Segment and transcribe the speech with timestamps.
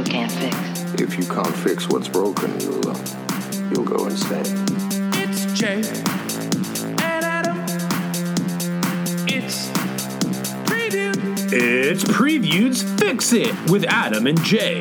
[0.00, 0.56] you can't fix.
[1.00, 2.98] If you can't fix what's broken, you'll uh,
[3.70, 4.46] you'll go insane.
[5.14, 5.82] It's Jay
[7.02, 7.58] and Adam.
[9.28, 9.68] It's
[10.64, 11.52] preview.
[11.52, 14.80] It's Preview's Fix It with Adam and Jay.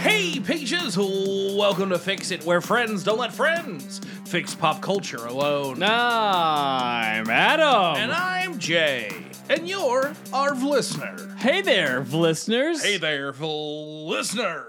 [0.00, 0.96] Hey, Peaches!
[0.96, 5.82] Welcome to Fix It, where friends don't let friends fix pop culture alone.
[5.84, 7.96] I'm Adam.
[7.96, 9.10] And I'm Jay,
[9.48, 11.34] and you're our listener.
[11.38, 12.82] hey there, listeners.
[12.82, 14.66] Hey there, listener.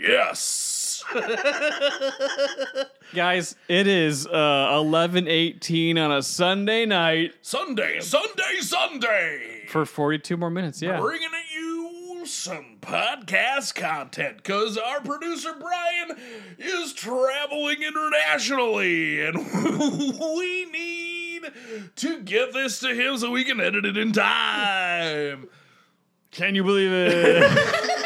[0.00, 1.04] Yes.
[3.14, 3.56] guys.
[3.68, 9.64] It is uh, eleven eighteen on a Sunday night Sunday, Sunday, Sunday.
[9.68, 10.80] for forty two more minutes.
[10.80, 11.00] Yeah.
[11.00, 16.16] bringing you some podcast content because our producer Brian
[16.58, 19.36] is traveling internationally and
[20.36, 21.19] we need
[21.96, 25.48] to get this to him so we can edit it in time.
[26.30, 27.76] Can you believe it?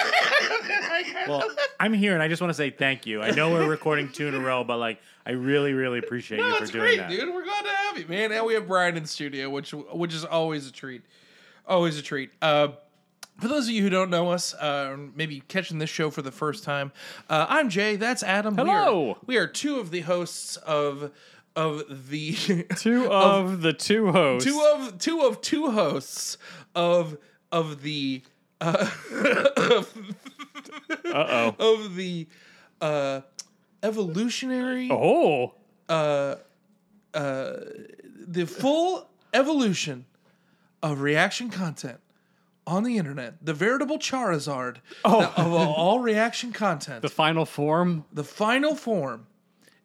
[1.27, 1.43] Well,
[1.81, 3.23] I'm here and I just want to say thank you.
[3.23, 6.49] I know we're recording two in a row, but like, I really, really appreciate No,
[6.49, 7.09] you for doing great, that.
[7.11, 7.33] dude.
[7.33, 8.31] We're glad to have you, man.
[8.31, 11.01] And we have Brian in studio, which which is always a treat.
[11.67, 12.31] Always a treat.
[12.43, 12.69] Uh,
[13.41, 16.31] for those of you who don't know us, uh, maybe catching this show for the
[16.33, 16.93] first time,
[17.31, 17.97] uh, I'm Jay.
[17.97, 18.55] That's Adam.
[18.57, 19.19] We are- Hello.
[19.27, 21.11] We are, two of the hosts of
[21.57, 22.33] of the
[22.77, 24.45] two of the two hosts.
[24.51, 26.39] two of two of two hosts
[26.75, 27.17] of
[27.53, 28.23] of the
[28.61, 28.91] uh,
[31.07, 31.75] Uh oh.
[31.75, 32.27] of the
[32.81, 33.21] uh,
[33.83, 35.55] evolutionary Oh.
[35.89, 36.37] Uh
[37.13, 37.53] uh
[38.27, 40.07] the full evolution
[40.83, 42.01] of reaction content
[42.67, 48.05] on the internet, the veritable Charizard of all reaction content, the, final form.
[48.13, 49.27] The final form.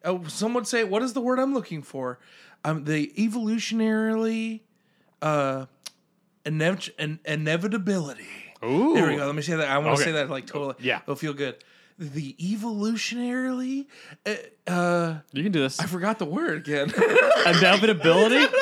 [0.04, 2.18] Uh, some would say, "What is the word I'm looking for?"
[2.64, 4.60] Um, the evolutionarily
[5.22, 5.66] uh,
[6.44, 8.26] inev- in- inevitability.
[8.64, 8.94] Ooh.
[8.94, 9.26] There we go.
[9.26, 9.68] Let me say that.
[9.68, 10.10] I want to Okay.
[10.10, 10.74] say that like totally.
[10.80, 11.00] Yeah.
[11.02, 11.56] it'll feel good.
[11.98, 13.86] The evolutionarily.
[14.26, 14.34] Uh,
[14.66, 15.80] uh, You can do this.
[15.80, 16.92] I forgot the word again.
[17.46, 18.46] Inevitability.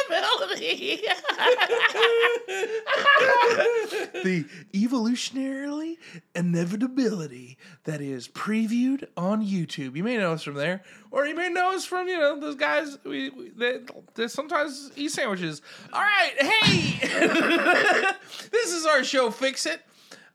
[4.24, 5.96] the evolutionarily
[6.34, 9.96] inevitability that is pReview'd on YouTube.
[9.96, 12.56] You may know us from there, or you may know us from you know those
[12.56, 15.62] guys we, we that, that sometimes eat sandwiches.
[15.92, 16.98] All right, hey,
[18.50, 19.30] this is our show.
[19.30, 19.80] Fix it.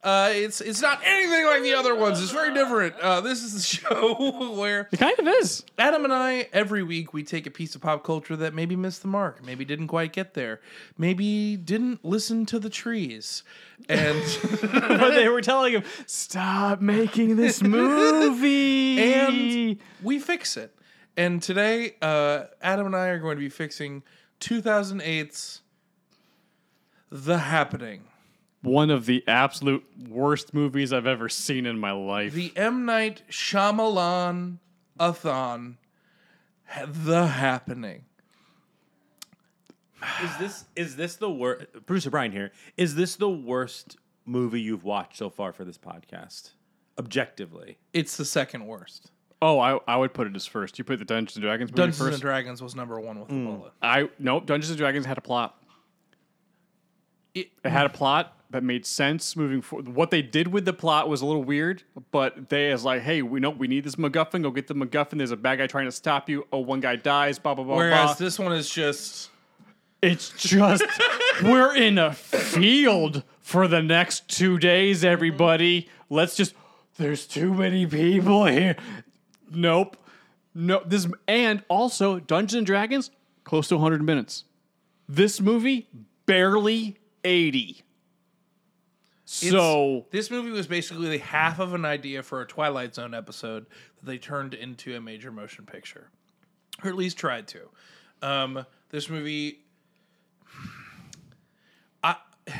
[0.04, 2.22] Uh, it's it's not anything like the other ones.
[2.22, 2.94] It's very different.
[3.00, 5.64] Uh, this is the show where It kind of is.
[5.78, 9.00] Adam and I, every week, we take a piece of pop culture that maybe missed
[9.00, 10.60] the mark, maybe didn't quite get there,
[10.98, 13.42] maybe didn't listen to the trees.
[13.88, 14.22] And
[14.62, 20.76] But they were telling him, "Stop making this movie." and we fix it.
[21.16, 24.02] And today, uh, Adam and I are going to be fixing
[24.40, 25.62] 2008's
[27.10, 28.02] The Happening,
[28.64, 32.32] one of the absolute worst movies I've ever seen in my life.
[32.32, 32.84] the M.
[32.84, 34.58] Night Shyamalan
[34.98, 35.76] Athon,
[36.86, 38.04] The Happening.
[40.22, 41.66] Is this is this the worst?
[41.86, 42.52] Producer Brian here.
[42.76, 46.50] Is this the worst movie you've watched so far for this podcast?
[46.98, 49.10] Objectively, It's the second worst.
[49.42, 50.78] oh, I, I would put it as first.
[50.78, 52.12] You put the Dungeons and Dragons movie Dungeons first.
[52.12, 53.46] and Dragons was number one with the hmm.
[53.46, 53.72] bullet.
[53.82, 54.46] I nope.
[54.46, 55.56] Dungeons and Dragons had a plot.
[57.34, 59.88] It- It had a plot that made sense moving forward.
[59.88, 63.20] What they did with the plot was a little weird, but they is like, hey,
[63.20, 64.42] we know we need this MacGuffin.
[64.42, 65.18] Go get the MacGuffin.
[65.18, 66.46] There's a bad guy trying to stop you.
[66.52, 67.38] Oh, one guy dies.
[67.40, 67.74] Blah blah blah.
[67.76, 68.26] Whereas blah.
[68.26, 69.30] this one is just
[70.00, 70.84] It's just
[71.42, 75.08] we're in a field for the next two days, mm-hmm.
[75.08, 75.88] everybody.
[76.08, 76.54] Let's just
[76.96, 78.76] there's too many people here.
[79.50, 79.96] Nope.
[80.54, 83.10] No this and also Dungeons and Dragons,
[83.42, 84.44] close to 100 minutes.
[85.08, 85.88] This movie,
[86.26, 87.82] barely 80.
[89.26, 93.66] So this movie was basically the half of an idea for a Twilight Zone episode
[93.96, 96.10] that they turned into a major motion picture,
[96.82, 97.68] or at least tried to.
[98.22, 99.60] Um, this movie,
[102.02, 102.16] I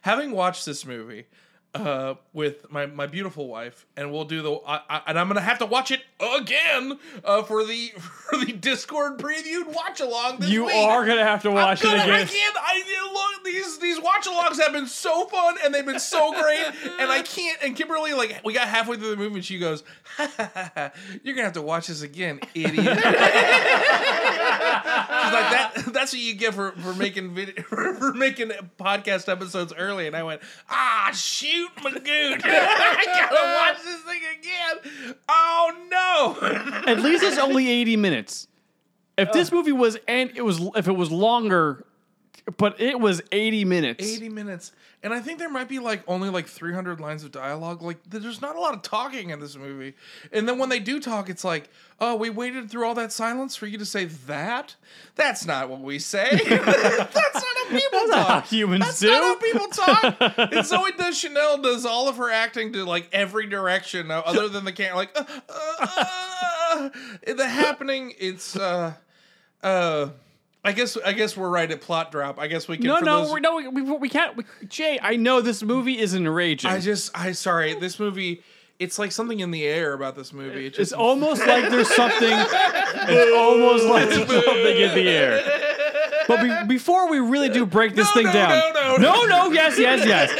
[0.00, 1.26] having watched this movie
[1.74, 5.40] uh, with my, my beautiful wife, and we'll do the I, I, and I'm gonna
[5.40, 10.42] have to watch it again uh, for the for the Discord pReview'd watch along.
[10.42, 12.26] you are gonna have to watch I'm it gonna- I again.
[12.28, 12.56] can't.
[12.58, 13.44] I look.
[13.44, 16.66] These these watch alongs have been so fun and they've been so great.
[17.00, 17.58] and I can't.
[17.62, 19.82] And Kimberly, like, we got halfway through the movie and she goes,
[20.16, 20.90] ha, ha, ha, ha,
[21.24, 23.02] "You're gonna have to watch this again, idiot." She's like,
[25.50, 30.06] "That that's what you get for for making video for, for making podcast episodes early."
[30.06, 32.40] And I went, "Ah, shoot, Magoon!
[32.44, 35.16] I gotta watch this thing again.
[35.28, 36.09] Oh no!"
[36.86, 38.48] At least it's only 80 minutes.
[39.18, 41.84] If this movie was and it was if it was longer,
[42.56, 44.06] but it was 80 minutes.
[44.06, 44.72] 80 minutes.
[45.02, 47.82] And I think there might be like only like 300 lines of dialogue.
[47.82, 49.94] Like there's not a lot of talking in this movie.
[50.32, 51.70] And then when they do talk, it's like,
[52.00, 54.76] oh, we waited through all that silence for you to say that?
[55.16, 56.38] That's not what we say.
[56.48, 58.46] That's people how talk.
[58.46, 59.08] humans That's do.
[59.08, 60.04] not how people talk.
[60.38, 64.64] and Zooey Deschanel does all of her acting to like every direction uh, other than
[64.64, 64.96] the camera.
[64.96, 66.88] Like, uh, uh, uh,
[67.26, 68.94] uh, the happening, it's, uh,
[69.62, 70.08] uh,
[70.62, 72.38] I guess I guess we're right at plot drop.
[72.38, 72.86] I guess we can.
[72.86, 74.36] no, for no, those- we're, no, we, we, we can't.
[74.36, 76.70] We, Jay, I know this movie is enraging.
[76.70, 78.42] I just, I sorry, this movie.
[78.78, 80.66] It's like something in the air about this movie.
[80.66, 82.30] It it's almost like there's something.
[83.12, 85.69] It's almost like there's something in the air.
[86.30, 89.26] But be, before we really do break this No, thing no, down, no, no, no,
[89.26, 90.30] no, yes, yes, yes.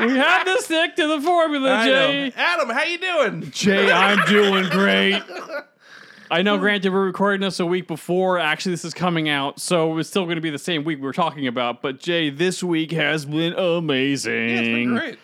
[0.00, 1.92] we have to stick to the formula, I know.
[2.12, 2.32] Jay.
[2.36, 3.50] Adam, how you doing?
[3.50, 5.22] Jay, I'm doing great.
[6.32, 9.98] I know, granted, we're recording this a week before actually this is coming out, so
[9.98, 11.82] it's still going to be the same week we were talking about.
[11.82, 14.32] But Jay, this week has been amazing.
[14.32, 15.18] Yeah, it's been great.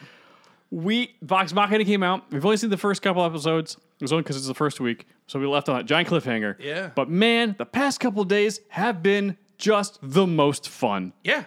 [0.73, 2.25] We Vox Machina came out.
[2.33, 3.77] We've only seen the first couple episodes.
[3.77, 6.57] It was only because it's the first week, so we left on a giant cliffhanger.
[6.59, 6.91] Yeah.
[6.95, 11.45] But man, the past couple days have been just the most fun Yeah,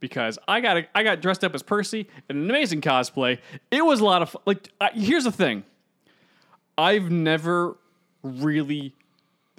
[0.00, 3.38] because I got I got dressed up as Percy in an amazing cosplay.
[3.70, 4.42] It was a lot of fun.
[4.46, 5.64] Like, uh, here's the thing:
[6.76, 7.76] I've never
[8.22, 8.94] really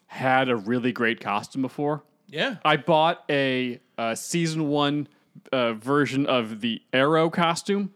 [0.07, 2.03] had a really great costume before.
[2.29, 2.55] yeah.
[2.63, 5.07] I bought a, uh season one
[5.51, 7.93] uh, version of the Arrow costume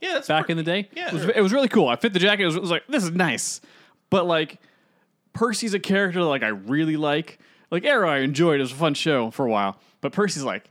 [0.00, 0.88] yeah, that's back pretty- in the day.
[0.94, 1.08] Yeah.
[1.08, 1.88] it was, it was really cool.
[1.88, 2.42] I fit the jacket.
[2.42, 3.60] It was, it was like this is nice,
[4.10, 4.60] but like
[5.32, 7.38] Percy's a character like I really like.
[7.74, 8.60] Like Arrow, I enjoyed.
[8.60, 10.70] It was a fun show for a while, but Percy's like,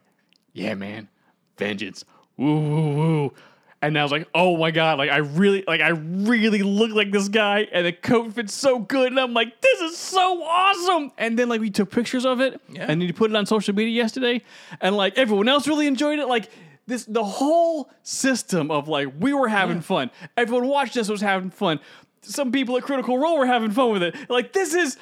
[0.53, 1.09] yeah, man,
[1.57, 2.05] vengeance,
[2.37, 3.33] woo woo woo.
[3.81, 7.11] And I was like, oh my god, like I really, like I really look like
[7.11, 11.11] this guy, and the coat fits so good, and I'm like, this is so awesome.
[11.17, 12.83] And then like we took pictures of it, Yeah.
[12.83, 14.41] and then you put it on social media yesterday,
[14.79, 16.27] and like everyone else really enjoyed it.
[16.29, 16.49] Like
[16.87, 20.09] this, the whole system of like we were having fun.
[20.37, 21.81] Everyone watched us was having fun.
[22.21, 24.15] Some people at Critical Role were having fun with it.
[24.29, 24.97] Like this is.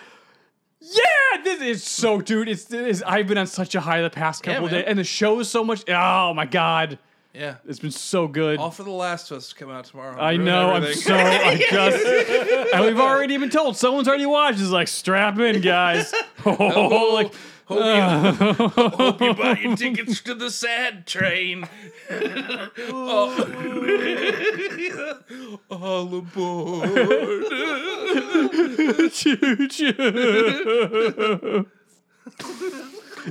[0.81, 2.49] Yeah, this is so, dude.
[2.49, 4.71] It's, it's I've been on such a high the past couple man.
[4.71, 5.87] days, and the show is so much.
[5.87, 6.97] Oh my god,
[7.35, 7.55] yeah.
[7.67, 8.57] it's been so good.
[8.59, 10.19] All for the Last of Us to come out tomorrow.
[10.19, 10.71] I Ruin know.
[10.71, 11.01] I'm everything.
[11.03, 11.15] so.
[11.15, 12.73] I just.
[12.73, 14.59] and we've already been told someone's already watched.
[14.59, 16.13] It's like strap in, guys.
[16.43, 17.31] Oh, like
[17.65, 18.01] Hope you,
[18.69, 21.67] hope you buy your tickets to the sad train.
[22.89, 23.37] oh.
[25.69, 26.89] All aboard.
[29.11, 29.93] choo choo.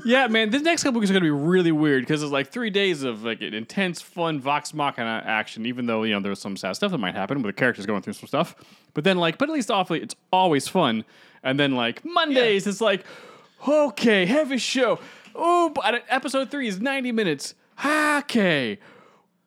[0.05, 0.50] yeah, man.
[0.50, 3.25] This next couple weeks are gonna be really weird because it's like three days of
[3.25, 5.67] like an intense, fun Vox Machina action.
[5.67, 8.03] Even though you know there's some sad stuff that might happen with the characters going
[8.03, 8.55] through some stuff,
[8.94, 11.05] but then like, but at least awfully, it's always fun.
[11.43, 13.05] And then like Mondays, it's like,
[13.68, 14.98] okay, heavy show.
[15.34, 17.54] Oh, but episode three is 90 minutes.
[17.84, 18.78] Okay.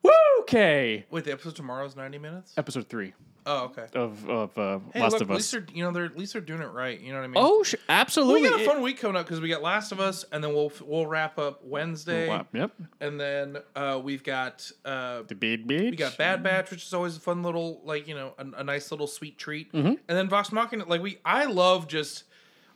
[0.02, 1.06] Woo, okay.
[1.10, 2.52] Wait, the episode tomorrow's 90 minutes?
[2.56, 3.12] Episode three
[3.46, 3.84] Oh, okay.
[3.94, 5.36] of of uh, Hey, Last look, of at Us.
[5.36, 6.98] least they're, you know, they're, at least they're doing it right.
[6.98, 7.34] You know what I mean?
[7.36, 8.40] Oh, sh- absolutely.
[8.42, 10.42] we got a It- fun week coming up because we got Last of Us, and
[10.42, 12.70] then we'll we'll wrap up Wednesday, Wow, Yep.
[13.00, 15.90] and then uh, we've got uh, The big bitch.
[15.90, 18.64] we got Bad Batch, which is always a fun little like you know a, a
[18.64, 19.88] nice little sweet treat, Mm-hmm.
[19.88, 20.86] and then Vox Machina.
[20.86, 22.24] Like we, I love just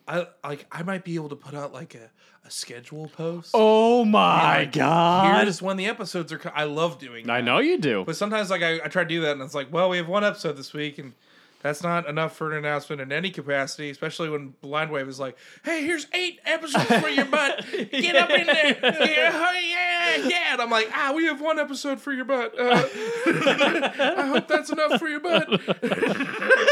[0.09, 2.11] I like I might be able to put out like a,
[2.47, 3.51] a schedule post.
[3.55, 5.45] Oh my Like, god!
[5.45, 6.39] Here's when the episodes are.
[6.39, 7.29] co- I love doing.
[7.29, 8.05] I know you do.
[8.07, 10.09] But sometimes, like, I, I try to do that, and it's like, well, we have
[10.09, 11.13] one episode this week, and
[11.61, 15.37] that's not enough for an announcement in any capacity, especially when Blind Wave is like,
[15.65, 17.65] hey, here's eight episodes for your butt.
[17.91, 18.77] Get up in there.
[18.81, 20.53] Yeah, oh, yeah, yeah.
[20.53, 22.57] And I'm like, ah, we have one episode for your butt.
[22.59, 22.87] Uh,
[23.27, 25.49] I hope that's enough for your butt.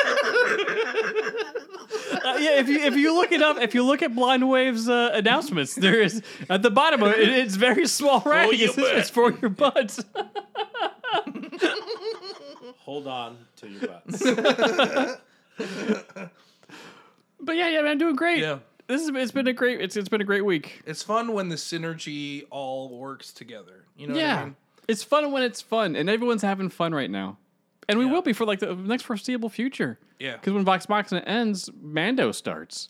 [2.40, 5.10] Yeah, if you if you look it up, if you look at Blind Wave's uh,
[5.14, 8.58] announcements, there is at the bottom of it, it's very small writing.
[8.60, 10.02] your It says it's for your butts.
[12.78, 14.22] Hold on to your butts.
[17.38, 18.40] But yeah, yeah, man, I'm doing great.
[18.40, 18.58] Yeah.
[18.86, 20.82] This is it's been a great it's it's been a great week.
[20.86, 23.84] It's fun when the synergy all works together.
[23.96, 24.56] You know what I Yeah, mean?
[24.88, 27.36] it's fun when it's fun, and everyone's having fun right now,
[27.88, 28.12] and we Yeah.
[28.12, 29.98] will be for like the next foreseeable future.
[30.18, 30.32] Yeah.
[30.36, 32.88] Because when Vox Machina ends, Mando starts.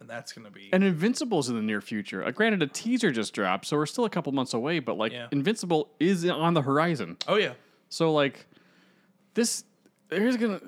[0.00, 0.68] And that's going to be.
[0.72, 2.24] And Invincible's in the near future.
[2.24, 4.80] Uh, granted, a teaser just dropped, so we're still a couple months away.
[4.80, 5.28] But like, Yeah.
[5.30, 7.16] Invincible is on the horizon.
[7.28, 7.52] oh, yeah.
[7.88, 8.46] So like,
[9.34, 9.64] this
[10.10, 10.60] here's gonna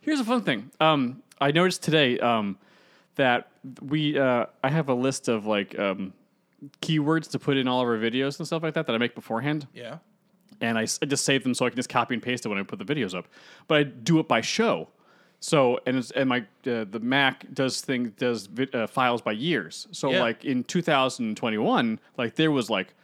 [0.00, 0.70] here's a fun thing.
[0.80, 2.56] Um, I noticed today um
[3.16, 3.48] that
[3.82, 6.12] we uh I have a list of like um
[6.80, 9.14] keywords to put in all of our videos and stuff like that that I make
[9.14, 9.98] beforehand, Yeah.
[10.60, 12.48] And I, s- I just save them so I can just copy and paste it
[12.48, 13.26] when I put the videos up.
[13.68, 14.88] But I do it by show.
[15.40, 19.32] So and it's, and my uh, the Mac does thing does vi- uh, files by
[19.32, 19.86] years.
[19.92, 20.22] So Yeah.
[20.22, 22.94] like in 2021, like there was like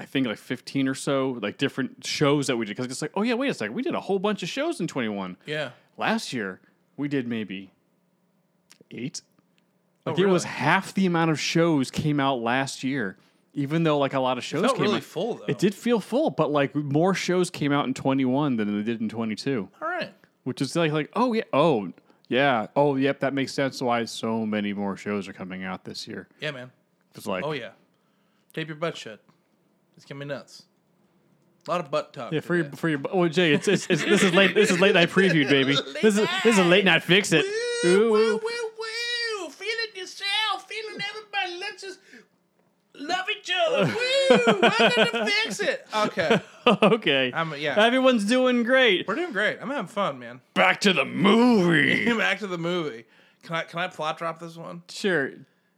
[0.00, 3.12] I think like 15 or so like different shows that we did because it's like
[3.14, 5.36] oh yeah wait a second we did a whole bunch of shows in 21.
[5.46, 5.70] Yeah.
[5.96, 6.60] Last year
[6.96, 7.70] we did maybe
[8.90, 9.22] eight.
[10.06, 13.16] Oh, Like it was half the amount of shows came out last year.
[13.58, 15.02] Even though like a lot of shows felt came really out.
[15.02, 15.44] full, though.
[15.48, 19.00] It did feel full, but like more shows came out in 21 than they did
[19.00, 20.12] in 22 All right.
[20.44, 21.92] which is like like oh yeah oh
[22.28, 26.06] yeah oh yep that makes sense why so many more shows are coming out this
[26.06, 26.70] year Yeah, man.
[27.14, 27.70] it's like Oh yeah.
[28.54, 29.20] Tape your butt shut.
[29.96, 30.64] It's gonna be nuts.
[31.66, 32.32] A lot of butt talk.
[32.32, 34.80] yeah for your for your oh Jay it's, it's, it's this is late this is
[34.80, 37.44] late night pReview'd baby this is this is a late night fix it
[37.84, 39.48] Woo, woo, woo, woo.
[39.50, 41.60] Feeling yourself, feeling everybody.
[41.60, 41.98] Let's just
[42.94, 43.48] love each
[44.28, 45.86] Welcome to fix it.
[45.94, 47.82] Okay, okay I'm yeah.
[47.82, 49.58] everyone's doing great We're doing great.
[49.60, 50.40] I'm having fun, man.
[50.54, 53.04] back to the movie Back to the movie.
[53.42, 54.82] Can I can I plot drop this one?
[54.88, 55.32] sure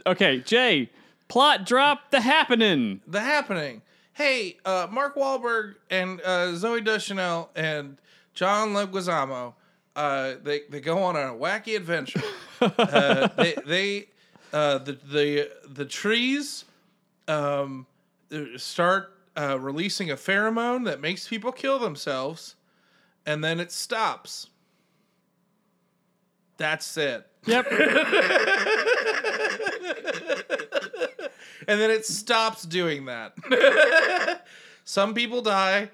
[0.06, 0.90] okay Jay
[1.28, 3.82] plot drop the happening The happening.
[4.12, 7.96] Hey, uh, Mark Wahlberg and uh, Zooey Deschanel and
[8.34, 9.54] John Leguizamo,
[9.96, 12.20] uh, they they go on a wacky adventure.
[12.60, 14.08] uh, they they
[14.52, 16.64] uh, the the the trees
[17.28, 17.86] um,
[18.56, 22.56] start uh, releasing a pheromone that makes people kill themselves,
[23.26, 24.48] and then it stops.
[26.56, 27.26] That's it.
[27.46, 27.66] yep
[31.68, 33.32] and then it stops doing that.
[34.84, 35.90] Some people die.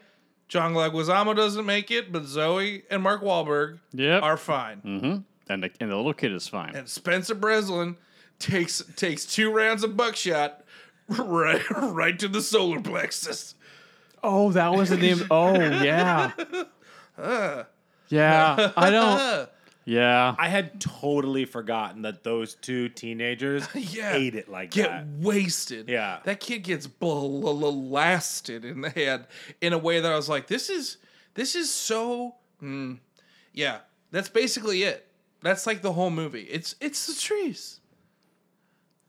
[0.48, 4.22] John Leguizamo doesn't make it, but Zooey and Mark Wahlberg Yep.
[4.22, 5.24] are fine.
[5.48, 7.96] and the, and the little kid is fine And Spencer Breslin
[8.38, 10.62] takes takes two rounds of buckshot
[11.18, 13.54] right right to the solar plexus.
[14.22, 16.32] oh that was the name oh yeah
[18.08, 19.48] yeah I don't
[19.84, 24.14] yeah I had totally forgotten that those two teenagers Yeah.
[24.14, 25.20] ate it like Get that.
[25.20, 25.88] Get wasted.
[25.88, 26.18] Yeah.
[26.24, 29.26] That kid gets blasted in the head
[29.60, 30.96] in a way that I was like, this is
[31.34, 32.98] this is so mm.
[33.52, 33.78] yeah.
[34.10, 35.06] That's basically it.
[35.42, 36.42] That's like the whole movie.
[36.42, 37.80] It's it's the trees.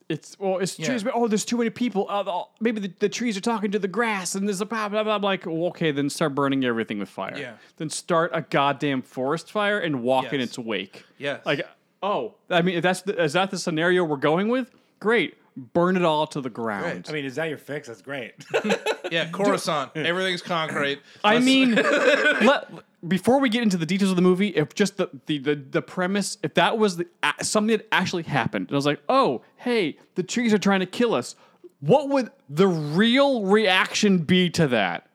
[0.10, 0.88] It's well, it's trees.
[1.04, 1.12] Yeah.
[1.12, 2.06] But, oh, there's too many people.
[2.10, 4.88] Uh, the- maybe the, the trees are talking to the grass, and there's a blah
[4.88, 5.16] blah blah.
[5.16, 7.38] I'm like, well, okay, then start burning everything with fire.
[7.38, 7.54] Yeah.
[7.76, 10.50] Then start a goddamn forest fire and walk in Yes.
[10.50, 11.04] its wake.
[11.18, 11.46] Yes.
[11.46, 11.68] Like,
[12.02, 14.72] oh, I mean, if that's the, is that the scenario we're going with?
[15.02, 15.36] Great,
[15.74, 16.86] burn it all to the ground.
[16.86, 17.10] Right.
[17.10, 17.88] I mean, is that your fix?
[17.90, 18.34] That's great.
[19.10, 19.96] Yeah, Coruscant.
[19.96, 21.00] Everything's concrete.
[21.24, 22.68] I Let's- mean, let,
[23.06, 25.82] before we get into the details of the movie, if just the the the, the
[25.82, 29.42] premise, if that was the, a- something that actually happened, and I was like, oh,
[29.58, 31.36] hey, the trees are trying to kill us.
[31.80, 35.08] What would the real reaction be to that?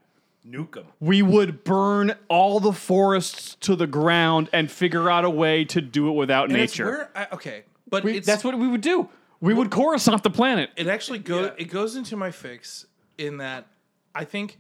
[0.47, 0.85] Nuke 'em.
[1.01, 5.81] We would burn all the forests to the ground and figure out a way to
[5.81, 6.85] do it without and it's nature.
[6.85, 9.09] where I, okay, but We- it's, that's what we would do.
[9.41, 10.71] We would Coruscant the planet.
[10.77, 11.65] it actually goes Yeah.
[11.65, 12.87] it goes into my fix
[13.19, 13.67] in that
[14.15, 14.59] I think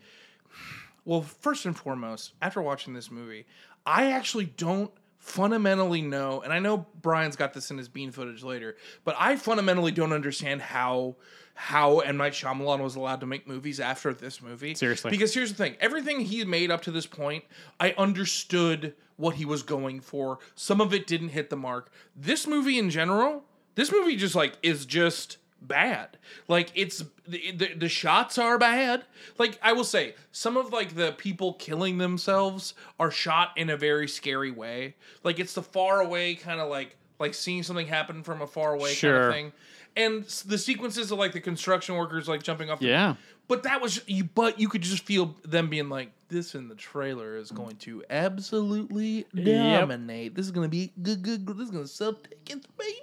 [1.04, 3.47] well first and foremost after watching this movie
[3.85, 8.42] I actually don't fundamentally know and I know Brian's got this in his bean footage
[8.42, 11.16] later but I fundamentally don't understand how
[11.54, 12.16] how M.
[12.16, 14.75] Night Shyamalan was allowed to make movies after this movie.
[14.75, 15.11] Seriously.
[15.11, 17.44] because here's the thing everything he made up to this point
[17.78, 20.38] I understood what he was going for.
[20.54, 21.92] Some of it didn't hit the mark.
[22.16, 23.44] This movie in general
[23.75, 26.19] this movie just like is just bad.
[26.49, 29.04] Like it's the, the the shots are bad.
[29.38, 33.76] Like I will say, some of like the people killing themselves are shot in a
[33.76, 34.97] very scary way.
[35.25, 38.75] Like it's the far away kind of like like seeing something happen from a far
[38.75, 39.52] away kind of thing.
[39.95, 42.81] And the sequences of like the construction workers like jumping off.
[42.81, 43.16] the- Yeah.
[43.47, 44.25] but that was you.
[44.25, 48.02] But you could just feel them being like, "This in the trailer is going to
[48.09, 50.35] absolutely dominate.
[50.35, 51.59] This is going to be good, good, good.
[51.59, 52.97] This is going to sell tickets, baby."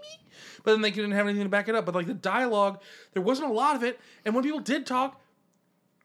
[0.70, 1.86] But then they didn't have anything to back it up.
[1.88, 2.80] But like the dialogue,
[3.14, 4.00] there wasn't a lot of it.
[4.24, 5.20] And when people did talk,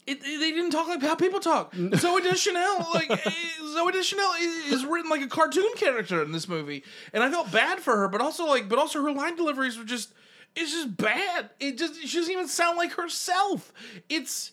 [0.06, 1.74] it, they didn't talk like how people talk.
[1.74, 3.30] Zooey Deschanel, like eh,
[3.60, 7.52] Zooey Deschanel is, is written like a cartoon character in this movie, and I felt
[7.52, 8.08] bad for her.
[8.08, 10.12] But also like, but also her line deliveries were just,
[10.56, 11.50] it's just bad.
[11.60, 13.72] It just she doesn't even sound like herself.
[14.08, 14.52] It's,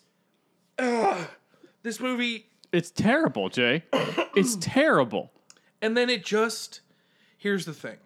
[0.78, 1.28] ugh.
[1.84, 3.84] this movie, It's terrible, Jay.
[4.36, 5.32] it's terrible.
[5.82, 6.82] and then it just.
[7.38, 7.98] Here's the thing.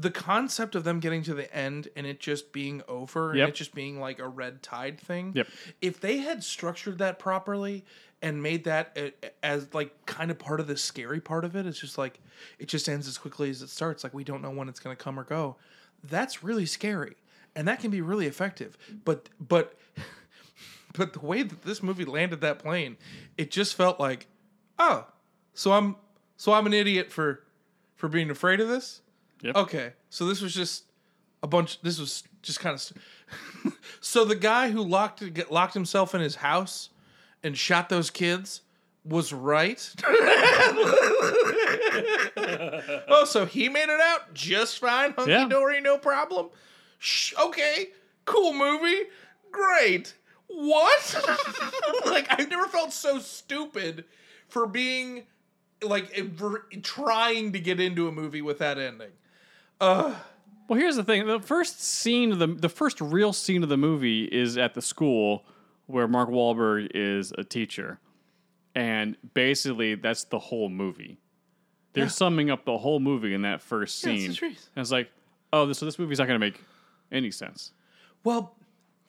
[0.00, 3.42] The concept of them getting to the end and it just being over Yep.
[3.44, 5.32] and it just being like a red tide thing.
[5.34, 5.48] Yep.
[5.82, 7.84] if they had structured that properly
[8.22, 8.96] and made that
[9.42, 12.20] as like kind of part of the scary part of it it's just like
[12.58, 14.94] it just ends as quickly as it starts like we don't know when it's going
[14.94, 15.56] to come or go
[16.04, 17.16] that's really scary
[17.56, 18.76] and that can be really effective
[19.06, 19.74] but but
[20.92, 22.96] but the way that this movie landed that plane
[23.38, 24.26] it just felt like
[24.78, 25.06] oh
[25.54, 25.96] so i'm
[26.36, 27.42] so i'm an idiot for
[27.96, 29.02] for being afraid of this?
[29.42, 29.56] Yep.
[29.56, 30.84] Okay, so this was just
[31.42, 31.80] a bunch.
[31.82, 32.80] This was just kind of.
[32.80, 33.00] St-
[34.00, 36.90] so the guy who locked locked himself in his house
[37.42, 38.62] and shot those kids
[39.04, 39.94] was right.
[42.36, 45.48] oh, so he made it out just fine, hunky Yeah.
[45.48, 46.48] dory, no problem.
[46.98, 47.88] Shh, okay,
[48.24, 49.04] cool movie,
[49.50, 50.14] great.
[50.48, 51.24] What?
[52.06, 54.04] like I've never felt so stupid
[54.48, 55.24] for being
[55.82, 59.12] like for trying to get into a movie with that ending.
[59.80, 60.16] Well,
[60.78, 64.24] here's the thing: the first scene of the the first real scene of the movie
[64.24, 65.44] is at the school
[65.86, 67.98] where Mark Wahlberg is a teacher,
[68.74, 71.18] and basically that's the whole movie.
[71.92, 74.30] They're summing up the whole movie in that first Yeah, it's scene.
[74.30, 74.70] the truth.
[74.76, 75.10] And it's like,
[75.52, 76.62] oh, this, so this movie's not going to make
[77.10, 77.72] any sense.
[78.22, 78.54] Well,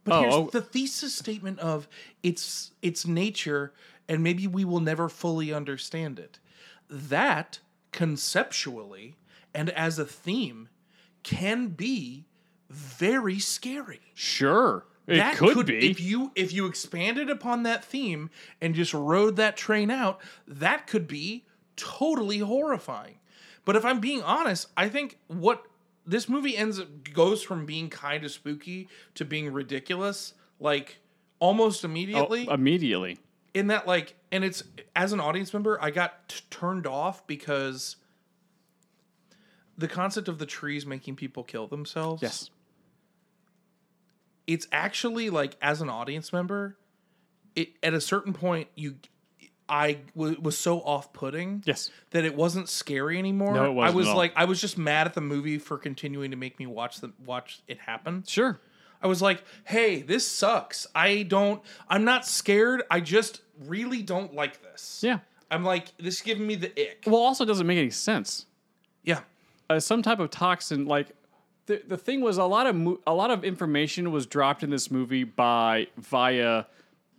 [0.03, 0.49] but Oh, here's oh.
[0.51, 1.87] the thesis statement of
[2.23, 3.71] its its nature,
[4.09, 6.39] and maybe we will never fully understand it.
[6.89, 7.59] That
[7.91, 9.15] conceptually
[9.53, 10.69] and as a theme
[11.23, 12.25] can be
[12.69, 13.99] very scary.
[14.13, 15.89] Sure, it that could, be.
[15.89, 18.29] if you if you expanded upon that theme
[18.61, 23.15] and just rode that train out, that could be totally horrifying.
[23.65, 25.63] But if I'm being honest, I think what
[26.05, 30.97] this movie ends up goes from being kind of spooky to being ridiculous, like
[31.39, 32.47] almost Oh, immediately.
[32.49, 33.17] immediately.
[33.53, 34.63] in that, like, and it's
[34.95, 37.97] as an audience member, I got t- turned off because
[39.81, 42.49] the concept of the trees making people kill themselves Yes.
[44.47, 46.77] it's actually like as an audience member
[47.55, 48.95] it at a certain point you
[49.69, 51.89] I w- was so off-putting Yes.
[52.09, 55.07] that it wasn't scary anymore No, it wasn't i was like i was just mad
[55.07, 58.59] at the movie for continuing to make me watch the watch it happen Sure.
[59.01, 64.33] i was like hey this sucks i don't i'm not scared i just really don't
[64.33, 65.19] like this Yeah.
[65.49, 68.45] i'm like this is giving me the ick Well, also it doesn't make any sense.
[69.71, 71.07] Uh, some type of toxin like
[71.67, 74.69] the, the thing was a lot of mo- a lot of information was dropped in
[74.69, 76.65] this movie by via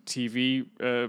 [0.04, 1.08] TV uh,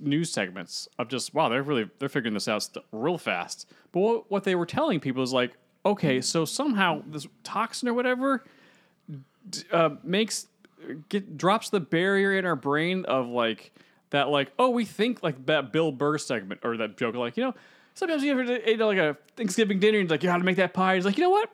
[0.00, 3.68] news segments of just wow they're really they're figuring this out st- real fast.
[3.92, 5.52] But what, what they were telling people is like
[5.84, 8.44] okay so somehow this toxin or whatever
[9.48, 10.46] d- uh, makes
[11.08, 13.72] get drops the barrier in our brain of like
[14.10, 17.44] that like oh we think like that Bill Burr segment or that joke like you
[17.44, 17.54] know
[17.94, 20.56] sometimes you ever know like a Thanksgiving dinner and it's like you how to make
[20.56, 20.94] that pie?
[20.96, 21.50] He's like you know what?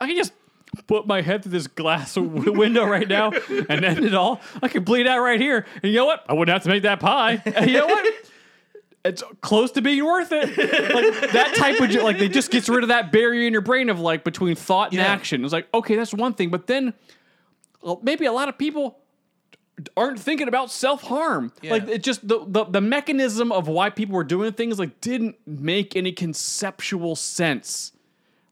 [0.00, 0.32] I can just
[0.86, 3.32] put my head through this glass window right now
[3.68, 4.40] and end it all.
[4.62, 5.66] I can bleed out right here.
[5.82, 6.24] And you know what?
[6.28, 7.42] I wouldn't have to make that pie.
[7.44, 8.14] And you know what?
[9.04, 10.48] It's close to being worth it.
[10.48, 13.88] Like that type of like they just gets rid of that barrier in your brain
[13.88, 15.06] of like between thought and Yeah.
[15.06, 15.42] action.
[15.42, 16.92] It's like okay, that's one thing, but then
[17.82, 18.99] well, maybe a lot of people
[19.96, 21.52] aren't thinking about self harm.
[21.62, 25.36] Like it just the, the the mechanism of why people were doing things like didn't
[25.46, 27.92] make any conceptual sense.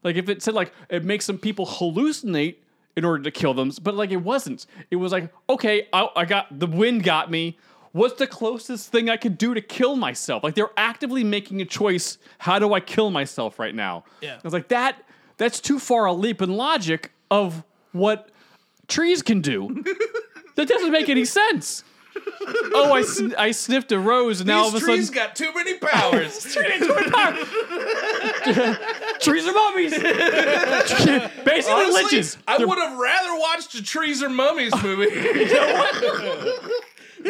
[0.03, 2.55] Like if it said like it makes some people hallucinate
[2.95, 4.65] in order to kill them, but like it wasn't.
[4.91, 7.57] It was like okay, I, I got the wind got me.
[7.91, 10.43] What's the closest thing I could do to kill myself?
[10.43, 12.17] Like they're actively making a choice.
[12.37, 14.03] How do I kill myself right now?
[14.21, 14.35] Yeah.
[14.35, 15.03] I was like that.
[15.37, 18.29] That's too far a leap in logic of what
[18.87, 19.83] trees can do.
[20.59, 21.83] that doesn't make any sense.
[22.73, 25.35] Oh, I, sn- I sniffed a rose and now all of these a trees got
[25.37, 26.43] too many powers
[29.21, 29.91] trees are mummies.
[31.45, 32.37] Basically, Honestly, liches.
[32.47, 35.09] I They're- would have rather watched a Trees or Mummies movie.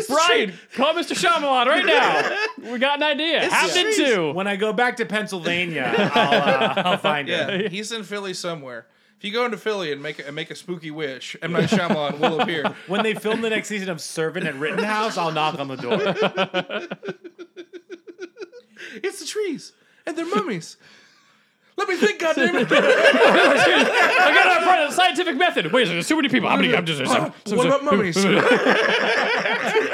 [0.07, 1.13] Brian, call Mr.
[1.15, 2.71] Shyamalan right now.
[2.71, 3.49] We got an idea.
[3.49, 4.31] Happened to.
[4.33, 7.61] When I go back to Pennsylvania, I'll, uh, I'll find it.
[7.63, 8.85] yeah, he's in Philly somewhere.
[9.19, 11.69] If you go into Philly and make a, and make a spooky wish, M Night
[11.69, 12.73] Shyamalan will appear.
[12.87, 16.87] When they film the next season of Servant at Rittenhouse, I'll knock on the door.
[19.03, 19.73] It's the trees
[20.07, 20.77] and they're mummies.
[21.77, 22.65] Let me think, goddammit.
[22.71, 25.71] I got it in front of the scientific method.
[25.71, 26.49] Wait, a minute, there's too many people.
[26.49, 26.75] How many?
[26.75, 27.01] I'm just.
[27.05, 28.15] what about mummies?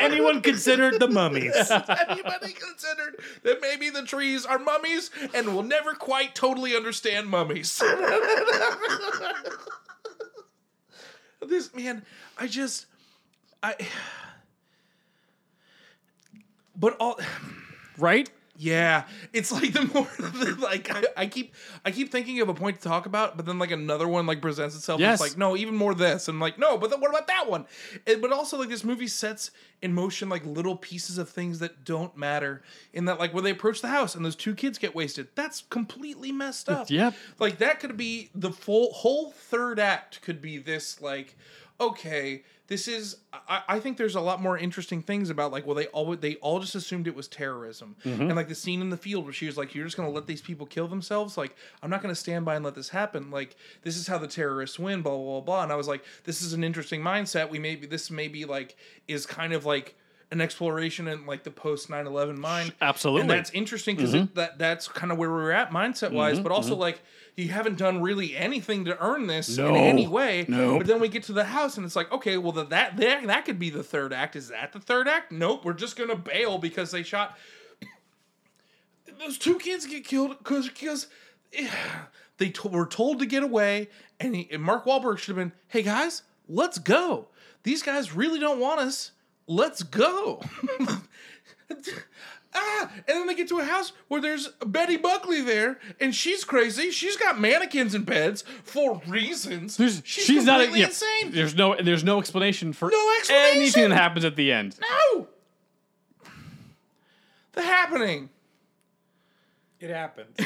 [0.06, 1.56] Anyone considered the mummies?
[1.72, 7.78] Anybody considered that maybe the trees are mummies and will never quite totally understand mummies?
[11.42, 12.04] this man,
[12.38, 12.86] I just,
[13.62, 13.76] I.
[16.78, 17.18] But all.
[17.98, 18.30] right?
[18.58, 20.08] Yeah, it's like the more
[20.60, 23.60] like I, I keep I keep thinking of a point to talk about, but then
[23.60, 24.98] like another one like presents itself.
[24.98, 25.22] and Yes.
[25.22, 27.50] It's like no, even more this, and I'm like no, but then what about that
[27.50, 27.66] one?
[28.08, 31.84] And, but also like this movie sets in motion like little pieces of things that
[31.84, 32.64] don't matter.
[32.94, 35.64] In that like when they approach the house and those two kids get wasted, that's
[35.70, 36.90] completely messed up.
[36.90, 37.14] Yep.
[37.40, 41.36] Like that could be the full whole third act could be this like
[41.80, 43.18] okay, this is.
[43.34, 46.36] I, I think there's a lot more interesting things about like, well, they all they
[46.36, 48.22] all just assumed it was terrorism, mm-hmm.
[48.22, 50.26] and like the scene in the field where she was like, "You're just gonna let
[50.26, 51.38] these people kill themselves?
[51.38, 53.30] Like, I'm not gonna stand by and let this happen.
[53.30, 55.42] Like, this is how the terrorists win." Blah blah blah.
[55.42, 55.64] blah.
[55.64, 57.50] And I was like, this is an interesting mindset.
[57.50, 58.76] We maybe this maybe like
[59.08, 59.96] is kind of like
[60.32, 63.22] an exploration in like the post 9-11 mind absolutely.
[63.22, 64.34] and that's interesting because mm-hmm.
[64.34, 66.82] that that's kind of where we're at mindset wise mm-hmm, but also mm-hmm.
[66.82, 67.02] like
[67.36, 69.68] you haven't done really anything to earn this No.
[69.70, 70.80] in any way Nope.
[70.80, 73.28] but then we get to the house and it's like okay well that that that,
[73.28, 76.16] that could be the third act is that the third act nope we're just gonna
[76.16, 77.38] bail because they shot
[79.20, 81.08] those two kids get killed because because
[81.54, 81.68] eh,
[82.38, 85.54] they to- were told to get away, and, he, and Mark Wahlberg should have been,
[85.68, 87.28] "Hey guys, let's go.
[87.64, 89.12] These guys really don't want us.
[89.48, 90.42] Let's go."
[92.56, 96.44] ah, and then they get to a house where there's Betty Buckley there, and she's
[96.44, 96.92] crazy.
[96.92, 99.78] She's got mannequins in beds for reasons.
[99.78, 101.32] There's, she's, she's not completely yeah, insane.
[101.32, 103.58] There's no there's no explanation for No explanation!
[103.58, 104.78] anything that happens at the end.
[104.82, 105.28] No.
[107.54, 108.30] The happening.
[109.80, 110.30] It happened.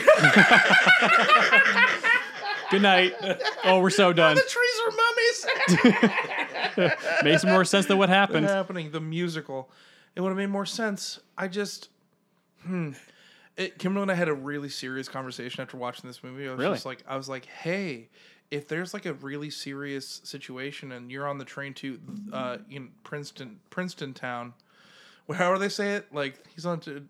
[2.72, 3.16] Good night.
[3.64, 4.36] Oh, we're so done.
[4.36, 6.46] The trees are mummies.
[7.24, 8.46] Makes more sense than what happened.
[8.46, 9.70] happening the musical
[10.16, 11.90] it would have made more sense i just
[12.64, 12.92] hmm
[13.58, 16.60] it, kimberly and i had a really serious conversation after watching this movie i was
[16.60, 16.74] Really?
[16.76, 18.10] just like i was like hey
[18.52, 22.00] if there's like a really serious situation and you're on the train to
[22.34, 24.54] uh in princeton princeton town
[25.28, 27.06] well, however they say it like he's on to-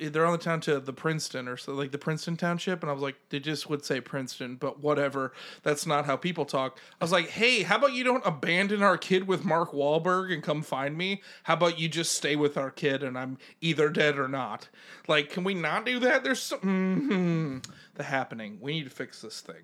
[0.00, 2.92] they're on the town to the Princeton or so like the Princeton township and I
[2.92, 5.32] was like they just would say Princeton but whatever.
[5.62, 6.78] That's not how people talk.
[7.00, 10.42] I was like hey how about you don't abandon our kid with Mark Wahlberg and
[10.42, 11.22] come find me?
[11.44, 14.68] How about you just stay with our kid and I'm either dead or not?
[15.08, 16.24] Like can we not do that?
[16.24, 17.72] There's some mhm.
[17.94, 18.58] the happening.
[18.60, 19.62] We need to fix this thing.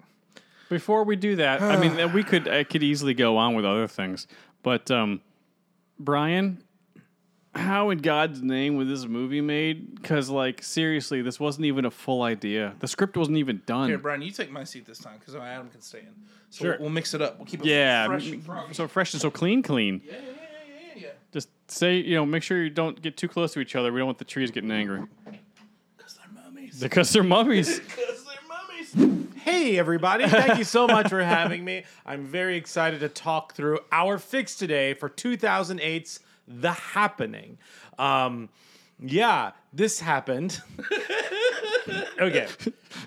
[0.69, 3.87] Before we do that, I mean, we could I could easily go on with other
[3.87, 4.27] things,
[4.63, 5.21] but um,
[5.99, 6.63] Brian,
[7.55, 9.95] how in God's name was this movie made?
[10.01, 12.75] Because like seriously, this wasn't even a full idea.
[12.81, 13.89] The script wasn't even done.
[13.89, 16.09] here Brian you take my seat this time because Adam can stay in
[16.51, 16.71] so Sure.
[16.73, 19.21] we'll, we'll mix it up we'll keep it yeah, fresh m- and so fresh and
[19.21, 20.01] so clean, clean.
[20.05, 20.25] yeah, yeah, yeah,
[20.97, 21.09] yeah, yeah.
[21.33, 23.93] Just say, you know, make sure you don't get too close to each other.
[23.93, 25.03] We don't want the trees getting angry
[25.97, 27.81] because they're mummies because they're mummies.
[27.87, 30.27] because they're mummies Hey, everybody.
[30.27, 31.85] Thank you so much for having me.
[32.07, 37.59] I'm very excited to talk through our fix today for 2008's The Happening.
[37.99, 38.49] Um,
[39.01, 40.61] yeah, this happened.
[42.21, 42.47] okay.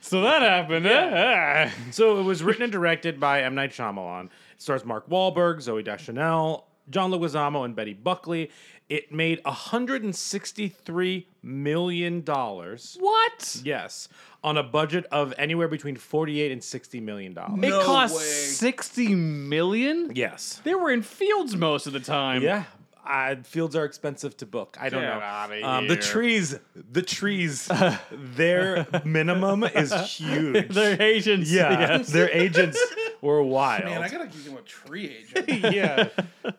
[0.02, 0.86] so that happened.
[0.88, 1.70] eh?
[1.92, 3.56] So it was written and directed by M.
[3.56, 4.26] Night Shyamalan.
[4.26, 8.52] It stars Mark Wahlberg, Zooey Deschanel, John Leguizamo, and Betty Buckley.
[8.90, 12.22] It made $163 million.
[12.24, 13.62] What?
[13.64, 14.10] Yes.
[14.44, 17.60] On a budget of anywhere between 48 and 60 million dollars.
[17.64, 18.22] It cost way.
[18.22, 20.12] sixty million.
[20.14, 20.62] Yes.
[20.64, 22.44] They were in fields most of the time.
[22.44, 22.66] Yeah.
[23.06, 24.78] Uh, fields are expensive to book.
[24.80, 25.20] I don't Get know.
[25.22, 26.58] outta Um, the trees,
[26.92, 27.70] the trees,
[28.12, 30.70] their minimum is huge.
[30.74, 31.52] Their agents.
[31.52, 32.08] yeah, yes.
[32.12, 32.80] their agents
[33.22, 33.86] were wild.
[33.86, 35.74] Man, I gotta give you a tree agent.
[35.74, 36.08] yeah.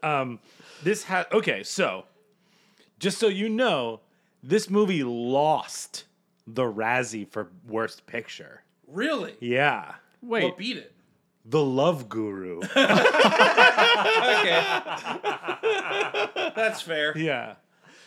[0.03, 0.39] Um,
[0.83, 1.63] this had okay.
[1.63, 2.05] So,
[2.99, 4.01] just so you know,
[4.43, 6.05] this movie lost
[6.47, 8.63] the Razzie for Worst Picture.
[8.87, 9.35] really?
[9.41, 10.45] Yeah, Wait.
[10.45, 10.93] What beat it?
[11.49, 12.61] The Love Guru.
[14.17, 14.61] Okay.
[16.55, 17.17] That's fair.
[17.17, 17.55] yeah.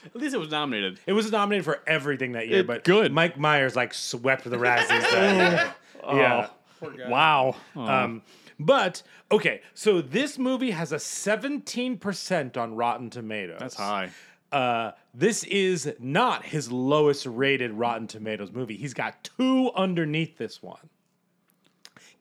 [0.06, 0.99] At least it was nominated.
[1.06, 3.12] It was nominated for everything that year, It- but good.
[3.12, 5.75] Mike Myers like swept the Razzies that
[6.06, 6.15] year.
[6.19, 6.47] Yeah.
[6.80, 7.10] Poor guy.
[7.10, 7.56] Wow.
[7.75, 7.82] Oh.
[7.82, 8.21] Um,
[8.60, 13.58] but okay, so this movie has a 17% on Rotten Tomatoes.
[13.60, 14.10] That's high.
[14.52, 18.75] Uh, this is not his lowest rated Rotten Tomatoes movie.
[18.78, 20.89] He's got two underneath this one.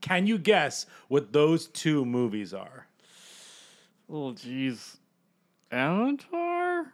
[0.01, 2.87] Can you guess what those two movies are?
[4.11, 4.97] Oh, jeez.
[5.71, 6.93] Avatar?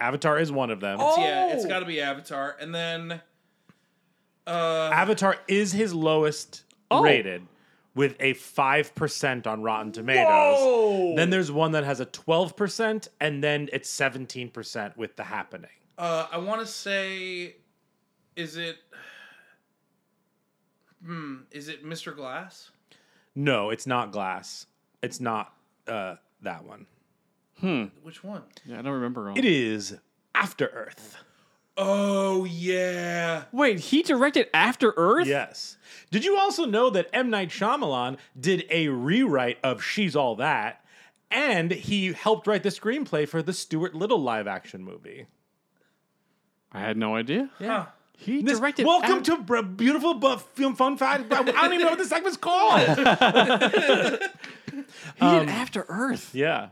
[0.00, 0.98] Avatar is one of them.
[0.98, 3.20] Yeah, it's got to be Avatar, and then
[4.46, 7.02] Avatar is his lowest Oh.
[7.04, 7.46] rated
[7.94, 10.26] with a 5% on Rotten Tomatoes.
[10.58, 11.14] Whoa.
[11.16, 15.70] Then there's one that has a 12% and then it's 17% with The Happening.
[15.98, 17.56] uh, I want to say,
[18.34, 18.78] is it?
[21.04, 21.36] Hmm.
[21.50, 22.14] Is it Mr.
[22.14, 22.70] Glass?
[23.34, 24.66] No, it's not Glass.
[25.02, 25.54] It's not
[25.86, 26.86] uh, that one.
[28.02, 28.42] Which one?
[28.64, 29.28] Yeah, I don't remember.
[29.28, 29.36] all.
[29.38, 29.96] It is
[30.34, 31.16] After Earth.
[31.76, 33.44] Oh yeah.
[33.52, 35.26] Wait, he directed After Earth?
[35.26, 35.76] Yes.
[36.10, 37.30] Did you also know that M.
[37.30, 40.84] Night Shyamalan did a rewrite of She's All That,
[41.30, 45.26] and he helped write the screenplay for the Stuart Little live action movie?
[46.72, 47.50] I had no idea.
[47.58, 47.86] Huh.
[48.22, 48.84] He This- directed.
[48.86, 51.32] welcome Af- to br- beautiful but film fun fact.
[51.32, 52.80] I don't even know what this segment's called.
[52.80, 54.22] He did
[55.20, 56.34] um, After Earth.
[56.34, 56.68] Yeah.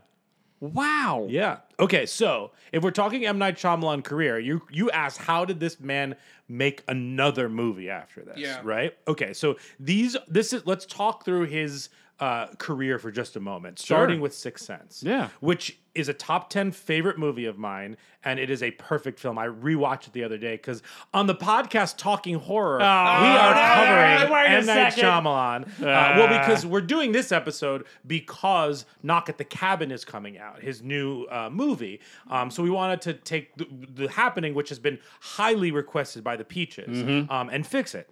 [0.60, 1.26] Wow.
[1.30, 1.58] Yeah.
[1.78, 5.78] Okay, so if we're talking M Night Shyamalan career, you you asked how did this
[5.80, 6.16] man
[6.48, 8.38] make another movie after this?
[8.38, 8.60] Yeah.
[8.64, 8.96] Right.
[9.06, 11.88] Okay, so these this is let's talk through his
[12.20, 15.02] uh, career for just a moment, starting with Sixth Sense.
[15.04, 15.28] Yeah.
[15.40, 19.36] which is a top ten favorite movie of mine, and it is a perfect film.
[19.38, 24.32] I rewatched it the other day because on the podcast Talking Horror, we are covering
[24.32, 24.92] a M Night.
[24.94, 25.68] Shyamalan.
[25.80, 30.60] Uh, well, because we're doing this episode because Knock at the Cabin is coming out,
[30.62, 32.00] his new uh, movie.
[32.30, 36.36] Um, so we wanted to take the, the happening, which has been highly requested by
[36.36, 38.08] the Peaches, um, and fix it.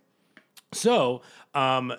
[0.73, 1.23] So,
[1.55, 1.93] um,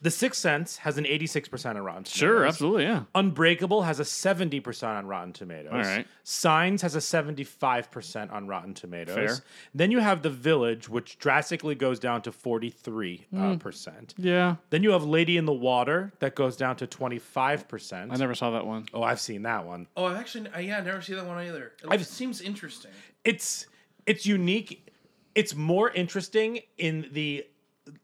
[0.00, 2.12] The Sixth Sense has an 86% on Rotten Tomatoes.
[2.12, 3.02] Sure, absolutely, yeah.
[3.16, 5.72] Unbreakable has a 70% on Rotten Tomatoes.
[5.72, 6.06] All right.
[6.22, 9.14] Signs has a 75% on Rotten Tomatoes.
[9.16, 9.44] Fair.
[9.74, 13.24] Then you have The Village, which drastically goes down to 43%.
[13.30, 13.42] Hmm.
[13.42, 14.14] Uh, percent.
[14.16, 14.56] Yeah.
[14.70, 18.12] Then you have Lady in the Water, that goes down to 25%.
[18.12, 18.86] I never saw that one.
[18.94, 19.88] oh, I've seen that one.
[19.96, 21.72] Oh, I've actually, uh, yeah, I never see that one either.
[21.82, 22.92] It I've- seems interesting.
[23.24, 23.66] It's
[24.06, 24.88] it's unique.
[25.34, 27.44] It's more interesting in the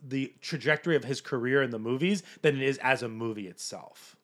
[0.02, 4.16] the trajectory of his career in the movies than it is as a movie itself.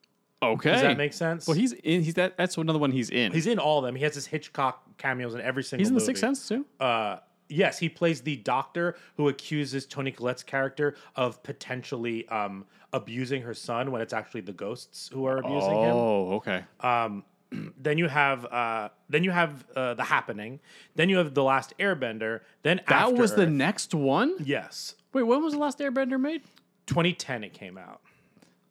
[0.42, 0.73] Okay.
[0.73, 1.46] Does that make sense?
[1.46, 2.03] Well, he's in.
[2.03, 2.37] He's that.
[2.37, 3.33] That's another one he's in.
[3.33, 3.94] He's in all of them.
[3.94, 6.01] He has his Hitchcock cameos in every single He's in the.
[6.01, 6.64] Sixth Sense too.
[6.79, 7.18] Uh,
[7.49, 13.53] yes, he plays the doctor who accuses Toni Collette's character of potentially um, abusing her
[13.53, 15.94] son when it's actually the ghosts who are abusing him.
[15.94, 16.64] oh, okay.
[16.81, 17.25] Um,
[17.77, 20.61] then you have uh, then you have uh, the happening.
[20.94, 22.40] Then you have the last Airbender.
[22.62, 24.37] Then that was the next one.
[24.42, 26.42] yes, Wait, when was the last Airbender made?
[26.87, 28.01] 2010 it came out.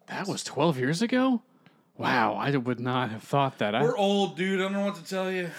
[0.08, 1.42] That was twelve years ago.
[1.98, 3.76] Wow, I would not have thought that.
[3.76, 4.60] I, We're old, dude.
[4.60, 5.50] I don't know what to tell you.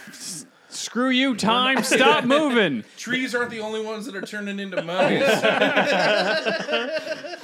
[0.71, 1.83] screw you, time.
[1.85, 2.83] Stop moving.
[2.97, 5.23] Trees aren't the only ones that are turning into mummies.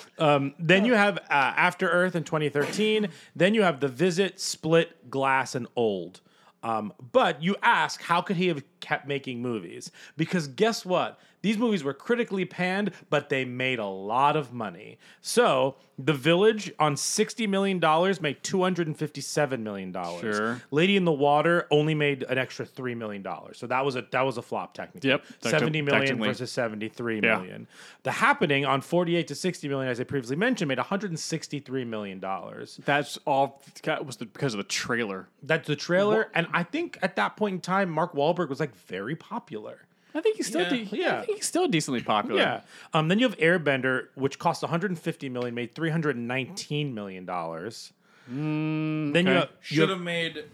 [0.58, 3.08] Then you have uh, After Earth in 2013.
[3.36, 6.20] then you have The Visit, Split, Glass, and Old.
[6.62, 9.90] Um, but you ask, how could he have kept making movies?
[10.16, 11.20] Because guess what?
[11.46, 14.98] These movies were critically panned, but they made a lot of money.
[15.20, 19.92] So, The Village on $60 million made $257 million.
[20.20, 20.60] Sure.
[20.72, 23.24] Lady in the Water only made an extra $3 million.
[23.52, 25.10] So that was a that was a flop technically.
[25.10, 27.38] Yep, 70 million versus 73 Yeah.
[27.38, 27.68] million.
[28.02, 32.80] The Happening on 48 to 60 million, as I previously mentioned, made 163 million dollars.
[32.84, 33.62] That's all.
[34.04, 35.28] Was the, because of the trailer.
[35.44, 38.74] That's the trailer, and I think at that point in time, Mark Wahlberg was like
[38.74, 39.82] very popular.
[40.16, 40.62] I think he's still.
[40.62, 40.68] Yeah.
[40.70, 41.18] de- Yeah.
[41.20, 42.40] I think he's still decently popular.
[42.40, 42.60] Yeah.
[42.94, 43.08] Um.
[43.08, 47.92] Then you have Airbender, which cost 150 million, made 319 million dollars.
[48.28, 49.32] then you okay.
[49.34, 50.44] have, you Should have have made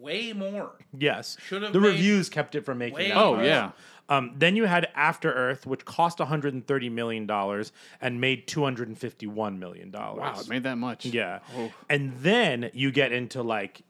[0.00, 0.72] way more.
[0.96, 1.36] yes.
[1.46, 2.96] Should've the made reviews kept it from making.
[2.96, 3.44] way that Oh much.
[3.46, 3.70] yeah.
[4.08, 9.90] Um, then you had After Earth, which cost 130 million dollars and made 251 million
[9.92, 10.20] dollars.
[10.20, 11.06] Wow, it made that much.
[11.06, 11.38] Yeah.
[11.56, 11.70] Oh.
[11.88, 13.82] And then you get into like,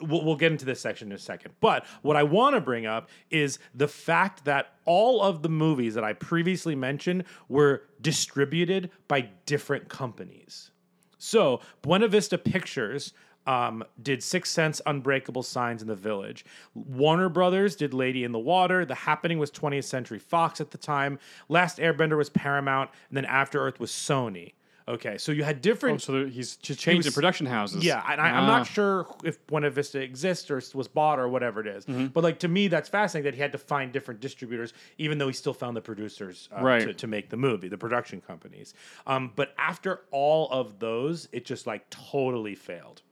[0.00, 1.54] we'll, we'll get into this section in a second.
[1.60, 5.94] But what I want to bring up is the fact that all of the movies
[5.94, 10.70] that I previously mentioned were distributed by different companies.
[11.18, 13.12] So Buena Vista Pictures
[13.46, 16.44] um, did Six Sense, Unbreakable Signs in the Village.
[16.74, 18.84] Warner Brothers did Lady in the Water.
[18.84, 21.18] The Happening was 20th Century Fox at the time.
[21.48, 24.54] Last Airbender was Paramount, and then After Earth was Sony.
[24.88, 25.96] Okay, so you had different.
[25.96, 27.84] Oh, so there- he's just changed the was- production houses.
[27.84, 28.58] Yeah, and I, I'm Ah.
[28.58, 31.84] not sure if Buena Vista exists or was bought or whatever it is.
[31.86, 32.06] Mm-hmm.
[32.06, 35.26] But like to me, that's fascinating that he had to find different distributors, even though
[35.26, 36.82] he still found the producers uh, Right.
[36.86, 38.74] to, to make the movie, the production companies.
[39.08, 43.02] Um, but after all of those, it just like totally failed.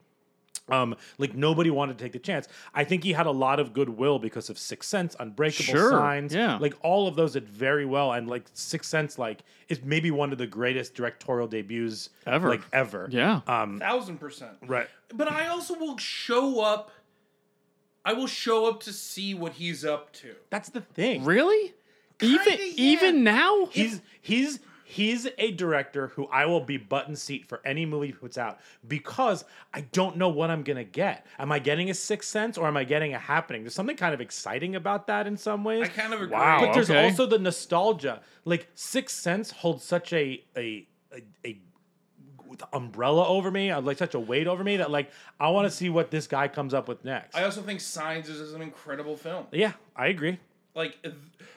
[0.69, 2.49] Um, like nobody wanted to take the chance.
[2.75, 6.35] I think he had a lot of goodwill because of Sixth Sense, Unbreakable Sure, Signs.
[6.35, 6.57] yeah.
[6.57, 10.33] like all of those did very well, and like Sixth Sense, like is maybe one
[10.33, 12.49] of the greatest directorial debuts Ever.
[12.49, 13.09] like ever.
[13.11, 13.43] Yeah.
[13.47, 14.53] Um, Thousand percent.
[14.67, 14.89] right.
[15.13, 16.91] But I also will show up.
[18.07, 20.35] I will show up to see what he's up to.
[20.51, 21.25] That's the thing.
[21.25, 21.75] really?
[22.23, 22.73] even Kinda, yeah.
[22.77, 23.67] even now?
[23.67, 24.61] He's he's
[24.95, 28.61] he's a director who I will be button seat for any movie he puts out
[28.87, 31.27] because I don't know what I'm gonna get.
[31.39, 33.63] Am I getting a Sixth Sense or am I getting a Happening?
[33.63, 35.83] There's something kind of exciting about that in some ways.
[35.83, 36.35] I kind of agree.
[36.35, 36.61] Wow.
[36.61, 37.05] but there's okay.
[37.05, 38.21] also the nostalgia.
[38.45, 41.59] Like Sixth Sense holds such a a a, a
[42.73, 45.71] umbrella over me, uh, like such a weight over me that like I want to
[45.71, 47.35] see what this guy comes up with next.
[47.35, 49.47] I also think Signs is an incredible film.
[49.51, 50.39] yeah, I agree.
[50.75, 50.99] Like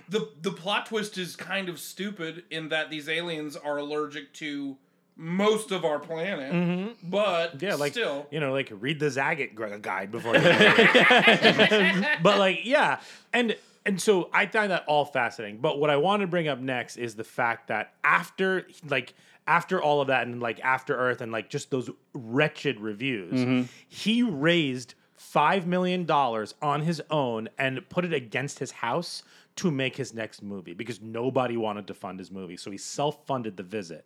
[0.09, 4.77] the the plot twist is kind of stupid in that these aliens are allergic to
[5.15, 7.65] most of our planet, but Mm-hmm.
[7.65, 10.35] Yeah, like still, you know, like read the Zagat guide before.
[10.35, 10.41] You
[12.21, 12.99] but like, yeah,
[13.33, 15.57] and and so I find that all fascinating.
[15.57, 19.15] But what I want to bring up next is the fact that after like
[19.47, 24.21] after all of that and like after Earth and like just those wretched reviews, he
[24.21, 29.23] raised five million dollars on his own and put it against his house
[29.57, 32.55] to make his next movie because nobody wanted to fund his movie.
[32.55, 34.05] So he self-funded the visit.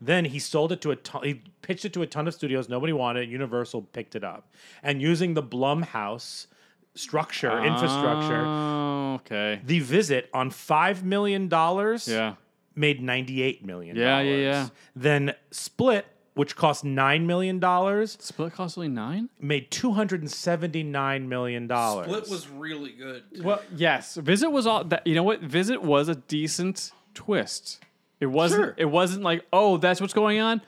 [0.00, 2.68] Then he sold it to a ton, he pitched it to a ton of studios.
[2.68, 3.28] Nobody wanted it.
[3.30, 4.50] Universal picked it up.
[4.82, 6.46] And using the Blumhouse
[6.94, 9.60] structure, oh, infrastructure, Oh, okay.
[9.64, 12.34] the visit on $5 million Yeah.
[12.74, 13.96] made $98 million.
[13.96, 14.68] Yeah, yeah, yeah.
[14.96, 16.06] Then Split,
[16.38, 19.28] which cost $9 million, Split cost only nine.
[19.40, 21.64] made $279 million.
[21.64, 23.24] Split was really good.
[23.42, 24.14] Well, yes.
[24.14, 25.04] Visit was all that.
[25.04, 25.40] You know what?
[25.40, 27.82] Visit was a decent twist.
[28.20, 28.62] It wasn't.
[28.62, 28.74] Sure.
[28.76, 30.62] It wasn't like, oh, that's what's going on.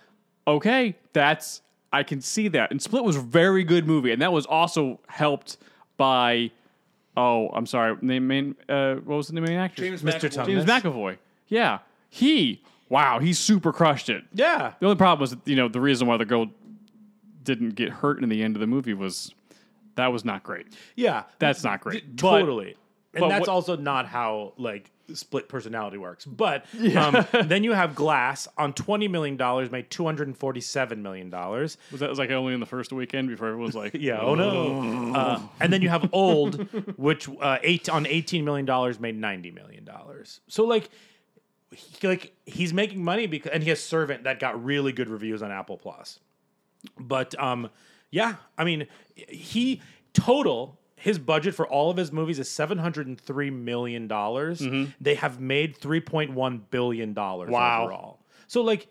[0.48, 1.62] Okay, that's.
[1.92, 2.72] I can see that.
[2.72, 5.56] And Split was a very good movie, and that was also helped
[5.96, 6.50] by.
[7.16, 7.96] Oh, I'm sorry.
[8.00, 8.56] Name main.
[8.68, 9.82] Uh, what was the name of the main actor?
[9.82, 10.28] James Mr.
[10.28, 10.30] McAvoy.
[10.32, 10.46] Thomas.
[10.48, 11.18] James McAvoy.
[11.46, 11.78] Yeah,
[12.08, 12.60] he.
[12.90, 14.24] Wow, he super crushed it.
[14.34, 14.74] Yeah.
[14.80, 16.48] The only problem was, you know, the reason why the girl
[17.42, 19.34] didn't get hurt in the end of the movie was
[19.94, 20.66] that was not great.
[20.96, 21.24] Yeah.
[21.38, 22.16] That's not great.
[22.16, 22.76] But- totally.
[23.12, 26.24] And that's what- also not how like split personality works.
[26.24, 26.64] But
[26.96, 31.28] um, then you have Glass on twenty million dollars, made two hundred and forty-seven million
[31.28, 31.76] dollars.
[31.90, 34.20] Was that was like only in the first weekend before everyone was like, Yeah.
[34.20, 35.12] Oh no.
[35.16, 36.54] Uh, and then you have Old,
[36.96, 40.40] which uh, eight on eighteen million dollars made ninety million dollars.
[40.46, 40.88] So like,
[41.72, 45.42] he, like he's making money because, and he has Servant that got really good reviews
[45.42, 46.18] on Apple Plus.
[46.98, 47.70] But um,
[48.10, 49.80] yeah, I mean, he
[50.12, 54.62] total his budget for all of his movies is seven hundred and three million dollars.
[55.00, 57.84] They have made three point one billion dollars Wow.
[57.84, 58.20] overall.
[58.48, 58.88] So like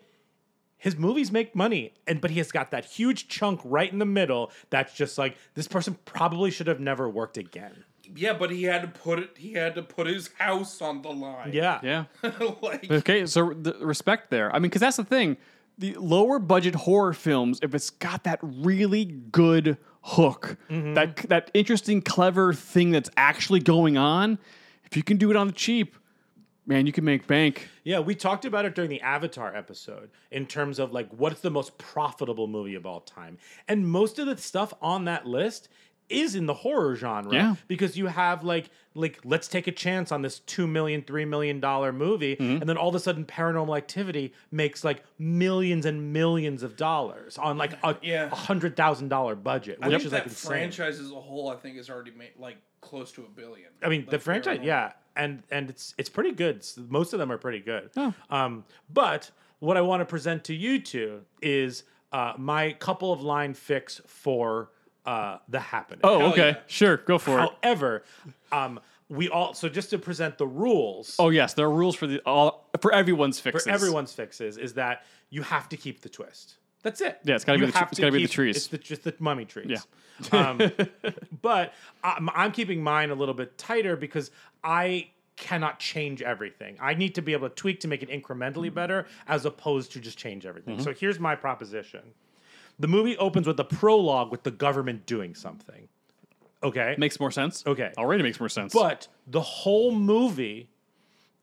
[0.78, 4.06] his movies make money and but he has got that huge chunk right in the
[4.06, 8.64] middle that's just like this person probably should have never worked again Yeah, but he
[8.64, 9.30] had to put it.
[9.36, 11.52] He had to put his house on the line.
[11.52, 12.04] yeah yeah.
[12.62, 14.54] like Okay, so the respect there.
[14.54, 15.36] I mean, because that's the thing.
[15.78, 20.94] The lower budget horror films, if it's got that really good hook, mm-hmm.
[20.94, 24.38] that that interesting, clever thing that's actually going on,
[24.84, 25.96] if you can do it on the cheap,
[26.66, 27.68] man, you can make bank.
[27.84, 31.50] yeah we talked about it during the avatar episode in terms of like what's the
[31.50, 35.68] most profitable movie of all time and most of the stuff on that list
[36.10, 37.54] is in the horror genre Yeah.
[37.68, 41.60] because you have like like let's take a chance on this two million three million
[41.60, 46.62] dollar movie and then all of a sudden paranormal activity makes like millions and millions
[46.62, 48.28] of dollars on like a Yeah.
[48.30, 51.48] hundred thousand dollar budget I which think is that like insane franchise as a whole,
[51.50, 53.68] I think, has already made like close to a billion.
[53.82, 54.64] I mean, the franchise, Paranormal.
[54.64, 56.66] yeah, and and it's it's pretty good.
[56.88, 57.90] Most of them are pretty good.
[58.30, 63.20] Um, but what I want to present to you two is uh, my couple of
[63.22, 64.70] line fix for
[65.06, 66.00] uh, the happening.
[66.04, 66.60] Oh, Hell okay, yeah.
[66.66, 67.50] sure, go for it.
[67.62, 68.04] however,
[68.52, 72.06] um, we all so just to present the rules Oh yes, there are rules for
[72.06, 73.64] the all for everyone's fixes.
[73.64, 76.56] for everyone's fixes is that you have to keep the twist.
[76.82, 77.18] That's it.
[77.24, 78.56] Yeah, it's gotta You be the tr- it's to gotta be the trees.
[78.56, 79.84] It's the, just the mummy trees.
[80.32, 80.48] Yeah.
[80.50, 80.72] um,
[81.42, 84.30] but I'm, I'm keeping mine a little bit tighter because
[84.64, 86.76] I cannot change everything.
[86.80, 90.00] I need to be able to tweak to make it incrementally better as opposed to
[90.00, 90.74] just change everything.
[90.76, 90.84] Mm-hmm.
[90.84, 92.00] So here's my proposition.
[92.80, 95.86] The movie opens with a prologue with the government doing something.
[96.62, 96.94] Okay.
[96.98, 97.64] Makes more sense.
[97.66, 97.92] Okay.
[97.96, 98.72] already makes more sense.
[98.72, 100.68] But the whole movie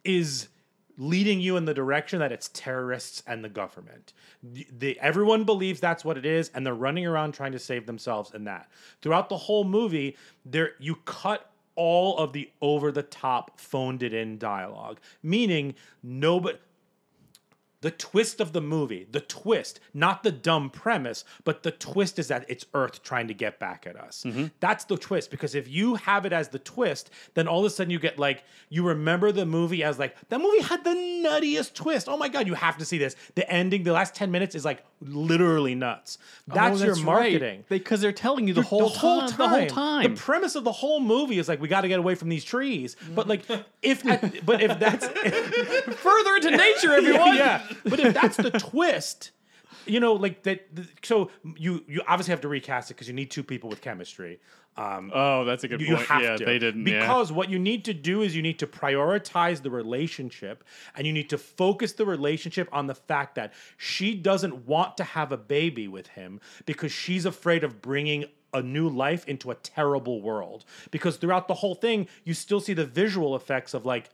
[0.03, 0.47] is
[0.97, 4.13] leading you in the direction that it's terrorists and the government.
[4.41, 7.85] The, the- everyone believes that's what it is, and they're running around trying to save
[7.85, 8.69] themselves in that.
[9.01, 14.11] Throughout the whole movie, there you cut all of the over the top phoned it
[14.11, 16.57] in dialogue, meaning nobody
[17.81, 22.27] the twist of the movie, the twist, not the dumb premise, but the twist is
[22.29, 24.23] that it's Earth trying to get back at us.
[24.25, 24.45] Mm-hmm.
[24.59, 27.69] That's the twist because if you have it as the twist, then all of a
[27.69, 31.73] sudden you get like you remember the movie as like that movie had the nuttiest
[31.75, 32.07] twist.
[32.09, 33.15] Oh my god, you have to see this.
[33.35, 36.17] The ending, the last 10 minutes is like literally nuts.
[36.49, 37.03] Oh, that's, Oh, your right.
[37.03, 37.63] marketing.
[37.69, 40.03] because they're telling you the whole, time, the whole time.
[40.15, 42.43] The premise of the whole movie is like we got to get away from these
[42.43, 42.95] trees.
[43.13, 43.43] But like
[43.83, 45.05] if at, but if that's
[45.97, 47.35] Further into nature, everyone.
[47.35, 49.31] yeah, but if that's the twist,
[49.85, 50.75] you know, like that.
[50.75, 53.81] th- So you you obviously have to recast it because you need two people with
[53.81, 54.39] chemistry.
[54.75, 56.07] Um, Oh, that's a good you point.
[56.07, 56.85] have yeah, to they didn't.
[56.85, 56.99] yeah.
[56.99, 60.63] because what you need to do is you need to prioritize the relationship
[60.95, 65.03] and you need to focus the relationship on the fact that she doesn't want to
[65.03, 69.55] have a baby with him because she's afraid of bringing a new life into a
[69.55, 74.09] terrible world because throughout the whole thing you still see the visual effects of like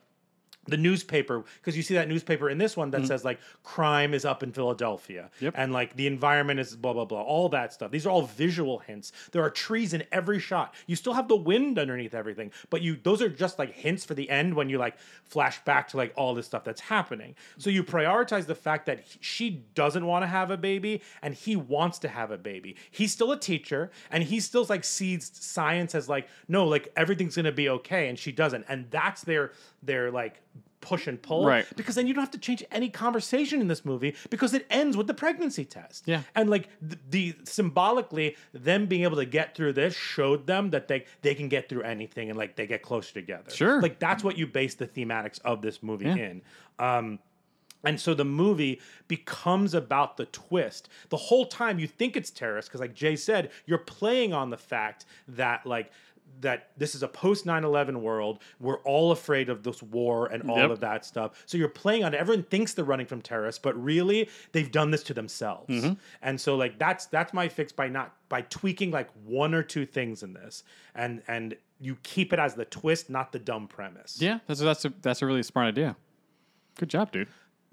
[0.65, 3.07] the newspaper because you see that newspaper in this one that mm-hmm.
[3.07, 5.55] says like crime is up in Philadelphia Yep.
[5.57, 7.91] and like the environment is blah blah blah all that stuff.
[7.91, 9.11] These are all visual hints.
[9.31, 10.73] There are trees in every shot.
[10.87, 14.13] You still have the wind underneath everything but you those are just like hints for
[14.13, 17.35] the end when you like flash back to like all this stuff that's happening.
[17.57, 21.33] So you prioritize the fact that he- she doesn't want to have a baby and
[21.33, 22.75] he wants to have a baby.
[22.91, 27.35] He's still a teacher and he still like sees science as like no like everything's
[27.35, 28.65] gonna be okay and she doesn't.
[28.69, 29.51] And that's their
[29.81, 30.39] their like
[30.83, 31.65] push and pull Right.
[31.77, 34.97] because then you don't have to change any conversation in this movie because it ends
[34.97, 36.21] with the pregnancy test Yeah.
[36.35, 40.87] and like the, the symbolically them being able to get through this showed them that
[40.89, 43.81] they they can get through anything and like they get closer together Sure.
[43.81, 46.15] like that's what you base the thematics of this movie Yeah.
[46.15, 46.41] in
[46.79, 47.19] um
[47.85, 48.79] and so the movie
[49.09, 50.87] becomes about the twist.
[51.09, 54.57] The whole time you think it's terrorist because like Jay said, you're playing on the
[54.57, 55.91] fact that like
[56.41, 58.39] that this is a post 9/11 world.
[58.59, 60.71] We're all afraid of this war and all Yep.
[60.71, 61.41] of that stuff.
[61.45, 62.17] So you're playing on it.
[62.17, 65.69] Everyone thinks they're running from terrorists, but really they've done this to themselves.
[65.69, 65.93] Mm-hmm.
[66.21, 69.85] And so like that's that's my fix by not by tweaking like one or two
[69.85, 70.63] things in this.
[70.95, 74.17] And and you keep it as the twist, not the dumb premise.
[74.21, 75.95] Yeah, that's that's a that's a really smart idea.
[76.77, 77.27] Good job, dude.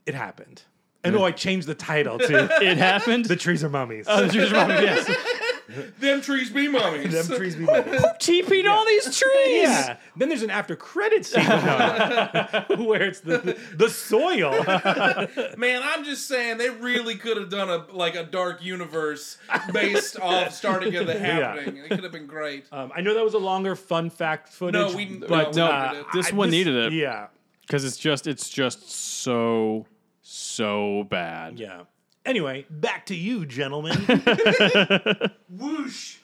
[0.07, 0.63] It happened.
[1.03, 3.25] And oh, I changed the title to It happened.
[3.25, 4.05] The Trees Are Mummies.
[4.09, 5.07] Oh, the trees are mummies, yes.
[6.01, 7.27] Them trees be mummies.
[7.27, 8.01] Them trees be mummies.
[8.19, 9.63] TP'd all these trees.
[9.63, 9.97] Yeah.
[10.17, 14.53] Then there's an after credit scene where it's the the soil.
[15.57, 19.39] Man, I'm just saying they really could have done a like a dark universe
[19.73, 21.77] based off starting of the happening.
[21.79, 22.65] It could have been great.
[22.73, 24.91] Um, I know that was a longer fun fact footage.
[24.91, 26.07] No, we- but no, we uh, needed it.
[26.13, 26.93] This I- one needed it.
[26.93, 27.27] Yeah,
[27.63, 29.87] because it's just it's just so
[30.23, 31.59] so bad.
[31.59, 31.83] yeah.
[32.25, 33.97] Anyway, back to you, gentlemen.
[35.49, 36.19] Whoosh.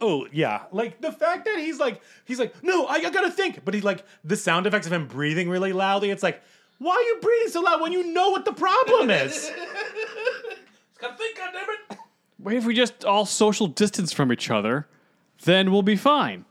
[0.00, 3.64] oh yeah, like the fact that he's like he's like no, I, I gotta think,
[3.64, 6.10] but he's like the sound effects of him breathing really loudly.
[6.10, 6.42] It's like
[6.78, 9.52] why are you breathing so loud when you know what the problem is?
[11.00, 11.98] Gotta think, goddammit.
[12.40, 14.88] Wait, if we just all social distance from each other,
[15.44, 16.44] then we'll be fine.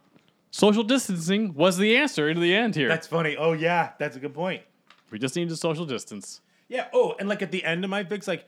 [0.49, 2.87] Social distancing was the answer in the end here.
[2.87, 3.35] That's funny.
[3.35, 4.61] Oh yeah, that's a good point.
[5.09, 6.39] we just need to social distance.
[6.69, 6.87] Yeah.
[6.93, 8.45] Oh, and like at the end of my fix, like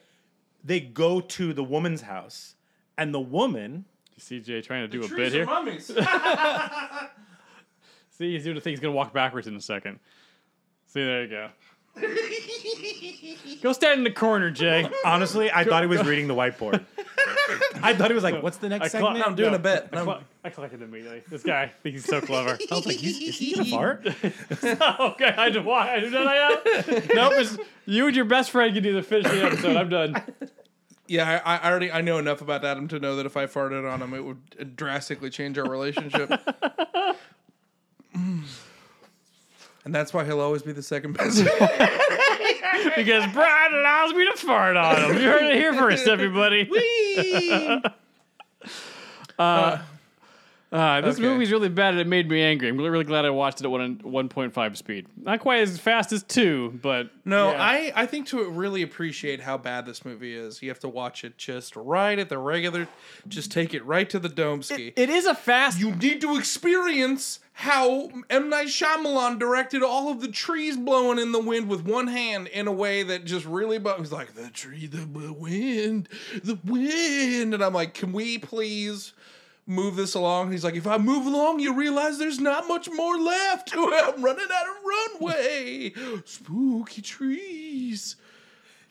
[0.64, 2.56] they go to the woman's house,
[2.98, 3.86] and the woman.
[4.20, 5.46] CJ trying to do a Trees bit are here.
[5.46, 5.88] mummies.
[8.18, 8.72] See, he's doing the thing.
[8.72, 10.00] He's gonna walk backwards in a second.
[10.88, 11.50] See, there you go.
[13.62, 14.90] Go stand in the corner, Jay.
[15.06, 16.84] Honestly, I thought he was reading the whiteboard.
[17.84, 19.58] I thought he was like, "What's the next I cla- segment?" I'm doing No.
[19.58, 19.90] a bet.
[19.94, 21.22] I, cl- I collected immediately.
[21.30, 22.58] This guy thinks he's so clever.
[22.72, 24.06] I was like, "He's- "Is he gonna fart?"
[25.00, 25.62] okay, I do.
[25.64, 25.96] Why?
[25.96, 26.28] I do not.
[26.28, 26.58] I am.
[27.14, 27.34] nope.
[27.36, 29.76] It's, you and your best friend can do either finish the episode.
[29.76, 30.22] I'm done.
[31.08, 33.90] Yeah, I, I already I know enough about Adam to know that if I farted
[33.92, 36.32] on him, it would drastically change our relationship.
[39.86, 41.44] And that's why he'll always be the second best.
[42.96, 45.22] Because Brian allows me to fart on him.
[45.22, 46.70] You heard it here first, everybody.
[49.40, 49.82] Uh, uh,
[50.74, 51.28] Uh, this Okay.
[51.28, 52.68] movie's really bad and it made me angry.
[52.68, 55.06] I'm really, really glad I watched it at one, 1.5 speed.
[55.22, 57.64] Not quite as fast as 2, but No, Yeah.
[57.64, 61.24] I, I think to really appreciate how bad this movie is, you have to watch
[61.24, 62.88] it just right at the regular,
[63.28, 64.94] just take it right to the domski.
[64.96, 65.80] it is a fast.
[65.80, 68.50] you need to experience how M.
[68.50, 72.66] Night Shyamalan directed all of the trees blowing in the wind with one hand in
[72.68, 76.10] a way that just really, but was like, the tree, the wind,
[76.44, 77.54] the wind.
[77.54, 79.14] And I'm like, can we please
[79.66, 80.46] move this along?
[80.46, 83.72] And he's like, if I move along, you realize there's not much more left.
[83.76, 85.94] I'm running out of runway.
[86.26, 88.16] Spooky trees.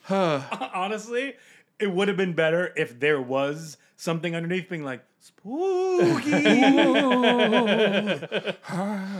[0.02, 0.42] Huh.
[0.74, 1.34] Honestly,
[1.78, 6.32] it would have been better if there was something underneath being like spooky.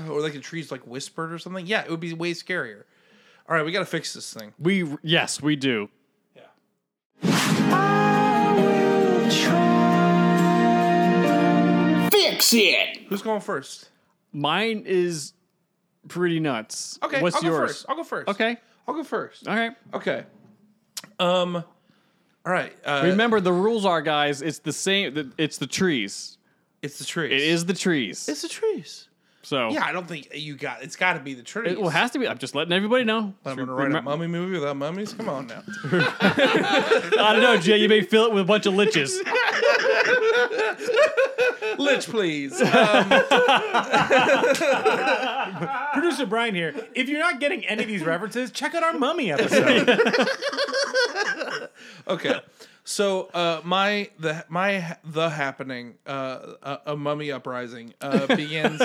[0.08, 1.66] Or like the trees like whispered or something.
[1.66, 2.84] Yeah, it would be way scarier.
[3.48, 4.52] All right, we got to fix this thing.
[4.58, 5.88] we yes, we do.
[7.22, 8.01] Fix ah!
[12.52, 12.98] It!
[13.08, 13.88] Who's going first?
[14.32, 15.34] Mine is
[16.08, 16.98] pretty nuts.
[17.02, 17.58] Okay, what's I'll yours?
[17.60, 17.86] go first.
[17.88, 18.28] I'll go first.
[18.28, 18.56] Okay,
[18.88, 19.46] I'll go first.
[19.48, 19.72] all right.
[19.94, 20.24] Okay.
[21.18, 21.56] Um.
[22.44, 22.72] All right.
[22.84, 24.42] Uh, Remember the rules are, guys.
[24.42, 25.32] It's the same.
[25.38, 26.38] It's the trees.
[26.82, 27.30] it's the trees.
[27.32, 28.28] It is the trees.
[28.28, 29.06] It's the trees.
[29.42, 30.82] so Yeah, I don't think you got.
[30.82, 31.72] It's got to be the trees.
[31.72, 32.26] it well, it has to be.
[32.26, 33.32] I'm just letting everybody know.
[33.44, 35.12] I'm gonna write a mummy movie without mummies.
[35.12, 35.62] Come on now.
[35.84, 37.76] I don't know, Jay.
[37.76, 39.12] You may fill it with a bunch of liches.
[41.78, 42.60] Lich, please.
[42.72, 43.08] Um,
[45.92, 46.74] Producer Brian here.
[46.94, 49.88] If you're not getting any of these references, check out our mummy episode.
[52.08, 52.40] Okay.
[52.84, 58.82] So uh, my the my the happening uh, a, a mummy uprising uh, begins.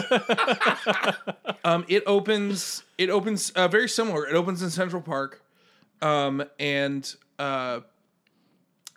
[1.63, 2.83] um, it opens.
[2.97, 4.27] It opens uh, very similar.
[4.27, 5.41] It opens in Central Park,
[6.01, 7.79] um, and uh,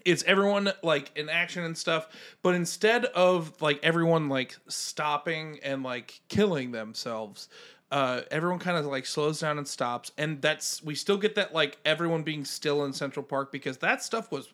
[0.05, 2.09] it's everyone like in action and stuff.
[2.43, 7.49] But instead of like everyone like stopping and like killing themselves,
[7.91, 10.13] uh, everyone kind of like slows down and stops.
[10.17, 14.03] And that's we still get that like everyone being still in Central Park because that
[14.03, 14.53] stuff was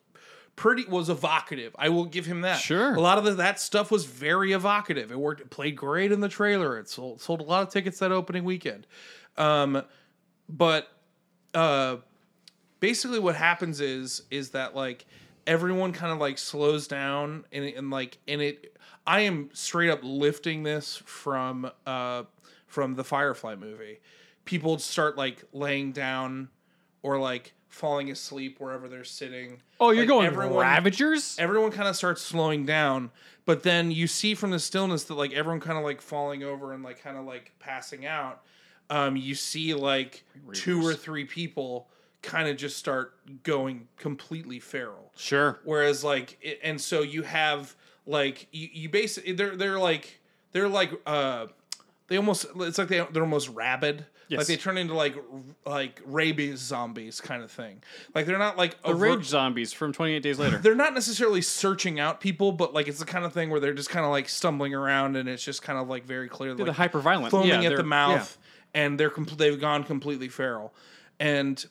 [0.56, 1.76] pretty was evocative.
[1.78, 2.58] I will give him that.
[2.58, 2.94] Sure.
[2.94, 5.12] a lot of the, that stuff was very evocative.
[5.12, 5.42] It worked.
[5.42, 6.78] It played great in the trailer.
[6.78, 8.86] It sold sold a lot of tickets that opening weekend.
[9.36, 9.82] Um,
[10.48, 10.88] but
[11.54, 11.96] uh,
[12.80, 15.06] basically what happens is is that like
[15.46, 18.76] everyone kind of like slows down and, and like and it
[19.06, 22.22] i am straight up lifting this from uh
[22.66, 24.00] from the firefly movie.
[24.44, 26.48] People start like laying down
[27.02, 29.62] or like falling asleep wherever they're sitting.
[29.80, 31.36] Oh, you're Like, going everyone- Ravagers?
[31.38, 33.10] everyone kind of starts slowing down
[33.44, 36.72] but then you see from the stillness that like everyone kind of like falling over
[36.72, 38.42] and like kind of like passing out
[38.90, 41.88] um you see like two or three people
[42.26, 45.58] kind of just start going completely feral Sure.
[45.64, 47.74] whereas like it, and so you have
[48.06, 50.20] like you, you basically they're they're like
[50.52, 51.46] they're like uh
[52.08, 54.38] they almost it's like they, they're almost rabid Yes.
[54.38, 55.14] like they turn into like
[55.64, 57.80] like rabies zombies kind of thing
[58.12, 60.58] like they're not like The overt- Rage Zombies from 28 Days Later.
[60.58, 63.72] they're not necessarily searching out people, but like it's the kind of thing where they're
[63.72, 66.54] just kind of like stumbling around, and it's just kind of like very clear.
[66.54, 67.30] They're like, the hyper-violent.
[67.30, 68.36] foaming Yeah, at the mouth,
[68.74, 70.74] and they're compl- they've gone completely feral,
[71.20, 71.64] and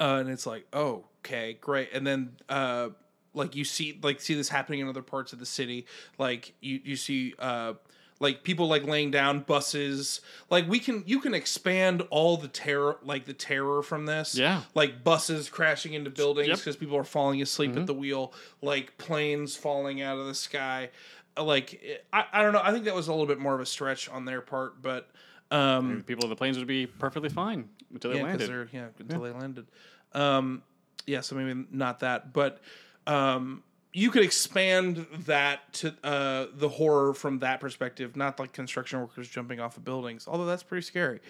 [0.00, 2.88] uh, and it's like, oh, okay, great, and then uh,
[3.34, 5.86] like you see like see this happening in other parts of the city,
[6.18, 7.74] like you you see uh
[8.20, 10.20] like people like laying down buses.
[10.50, 14.34] Like we can you can expand all the terror like the terror from this.
[14.36, 14.62] Yeah.
[14.74, 16.58] like buses crashing into buildings Yep.
[16.58, 18.32] because people are falling asleep at the wheel.
[18.60, 20.90] Like planes falling out of the sky.
[21.36, 21.80] Uh, like
[22.12, 22.60] I, I don't know.
[22.62, 25.08] I think that was a little bit more of a stretch on their part but
[25.52, 28.68] um People in the planes would be perfectly fine until they yeah, landed.
[28.72, 29.66] yeah until they landed.
[30.12, 30.62] Um,
[31.06, 32.60] yeah, so maybe not that, but
[33.06, 33.62] um,
[33.92, 39.28] you could expand that to uh, the horror from that perspective, not like construction workers
[39.28, 41.20] jumping off of buildings, although that's pretty scary.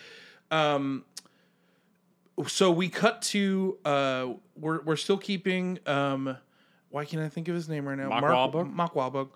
[0.50, 1.04] Um,
[2.46, 6.36] so we cut to uh, we're we're still keeping um,
[6.90, 8.08] why can't I think of his name right now?
[8.08, 8.72] Mark Mark Wahlberg?
[8.72, 9.28] Mark Wahlberg.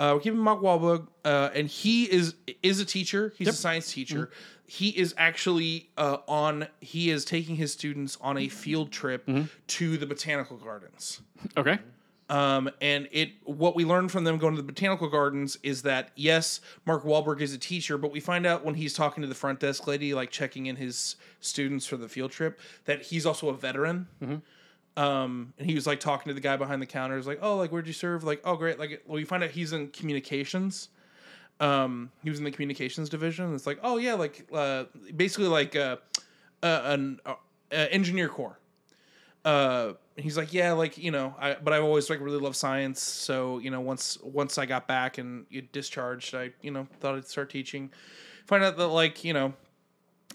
[0.00, 3.34] Uh, we're keeping Mark Wahlberg, uh, and he is is a teacher.
[3.36, 4.26] He's a science teacher.
[4.26, 4.32] Mm-hmm.
[4.66, 6.66] He is actually uh, on.
[6.80, 9.42] He is taking his students on a field trip Mm-hmm.
[9.66, 11.20] to the botanical gardens.
[11.56, 11.78] Okay.
[12.30, 16.12] Um, and it what we learned from them going to the botanical gardens is that
[16.14, 19.34] yes, Mark Wahlberg is a teacher, but we find out when he's talking to the
[19.34, 23.48] front desk lady, like checking in his students for the field trip, that he's also
[23.48, 24.06] a veteran.
[25.00, 27.16] Um, and he was like talking to the guy behind the counter.
[27.16, 29.50] He's like, "Oh, like where'd you serve?" Like, "Oh, great." Like, well, we find out
[29.50, 30.90] he's in communications.
[31.58, 33.54] Um, he was in the communications division.
[33.54, 34.84] It's like, "Oh yeah," like uh,
[35.16, 35.96] basically like uh,
[36.62, 37.30] uh, an uh,
[37.72, 38.58] uh, engineer corps
[39.44, 43.00] uh he's like yeah like you know i but i've always like really loved science
[43.00, 47.14] so you know once once i got back and you discharged i you know thought
[47.14, 47.90] i'd start teaching
[48.46, 49.54] find out that like you know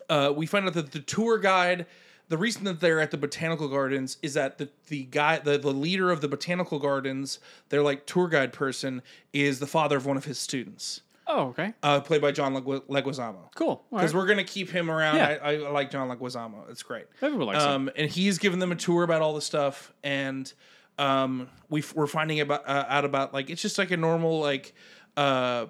[0.09, 1.85] uh we find out that the tour guide
[2.27, 5.71] the reason that they're at the botanical gardens is that the the guy the, the
[5.71, 9.01] leader of the botanical gardens their like tour guide person
[9.33, 11.73] is the father of one of his students Oh, okay.
[11.81, 13.83] uh played by john Legu- leguizamo Cool.
[13.91, 14.19] Because right.
[14.21, 15.37] we're gonna keep him around Yeah.
[15.41, 17.69] I, I like john leguizamo it's great Everyone likes him.
[17.71, 20.51] um, and he's giving them a tour about all the stuff, and
[20.97, 24.73] um, we we're finding about uh, out about like it's just like a normal like,
[25.17, 25.65] uh,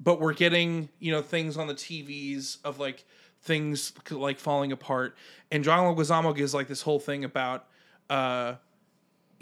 [0.00, 3.04] but we're getting you know things on the TVs of like
[3.42, 5.16] things like falling apart,
[5.50, 7.66] and John Leguizamo gives like this whole thing about.
[8.10, 8.54] Uh,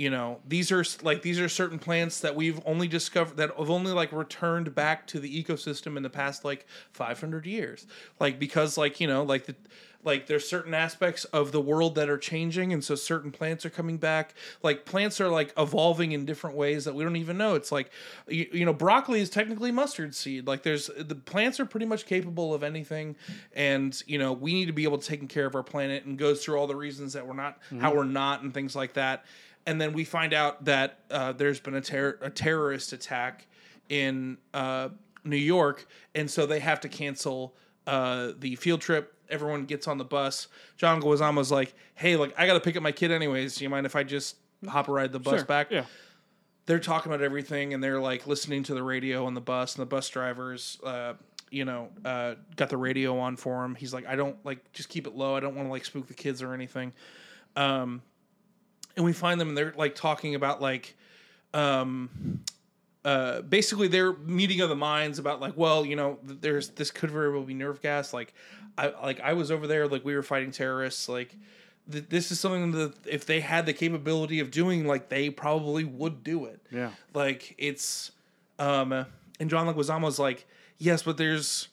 [0.01, 3.68] you know these are like these are certain plants that we've only discovered that have
[3.68, 7.86] only like returned back to the ecosystem in the past like 500 years
[8.18, 9.55] like because like you know like the
[10.03, 13.70] like there's certain aspects of the world that are changing and so certain plants are
[13.70, 14.34] coming back.
[14.62, 17.55] Like plants are like evolving in different ways that we don't even know.
[17.55, 17.90] It's like
[18.26, 20.46] you, you know broccoli is technically mustard seed.
[20.46, 23.16] Like there's the plants are pretty much capable of anything
[23.55, 26.18] and you know we need to be able to take care of our planet and
[26.18, 29.24] goes through all the reasons that we're not how we're not and things like that.
[29.66, 33.46] And then we find out that uh, there's been a, ter- a terrorist attack
[33.90, 34.88] in uh,
[35.24, 37.55] New York, and so they have to cancel
[37.91, 39.14] uh, the field trip.
[39.28, 40.49] Everyone gets on the bus.
[40.76, 43.57] John Leguizamo's like, "Hey, like I got to pick up my kid anyways.
[43.57, 44.36] Do you mind if I just
[44.68, 45.45] hop a ride the bus Sure.
[45.45, 45.84] back?" Yeah.
[46.66, 49.82] They're talking about everything, and they're like listening to the radio on the bus, and
[49.82, 50.78] the bus drivers.
[50.84, 51.14] Uh,
[51.51, 53.74] you know, uh, got the radio on for him.
[53.74, 55.34] He's like, I don't like, just keep it low.
[55.34, 56.93] I don't want to like spook the kids or anything.
[57.57, 58.03] Um,
[58.97, 60.95] and we find them and they're like talking about like
[61.55, 62.41] um
[63.05, 67.11] uh basically their meeting of the minds about like well you know there's this could
[67.11, 68.34] very well be nerve gas like
[68.76, 71.34] i like i was over there like we were fighting terrorists like
[71.90, 75.82] th- this is something that if they had the capability of doing like they probably
[75.84, 76.90] would do it Yeah.
[77.14, 78.11] like it's
[78.59, 80.46] um and john leguizamo's like
[80.76, 81.68] yes but there's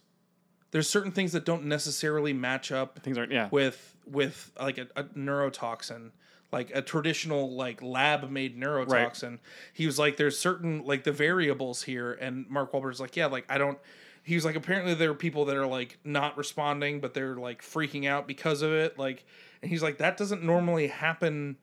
[0.72, 3.32] there's certain things that don't necessarily match up Things aren't.
[3.34, 3.50] Yeah.
[3.52, 6.12] with with like a, a neurotoxin
[6.52, 9.40] like a traditional like lab made neurotoxin.
[9.74, 13.46] He was like there's certain like the variables here and mark Wahlberg's like yeah like
[13.50, 13.78] i don't
[14.24, 17.62] he was like apparently there are people that are like not responding but they're like
[17.62, 19.26] freaking out because of it like
[19.62, 21.58] and he's like that doesn't normally happen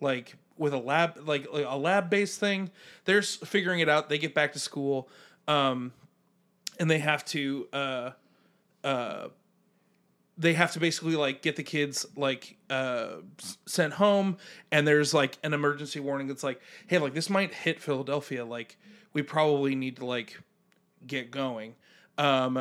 [0.00, 2.70] like with a lab like, like a lab based thing.
[3.04, 4.08] They're figuring it out.
[4.08, 5.08] They get back to school
[5.48, 5.92] um
[6.78, 8.10] and they have to uh
[8.84, 9.28] uh
[10.38, 13.16] they have to basically like get the kids like uh
[13.66, 14.38] sent home
[14.70, 18.78] and there's like an emergency warning that's like hey like this might hit philadelphia like
[19.12, 20.40] we probably need to like
[21.06, 21.74] get going.
[22.18, 22.56] Um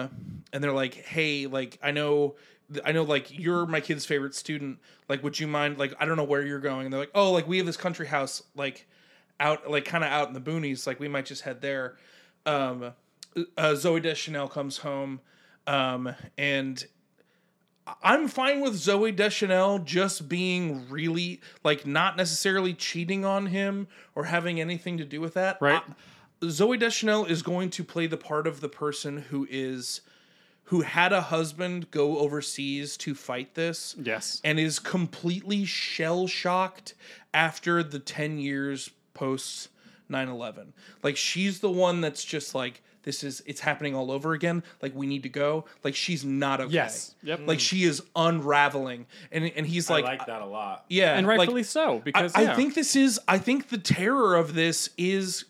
[0.54, 2.36] and they're like hey like i know
[2.86, 6.18] i know like you're my kid's favorite student like would you mind like i don't
[6.18, 6.86] know where you're going.
[6.86, 8.88] And they're like oh like we have this country house like
[9.40, 11.98] out like kind of out in the boonies like we might just head there.
[12.46, 12.94] Um
[13.58, 15.22] uh, zooey deschanel comes home
[15.68, 16.86] um and
[18.04, 24.26] I'm fine with Zooey Deschanel just being really like not necessarily cheating on him or
[24.26, 25.58] having anything to do with that.
[25.62, 25.82] Right.
[25.88, 25.94] I-
[26.46, 30.02] Zooey Deschanel is going to play the part of the person who is
[30.66, 34.40] who had a husband go overseas to fight this Yes.
[34.44, 36.94] and is completely shell shocked
[37.34, 39.68] after the 10 years post
[40.10, 40.74] 9/11.
[41.04, 44.64] Like she's the one that's just like this is it's happening all over again.
[44.82, 45.66] Like we need to go.
[45.84, 46.74] Like she's not okay.
[46.74, 47.16] Yes.
[47.24, 47.42] Yep.
[47.46, 49.06] Like she is unraveling.
[49.32, 50.86] And and he's like, I like that a lot.
[50.90, 52.54] yeah, and like, rightfully so because I, yeah.
[52.54, 55.46] I think this is I think the terror of this is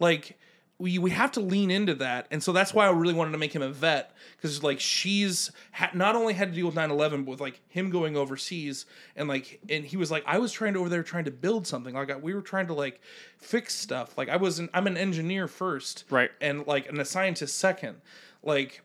[0.00, 0.38] like
[0.78, 2.26] we we have to lean into that.
[2.30, 5.50] And so that's why I really wanted to make him a vet cuz like she's
[5.72, 9.28] ha- not only had to deal with 9/11 but with like him going overseas and
[9.28, 11.94] like and he was like I was trying to over there trying to build something.
[11.94, 13.00] Like I, we were trying to like
[13.38, 14.18] fix stuff.
[14.18, 16.04] Like I was an, I'm an engineer first.
[16.10, 16.30] Right.
[16.40, 18.00] And like and a scientist second.
[18.42, 18.82] Like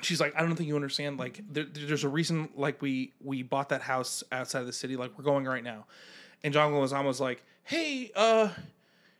[0.00, 3.42] she's like i don't think you understand like there, there's a reason like we we
[3.42, 5.86] bought that house outside of the city like we're going right now
[6.44, 8.48] and john was like hey uh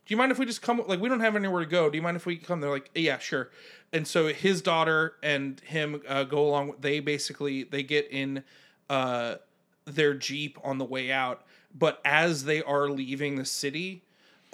[0.09, 1.91] do you mind if we just come like we don't have anywhere to go.
[1.91, 3.51] Do you mind if we come they're like yeah sure.
[3.93, 8.43] And so his daughter and him uh, go along they basically they get in
[8.89, 9.37] uh
[9.85, 11.43] their jeep on the way out.
[11.79, 14.03] But as they are leaving the city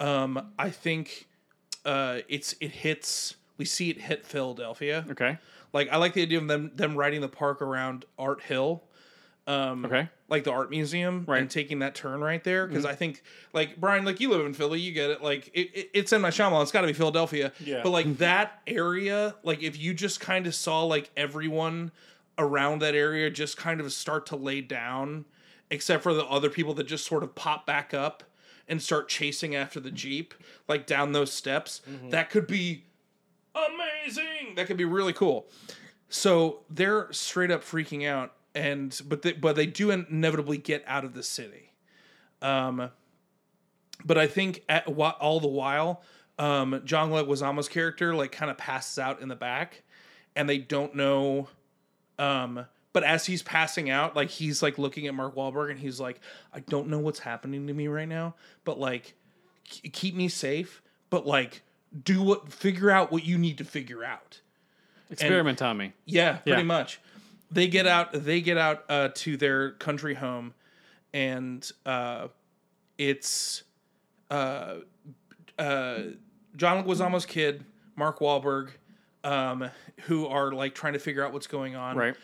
[0.01, 1.25] um i think
[1.85, 5.05] uh it's it hits we see it hit philadelphia.
[5.09, 5.37] Okay.
[5.71, 8.83] like I like the idea of them them riding the park around Art Hill,
[9.47, 10.09] Um, okay.
[10.27, 11.39] like the art museum, Right.
[11.39, 12.65] and taking that turn right there.
[12.65, 12.93] Because mm-hmm.
[12.93, 13.21] I think,
[13.53, 15.21] like Brian, like you live in Philly, you get it.
[15.21, 16.63] Like it, it, it's in my Shyamalan.
[16.63, 17.51] It's got to be Philadelphia.
[17.63, 17.81] Yeah.
[17.83, 18.15] But like mm-hmm.
[18.15, 21.91] that area, like if you just kind of saw like everyone
[22.37, 25.25] around that area just kind of start to lay down,
[25.69, 28.23] except for the other people that just sort of pop back up
[28.67, 30.33] and start chasing after the jeep,
[30.67, 32.09] like down those steps, mm-hmm.
[32.09, 32.85] that could be
[33.53, 34.55] amazing.
[34.55, 35.47] That could be really cool.
[36.09, 41.03] So they're straight up freaking out, and but they, but they do inevitably get out
[41.05, 41.73] of the city.
[42.41, 42.89] Um,
[44.03, 46.01] but I think at, all the while,
[46.37, 49.83] um, John Leguizamo's character like kind of passes out in the back,
[50.35, 51.47] and they don't know.
[52.19, 55.99] Um, but as he's passing out, like he's like looking at Mark Wahlberg, and he's
[55.99, 56.19] like,
[56.53, 59.15] "I don't know what's happening to me right now, but like,
[59.69, 60.81] k- keep me safe.
[61.09, 61.61] But like,
[62.03, 64.39] do what, figure out what you need to figure out."
[65.11, 65.93] Experiment on me.
[66.05, 66.63] Yeah, pretty Yeah.
[66.63, 66.99] much.
[67.51, 68.11] They get out.
[68.11, 70.53] They get out uh, to their country home,
[71.13, 72.27] and uh,
[72.97, 73.63] it's
[74.29, 74.75] uh,
[75.57, 75.99] uh,
[76.55, 77.63] John Leguizamo's kid,
[77.95, 78.69] Mark Wahlberg,
[79.23, 79.69] um,
[80.01, 81.97] who are like trying to figure out what's going on.
[81.97, 82.15] Right.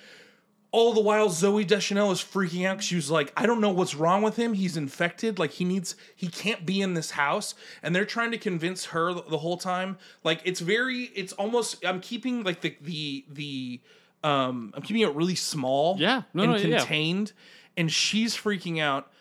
[0.74, 2.82] All the while, Zooey Deschanel is freaking out.
[2.82, 4.54] She was like, "I don't know what's wrong with him.
[4.54, 5.38] He's infected.
[5.38, 5.96] Like he needs.
[6.16, 9.58] He can't be in this house." And they're trying to convince her the the whole
[9.58, 9.98] time.
[10.24, 11.12] Like it's very.
[11.14, 11.86] It's almost.
[11.86, 13.82] I'm keeping like the the the.
[14.24, 15.96] Um, I'm keeping it really small.
[16.00, 16.24] Yeah.
[16.34, 16.78] No, and no, yeah.
[16.80, 17.34] contained.
[17.78, 19.12] And she's freaking out.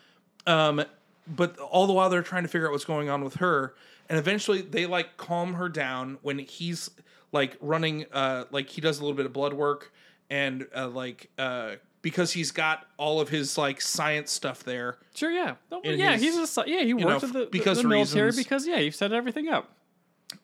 [0.47, 0.83] Um,
[1.27, 3.75] but all the while they're trying to figure out what's going on with her.
[4.09, 6.91] And eventually they like calm her down when he's
[7.33, 8.07] like running.
[8.13, 9.93] Uh, like he does a little bit of blood work
[10.29, 14.99] and uh, like uh because he's got all of his like science stuff there.
[15.15, 15.31] Sure.
[15.31, 15.55] Yeah.
[15.85, 16.13] Yeah.
[16.13, 16.83] his- he's a yeah.
[16.83, 19.49] He know, worked at the, because the, the military reasons- because yeah, he set everything
[19.49, 19.71] up.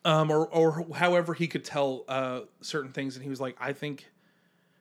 [0.05, 3.73] um, or or however he could tell uh, certain things, and he was like, I
[3.73, 4.07] think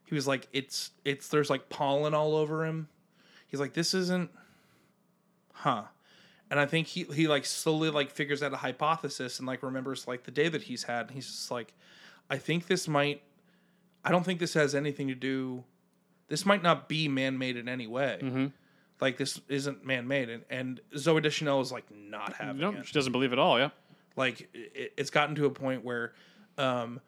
[0.07, 2.89] he was like, it's it's there's like pollen all over him.
[3.47, 4.31] He's like, this isn't,
[5.53, 5.85] huh?
[6.51, 10.07] and I think he he like slowly like figures out a hypothesis and like remembers
[10.07, 11.07] like the day that he's had.
[11.07, 11.73] And he's just like,
[12.31, 13.23] I think this might.
[14.05, 15.65] I don't think this has anything to do.
[16.29, 18.51] This might not be man made in any way.
[19.01, 22.87] Like this isn't man made, and, and Zooey Deschanel is like not having No, it
[22.87, 23.59] she doesn't believe it all.
[23.59, 23.71] Yeah.
[24.17, 26.15] like it, it's gotten to a point where
[26.57, 27.01] um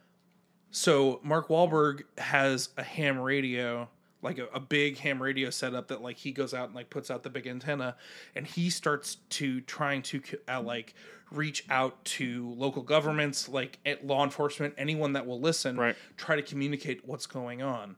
[0.71, 3.89] so mark Wahlberg has a ham radio
[4.21, 7.11] like a, a big ham radio setup that like he goes out and like puts
[7.11, 7.97] out the big antenna
[8.35, 10.95] and he starts to trying to uh, like
[11.31, 15.97] reach out to local governments like at law enforcement anyone that will listen Right.
[16.17, 17.97] try to communicate what's going on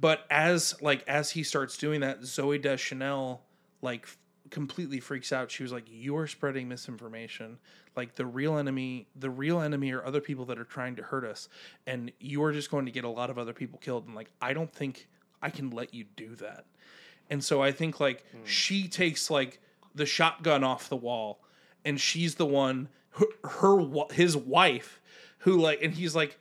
[0.00, 3.42] but as like as he starts doing that zooey deschanel
[3.80, 4.06] like
[4.54, 5.50] completely freaks out.
[5.50, 7.58] She was like you are spreading misinformation.
[7.96, 11.24] Like the real enemy the real enemy are other people that are trying to hurt
[11.24, 11.48] us
[11.88, 14.30] and you are just going to get a lot of other people killed and like
[14.40, 15.08] i don't think
[15.42, 16.64] i can let you do that.
[17.28, 18.44] And so i think like hmm.
[18.44, 19.60] she takes like
[19.94, 21.40] the shotgun off the wall
[21.84, 25.00] and she's the one her, her his wife
[25.38, 26.38] who like and he's like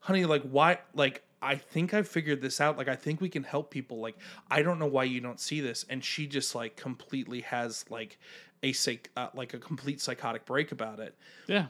[0.00, 3.42] honey like why like i think i figured this out like i think we can
[3.42, 4.16] help people like
[4.50, 8.18] i don't know why you don't see this and she just like completely has like
[8.62, 11.16] a psych uh, like a complete psychotic break about it
[11.48, 11.66] Yeah.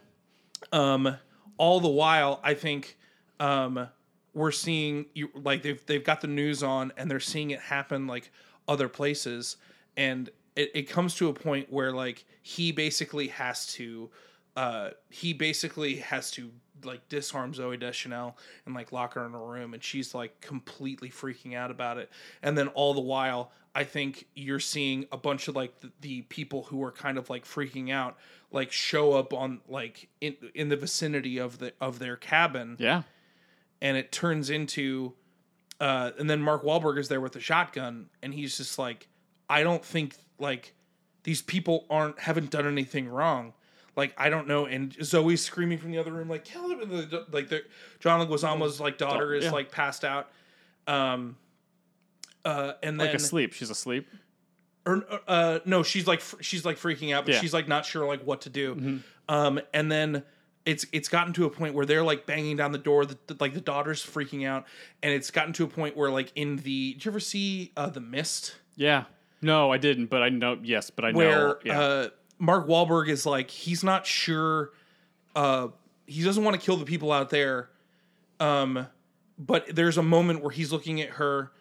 [0.73, 1.17] um
[1.59, 2.97] all the while i think
[3.41, 3.89] um
[4.35, 8.07] we're seeing you like they've they've got the news on and they're seeing it happen
[8.07, 8.31] like
[8.69, 9.57] other places
[9.97, 14.11] and it, it comes to a point where like he basically has to
[14.57, 16.51] uh he basically has to
[16.85, 21.11] like disarm Zooey Deschanel and like lock her in a room and she's like completely
[21.11, 22.11] freaking out about it.
[22.43, 26.23] And then all the while I think you're seeing a bunch of like the, the
[26.23, 28.19] people who are kind of like freaking out
[28.51, 32.77] like show up on like in in the vicinity of the of their cabin.
[32.79, 33.03] Yeah.
[33.81, 35.15] and it turns into
[35.81, 39.09] uh and then Mark Wahlberg is there with the shotgun and he's just like
[39.49, 40.75] I don't think like
[41.25, 43.55] these people aren't haven't done anything wrong
[43.97, 46.91] like I don't know and Zooey's screaming from the other room like kill him and
[46.91, 47.63] the, like the
[48.01, 49.51] John Leguizamo's like daughter is Yeah.
[49.53, 50.31] like passed out
[50.87, 51.37] um
[52.45, 53.53] uh and then Like asleep.
[53.53, 54.09] She's asleep.
[54.87, 57.41] or uh no she's like she's like freaking out but Yeah.
[57.41, 60.25] she's like not sure like what to do um and then
[60.65, 63.37] it's it's gotten to a point where they're like banging down the door the, the-
[63.41, 64.65] like the daughter's freaking out
[65.03, 67.89] and it's gotten to a point where like in the did you ever see uh
[67.91, 69.05] the mist Yeah.
[69.45, 70.57] No, I didn't, but I know.
[70.63, 71.19] Yes, but I know.
[71.19, 71.81] where Yeah.
[71.81, 72.09] uh
[72.43, 74.71] mark Wahlberg is like he's not sure
[75.37, 75.69] uh
[76.07, 77.71] he doesn't want to kill the people out there
[78.41, 78.89] um
[79.39, 81.53] but there's a moment where he's looking at her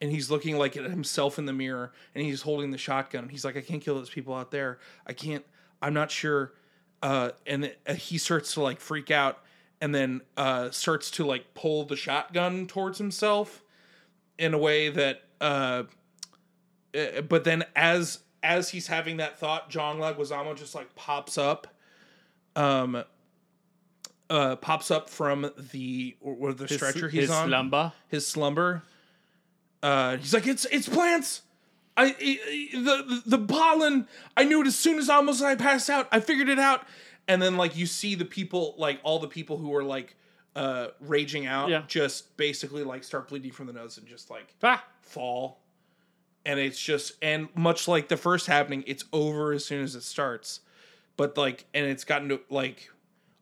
[0.00, 3.28] and he's looking like at himself in the mirror and he's holding the shotgun.
[3.28, 4.78] He's like i can't kill those people out there.
[5.06, 5.44] I can't
[5.82, 6.54] i'm not sure
[7.02, 9.40] uh and it- uh, he starts to like freak out
[9.82, 13.62] and then uh starts to like pull the shotgun towards himself
[14.38, 15.82] in a way that uh
[16.94, 21.66] uh, but then as as he's having that thought john leguizamo just like pops up
[22.56, 23.02] um
[24.30, 27.92] uh pops up from the or, or the stretcher he's his on slumber.
[28.08, 28.82] his slumber.
[29.82, 31.42] Uh, he's like, it's it's plants.
[31.96, 34.06] I, I- I- the the pollen.
[34.36, 36.06] I knew it as soon as almost I passed out.
[36.12, 36.86] I figured it out.
[37.26, 40.14] And then like you see the people, like all the people who are like
[40.54, 41.82] uh raging out, Yeah.
[41.88, 44.84] just basically like start bleeding from the nose and just like Ah.
[45.02, 45.59] fall.
[46.44, 50.02] And it's just and much like the first happening, it's over as soon as it
[50.02, 50.60] starts.
[51.16, 52.90] But like, and it's gotten to like.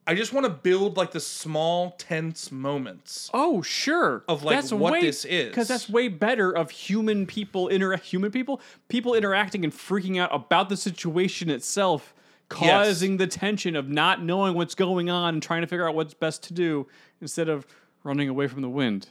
[0.06, 3.30] I just want to build like the small tense moments.
[3.34, 4.24] Oh, sure.
[4.26, 5.50] Of, like, that's what way, this is.
[5.50, 10.34] because that's way better of human people inter human people people interacting and freaking out
[10.34, 12.14] about the situation itself,
[12.48, 16.14] causing the tension of not knowing what's going on and trying to figure out what's
[16.14, 16.86] best to do
[17.20, 17.66] instead of
[18.02, 19.08] running away from the wind.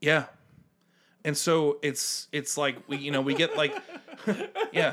[0.00, 0.26] Yeah.
[1.24, 3.74] And so it's it's like we you know we get like
[4.72, 4.92] yeah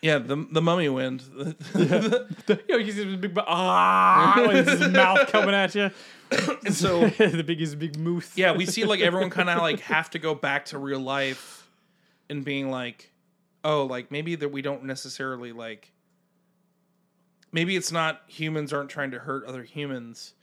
[0.00, 1.22] yeah the the mummy wind
[1.74, 1.84] You
[2.68, 5.90] know, you see this big bu- ah, this mouth coming at you.
[6.64, 8.32] and so the biggest big mouth.
[8.36, 11.68] yeah we see like everyone kind of like have to go back to real life
[12.30, 13.10] and being like
[13.64, 15.92] oh like maybe that we don't necessarily like
[17.52, 20.34] maybe it's not humans aren't trying to hurt other humans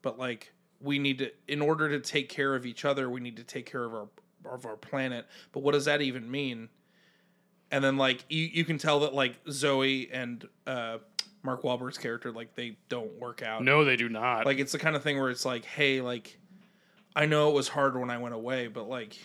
[0.00, 3.36] but like we need to in order to take care of each other we need
[3.36, 4.08] to take care of our
[4.50, 6.68] of our planet but what does that even mean?
[7.70, 10.98] And then like you, you can tell that like zooey and uh
[11.42, 13.64] mark Wahlberg's character like they don't work out.
[13.64, 14.46] No, they do not.
[14.46, 16.38] like it's the kind of thing where it's like hey like
[17.16, 19.18] i know it was hard when i went away but like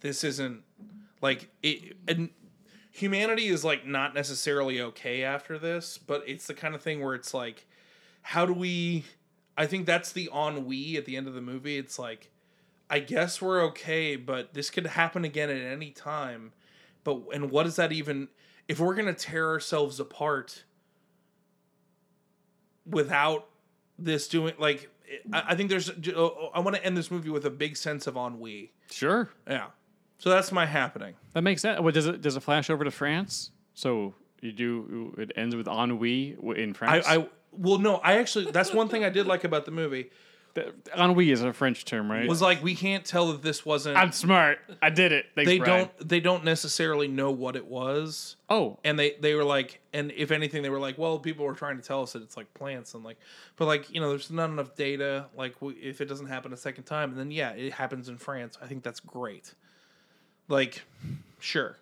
[0.00, 0.62] this isn't
[1.20, 2.30] like it and
[2.90, 7.14] humanity is like not necessarily okay after this but it's the kind of thing where
[7.14, 7.66] it's like
[8.22, 9.04] how do we
[9.56, 11.78] i think that's the ennui at the end of the movie.
[11.78, 12.30] It's like
[12.92, 16.52] i guess we're okay but this could happen again at any time
[17.04, 18.28] but and what does that even?
[18.68, 20.64] If we're gonna tear ourselves apart
[22.86, 23.48] without
[23.98, 24.88] this doing like,
[25.32, 25.90] I, I think there's.
[25.90, 28.72] Oh, oh, I want to end this movie with a big sense of ennui.
[28.90, 29.30] Sure.
[29.48, 29.66] Yeah.
[30.18, 31.14] So that's my happening.
[31.32, 31.80] That makes sense.
[31.80, 33.50] What does it does it flash over to France?
[33.74, 37.06] So you do it ends with ennui in France.
[37.06, 40.10] I I well no, I actually that's one thing I did like about the movie
[40.96, 42.28] ennui is a French term, right?
[42.28, 43.96] was like we can't tell that this wasn't.
[43.96, 44.58] I'm smart.
[44.80, 45.26] I did it.
[45.34, 45.90] Thanks, they Brian.
[45.98, 48.36] don't they don't necessarily know what it was.
[48.48, 51.54] Oh, and they they were like and if anything they were like well people were
[51.54, 53.18] trying to tell us that it's like plants and like
[53.56, 56.56] but like you know there's not enough data like we, if it doesn't happen a
[56.56, 59.54] second time and then yeah it happens in france i think that's great
[60.48, 60.82] like
[61.38, 61.76] sure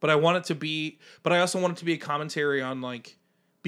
[0.00, 2.62] but i want it to be but i also want it to be a commentary
[2.62, 3.17] on like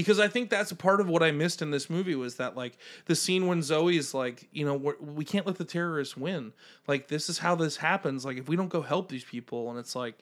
[0.00, 2.56] because i think that's a part of what i missed in this movie was that
[2.56, 2.76] like
[3.06, 6.52] the scene when zooey's like you know we're, we can't let the terrorists win.
[6.86, 8.24] Like this is how this happens.
[8.24, 10.16] Like if we don't go help these people and it's like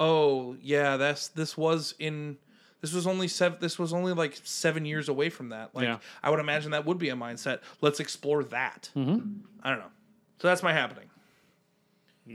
[0.00, 2.36] oh yeah that's this was in
[2.80, 5.74] this was only seven this was only like seven years away from that.
[5.74, 5.98] Like Yeah.
[6.22, 7.60] i would imagine that would be a mindset.
[7.80, 8.90] Let's explore that.
[8.96, 9.28] Mm-hmm.
[9.62, 9.92] i don't know.
[10.40, 11.08] So that's my happening.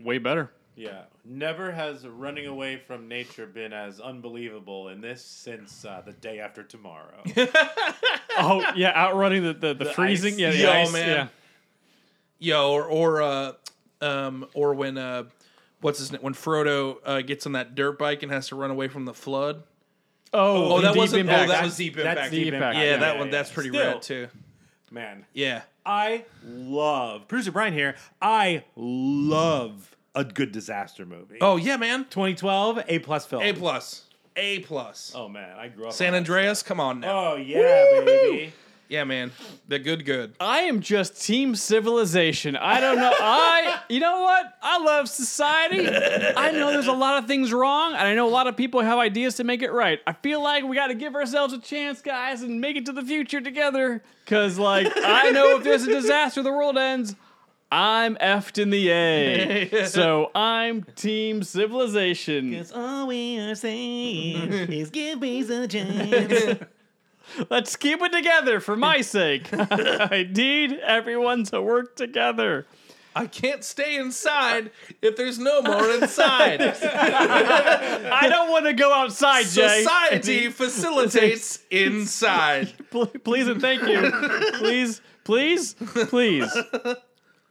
[0.04, 0.52] Way better.
[0.76, 6.14] Yeah, never has running away from nature been as unbelievable in this since uh, the
[6.14, 7.24] day after tomorrow.
[8.36, 10.34] Oh yeah, outrunning the the, the, freezing.
[10.34, 10.40] ice.
[10.40, 11.08] Yeah, the Yo, ice, man.
[11.10, 11.28] Yeah.
[12.40, 13.52] yo or or uh
[14.02, 15.26] um or when uh
[15.82, 18.72] what's his name when frodo uh, gets on that dirt bike and has to run
[18.72, 19.62] away from the flood
[20.34, 21.48] Oh, oh that wasn't Impact.
[21.50, 22.76] oh that was deep impact Deep Deep Impact.
[22.76, 22.86] Impact.
[22.90, 24.28] yeah, that one that's pretty Still, rad too
[24.90, 27.96] Man, yeah I love producer Brian here.
[28.20, 31.38] I love a good disaster movie.
[31.42, 33.42] oh yeah man 2012 A plus film.
[33.44, 34.06] a plus
[34.36, 35.94] a plus Oh man, I grew up.
[35.94, 38.54] san on that andreas come on now Oh yeah, baby.
[38.90, 39.32] yeah man
[39.68, 42.56] the good good I am just team civilization.
[42.56, 43.14] I don't know.
[43.20, 44.54] I, you know what?
[44.62, 45.88] I love society.
[45.88, 48.82] I know there's a lot of things wrong, and I know a lot of people
[48.82, 50.00] have ideas to make it right.
[50.06, 52.92] I feel like we got to give ourselves a chance, guys, and make it to
[52.92, 54.04] the future together.
[54.26, 57.16] Cause like I know if there's a disaster, the world ends.
[57.74, 59.86] I'm effed in the A.
[59.88, 62.52] so I'm team civilization.
[62.52, 66.60] Because all we are saying is give me a chance.
[67.50, 69.48] Let's keep it together for my sake.
[69.52, 72.68] I need everyone to work together.
[73.16, 74.70] i can't stay inside
[75.02, 79.84] if there's no more inside I don't want to go outside, Jay.
[79.84, 82.72] society facilitates inside
[83.24, 84.12] Please and thank you.
[84.60, 86.56] Please, please, please.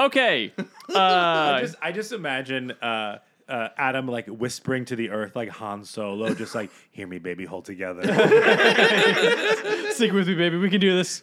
[0.03, 0.53] Okay.
[0.92, 5.84] Uh, just, I just imagine uh, uh, Adam like whispering to the earth like Han
[5.84, 8.03] Solo, just like "Hear me, baby, hold together."
[9.92, 10.59] stick with me, baby.
[10.59, 11.22] We can do this.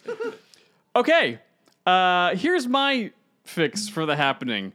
[0.96, 1.38] Okay.
[1.86, 3.12] Uh, here's my
[3.44, 4.72] fix for the happening.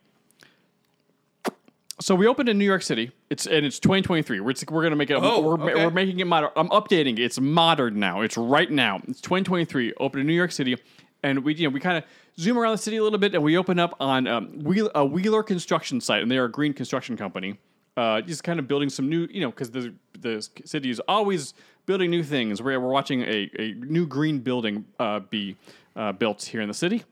[1.99, 3.11] So we opened in New York City.
[3.29, 4.39] It's and it's 2023.
[4.39, 5.17] We're, we're gonna make it.
[5.19, 5.83] Oh, we're, okay.
[5.83, 6.51] we're making it modern.
[6.55, 7.23] I'm updating it.
[7.23, 8.21] It's modern now.
[8.21, 9.01] It's right now.
[9.09, 9.93] It's 2023.
[9.99, 10.77] Open in New York City,
[11.21, 12.05] and we you know we kind of
[12.39, 14.61] zoom around the city a little bit, and we open up on um,
[14.95, 17.59] a Wheeler construction site, and they are a green construction company.
[17.97, 21.53] Uh, just kind of building some new, you know, because the the city is always
[21.85, 22.61] building new things.
[22.61, 25.55] We're, we're watching a, a new green building uh, be
[25.95, 27.03] uh, built here in the city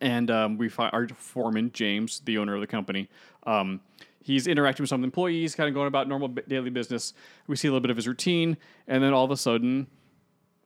[0.00, 3.08] and um, we find our foreman James, the owner of the company.
[3.44, 3.80] Um,
[4.22, 7.14] he's interacting with some employees, kind of going about normal daily business.
[7.46, 9.86] We see a little bit of his routine, and then all of a sudden,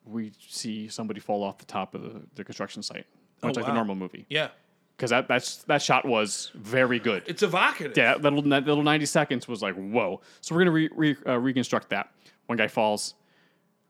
[0.04, 3.06] we see somebody fall off the top of the, the construction site,
[3.46, 3.76] much like the wow.
[3.76, 4.26] normal movie.
[4.28, 4.48] yeah
[4.96, 7.22] Because that that's that shot was very good.
[7.26, 10.20] it's evocative Yeah, that little that little ninety seconds was like whoa.
[10.40, 12.10] So we're gonna re, re, uh, reconstruct that.
[12.46, 13.14] One guy falls,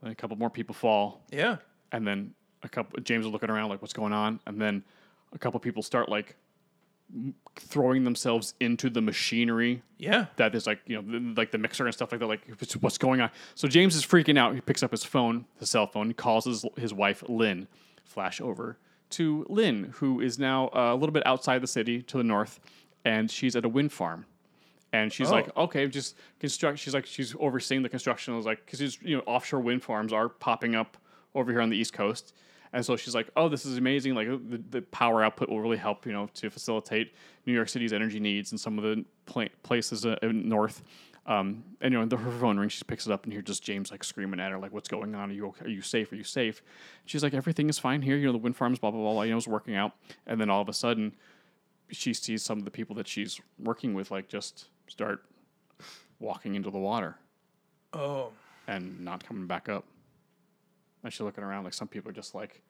[0.03, 1.57] then a couple more people fall, yeah
[1.92, 4.82] and then a couple James is looking around like what's going on, and then
[5.32, 6.36] a couple people start like
[7.57, 11.94] throwing themselves into the machinery yeah that is like you know like the mixer and
[11.94, 12.26] stuff like that.
[12.26, 13.30] Like what's- what's going on?
[13.55, 14.55] So James is freaking out.
[14.55, 17.66] He picks up his phone, his cell phone, he calls his his wife Lynn.
[18.05, 18.78] Flash over
[19.11, 22.61] to Lynn, who is now uh, a little bit outside the city to the north,
[23.04, 24.26] and she's at a wind farm.
[24.92, 26.78] And she's like, okay, just construct.
[26.78, 28.32] She's like, she's overseeing the construction.
[28.32, 30.96] I was like, because you know, offshore wind farms are popping up
[31.34, 32.32] over here on the east coast,
[32.72, 34.14] and so she's like, oh, this is amazing.
[34.14, 37.14] Like the, the power output will really help, you know, to facilitate
[37.46, 40.82] New York City's energy needs and some of the pla- places uh, in north.
[41.28, 42.72] Um, and you know, the, her phone rings.
[42.72, 45.14] She picks it up, and here just James like screaming at her, like, "What's going
[45.14, 45.30] on?
[45.30, 45.66] Are you okay?
[45.66, 46.10] are you safe?
[46.10, 46.62] Are you safe?"
[47.04, 48.16] She's like, "Everything is fine here.
[48.16, 49.12] You know, the wind farms, blah blah blah.
[49.12, 49.92] blah you know, it's working out."
[50.26, 51.14] And then all of a sudden,
[51.90, 55.22] she sees some of the people that she's working with, like, just start
[56.18, 57.16] walking into the water
[57.92, 58.32] oh
[58.66, 59.84] and not coming back up.
[61.04, 62.62] And she's looking around, like some people are just like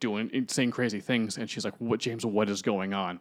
[0.00, 2.26] doing saying crazy things, and she's like, "What, James?
[2.26, 3.20] What is going on?"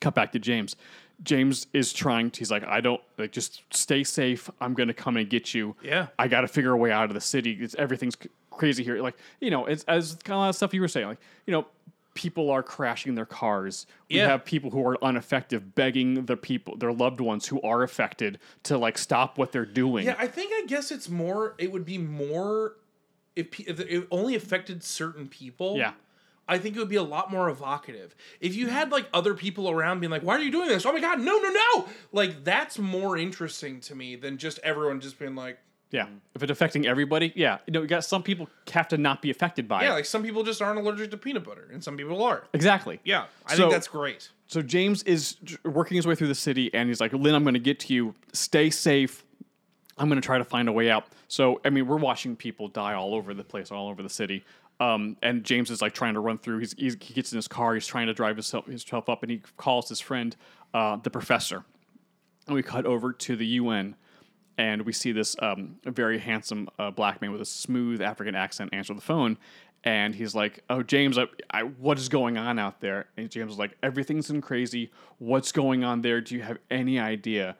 [0.00, 0.76] cut back to James.
[1.22, 4.48] James is trying to, he's like, I don't, like, just stay safe.
[4.60, 5.74] I'm going to come and get you.
[5.82, 6.08] Yeah.
[6.18, 7.58] I got to figure a way out of the city.
[7.60, 9.00] It's, everything's c- crazy here.
[9.02, 11.08] Like, you know, it's as kind of a lot of stuff you were saying.
[11.08, 11.66] Like, you know,
[12.14, 13.86] people are crashing their cars.
[14.08, 14.28] We Yeah.
[14.28, 18.78] have people who are ineffective begging the people, their loved ones who are affected to,
[18.78, 20.06] like, stop what they're doing.
[20.06, 21.54] Yeah, I think I guess it's more.
[21.58, 22.74] It would be more
[23.36, 25.76] if, if it only affected certain people.
[25.76, 25.92] Yeah.
[26.48, 28.92] I think it would be a lot more evocative if you had mm-hmm.
[28.94, 30.86] like other people around being like, "Why are you doing this?
[30.86, 35.00] Oh my god, no, no, no!" Like that's more interesting to me than just everyone
[35.00, 35.58] just being like,
[35.90, 36.06] Yeah.
[36.06, 36.20] Mm.
[36.34, 37.58] If it's affecting everybody, yeah.
[37.66, 39.88] You know, you got some people have to not be affected by "Yeah." it.
[39.90, 42.44] Yeah, like some people just aren't allergic to peanut butter, and some people are.
[42.52, 43.00] exactly.
[43.04, 44.30] Yeah, I So- think that's great.
[44.46, 47.54] So James is working his way through the city, and he's like, "Lynn, I'm going
[47.54, 48.14] to get to you.
[48.32, 49.24] Stay safe.
[49.98, 52.68] I'm going to try to find a way out." So, I mean, we're watching people
[52.68, 54.44] die all over the place, all over the city.
[54.80, 56.58] Um, and James is like trying to run through.
[56.58, 57.74] He's, he's he gets in his car.
[57.74, 60.36] He's trying to drive himself, himself up, and he calls his friend,
[60.72, 61.64] uh, the professor.
[62.46, 63.96] And we cut over to the UN,
[64.56, 68.70] and we see this um, very handsome uh, black man with a smooth African accent
[68.72, 69.36] answer the phone.
[69.84, 73.52] And he's like, "Oh, James, I, I, what is going on out there?" And James
[73.52, 74.90] is like, "Everything's in crazy.
[75.18, 76.20] What's going on there?
[76.20, 77.56] Do you have any idea?"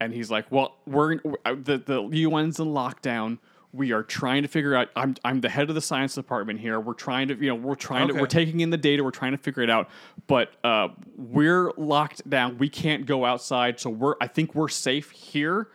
[0.00, 3.38] And he's like, "Well, we're uh, the the UN's in lockdown.
[3.72, 4.88] We are trying to figure out.
[4.96, 6.80] I'm I'm the head of the science department here.
[6.80, 9.04] We're trying to, you know, we're trying to, we're taking in the data.
[9.04, 9.90] We're trying to figure it out.
[10.26, 12.58] But uh, we're locked down.
[12.58, 13.78] We can't go outside.
[13.78, 15.68] So we're, I think we're safe here.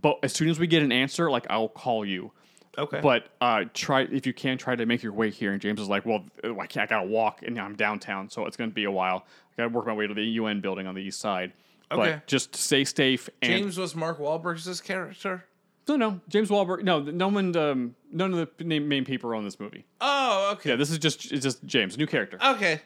[0.00, 2.32] But as soon as we get an answer, like I'll call you.
[2.76, 5.52] Okay, But uh, try if you can try to make your way here.
[5.52, 6.78] And James is like, well, I can't.
[6.78, 9.26] I gotta walk, and I'm downtown, so it's gonna be a while.
[9.52, 11.52] I gotta work my way to the UN building on the east side.
[11.92, 12.12] Okay.
[12.12, 13.28] But just stay safe.
[13.42, 15.44] And James was Mark Wahlberg's character.
[15.88, 16.82] No, no, James Wahlberg.
[16.82, 17.56] No, no one.
[17.56, 19.84] Um, none of the name, main people are on this movie.
[20.00, 22.80] Oh, okay, Yeah, this is just it's just James, new character, okay.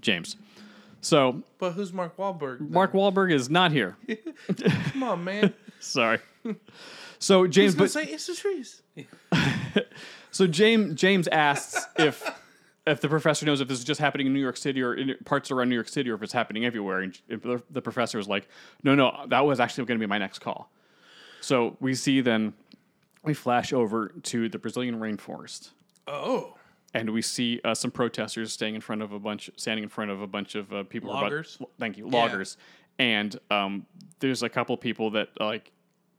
[0.00, 0.36] James.
[1.00, 2.58] So But who's Mark Wahlberg?
[2.58, 2.72] then?
[2.72, 3.96] Mark Wahlberg is not here.
[4.92, 5.54] come on, man.
[5.80, 6.18] Sorry.
[7.18, 8.82] So James, He's gonna but say it's the trees.
[10.30, 12.28] so James James asks if
[12.86, 15.14] if the professor knows if this is just happening in New York City or in
[15.24, 17.00] parts around New York City or if it's happening everywhere.
[17.00, 18.48] And if the, the professor is like,
[18.82, 20.70] no, no, that was actually going to be my next call.
[21.40, 22.52] So we see then
[23.22, 25.70] we flash over to the Brazilian rainforest.
[26.06, 26.56] Oh,
[26.92, 30.10] and we see uh, some protesters staying in front of a bunch, standing in front
[30.10, 31.10] of a bunch of uh, people.
[31.10, 31.58] are about- Loggers?
[31.78, 32.56] thank you, loggers.
[32.98, 33.86] And um,
[34.18, 35.72] there's a couple people that like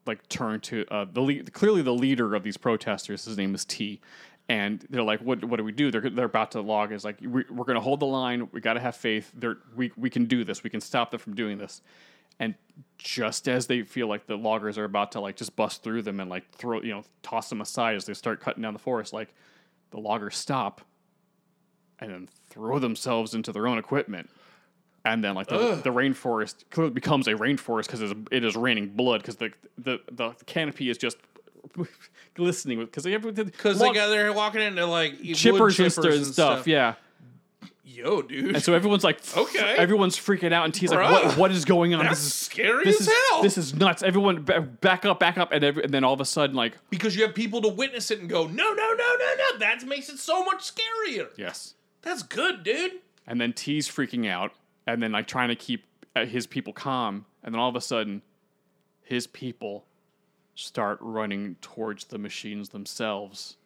[0.07, 3.25] like turn to uh, the lead, clearly the leader of these protesters.
[3.25, 4.01] His name is T.
[4.49, 5.45] And they're like, "What?
[5.45, 6.91] What do we do?" They're, they're about to log.
[6.91, 8.49] Is like, we, we're going to hold the line.
[8.51, 9.31] We got to have faith.
[9.35, 10.63] They're, we we can do this.
[10.63, 11.81] We can stop them from doing this.
[12.41, 12.55] And
[12.97, 16.19] just as they feel like the loggers are about to like just bust through them
[16.19, 19.13] and like throw you know toss them aside as they start cutting down the forest,
[19.13, 19.31] like
[19.91, 20.81] the loggers stop
[21.99, 24.27] and then throw themselves into their own equipment.
[25.05, 29.21] And then, like the, the rainforest clearly becomes a rainforest because it is raining blood
[29.21, 31.17] because the, the the canopy is just
[32.33, 36.13] glistening with because they because they got there walking into like chippers, and, chippers st-
[36.13, 36.67] and stuff.
[36.67, 36.95] Yeah,
[37.83, 38.55] Yo, dude.
[38.55, 39.75] and so everyone's like, Okay.
[39.77, 42.05] everyone's freaking out, and T's like, what, what is going on?
[42.05, 43.41] That's this is scary this as is hell.
[43.41, 44.03] this is nuts.
[44.03, 46.77] Everyone ba- back up, back up, and, every, and then all of a sudden, like,
[46.91, 49.57] because you have people to witness it and go, no, no, no, no, no.
[49.59, 51.29] That makes it so much scarier.
[51.37, 51.73] yes,
[52.03, 52.93] That's good, dude.
[53.25, 54.51] and then T's freaking out,
[54.85, 55.83] and then like trying to keep
[56.15, 58.21] uh, his people calm, and then all of a sudden,
[59.01, 59.85] his people
[60.53, 63.57] start running towards the machines themselves,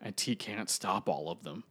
[0.00, 1.64] and T can't stop all of them.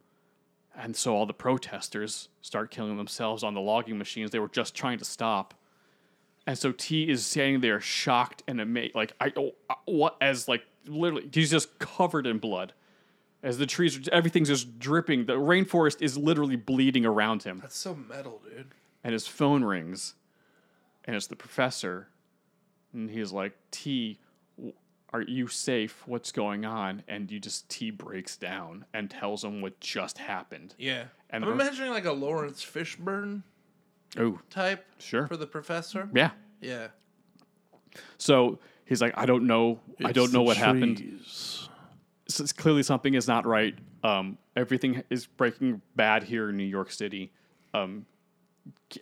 [0.76, 4.74] And so all the protesters start killing themselves on the logging machines they were just
[4.74, 5.54] trying to stop.
[6.46, 10.46] And so T is standing there shocked and amazed, like I oh, uh, what as
[10.48, 12.72] like literally he's just covered in blood.
[13.42, 15.26] As the trees, everything's just dripping.
[15.26, 18.68] The rainforest is literally bleeding around him That's so metal, dude.
[19.02, 20.14] and his phone rings
[21.04, 22.08] and it's the professor
[22.92, 24.18] and he's like t
[25.14, 26.02] are you safe?
[26.06, 27.04] What's going on?
[27.06, 30.74] And you just t breaks down and tells him what just happened.
[30.76, 31.04] Yeah.
[31.30, 33.44] And I'm the- imagining like a Laurence Fishburne
[34.18, 35.26] oh type Sure.
[35.28, 36.08] for the professor.
[36.12, 36.32] yeah.
[36.60, 36.88] Yeah.
[38.18, 39.78] so he's like i don't know.
[40.04, 41.20] I don't know what happened.
[41.24, 41.68] so
[42.42, 43.76] it's clearly something is not right.
[44.02, 47.32] Um, everything is breaking bad here in new york city.
[47.72, 48.06] Um,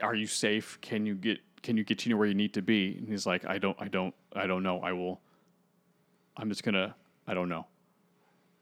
[0.02, 0.78] are you safe?
[0.82, 2.96] Can you get can you get you where you need to be?
[2.98, 4.80] And he's like i don't i don't i don't know.
[4.80, 5.20] I will
[6.36, 6.94] i'm just gonna
[7.26, 7.66] i don't know.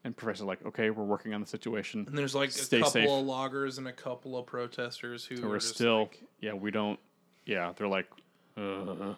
[0.03, 2.05] And professor's like okay we're working on the situation.
[2.09, 3.09] And there's like a couple safe.
[3.09, 6.99] of loggers and a couple of protesters who we're still like, yeah we don't
[7.45, 8.07] yeah they're like
[8.57, 9.15] uh.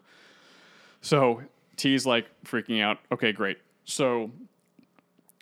[1.00, 1.42] so
[1.76, 2.98] t's like freaking out.
[3.12, 3.58] Okay great.
[3.84, 4.30] So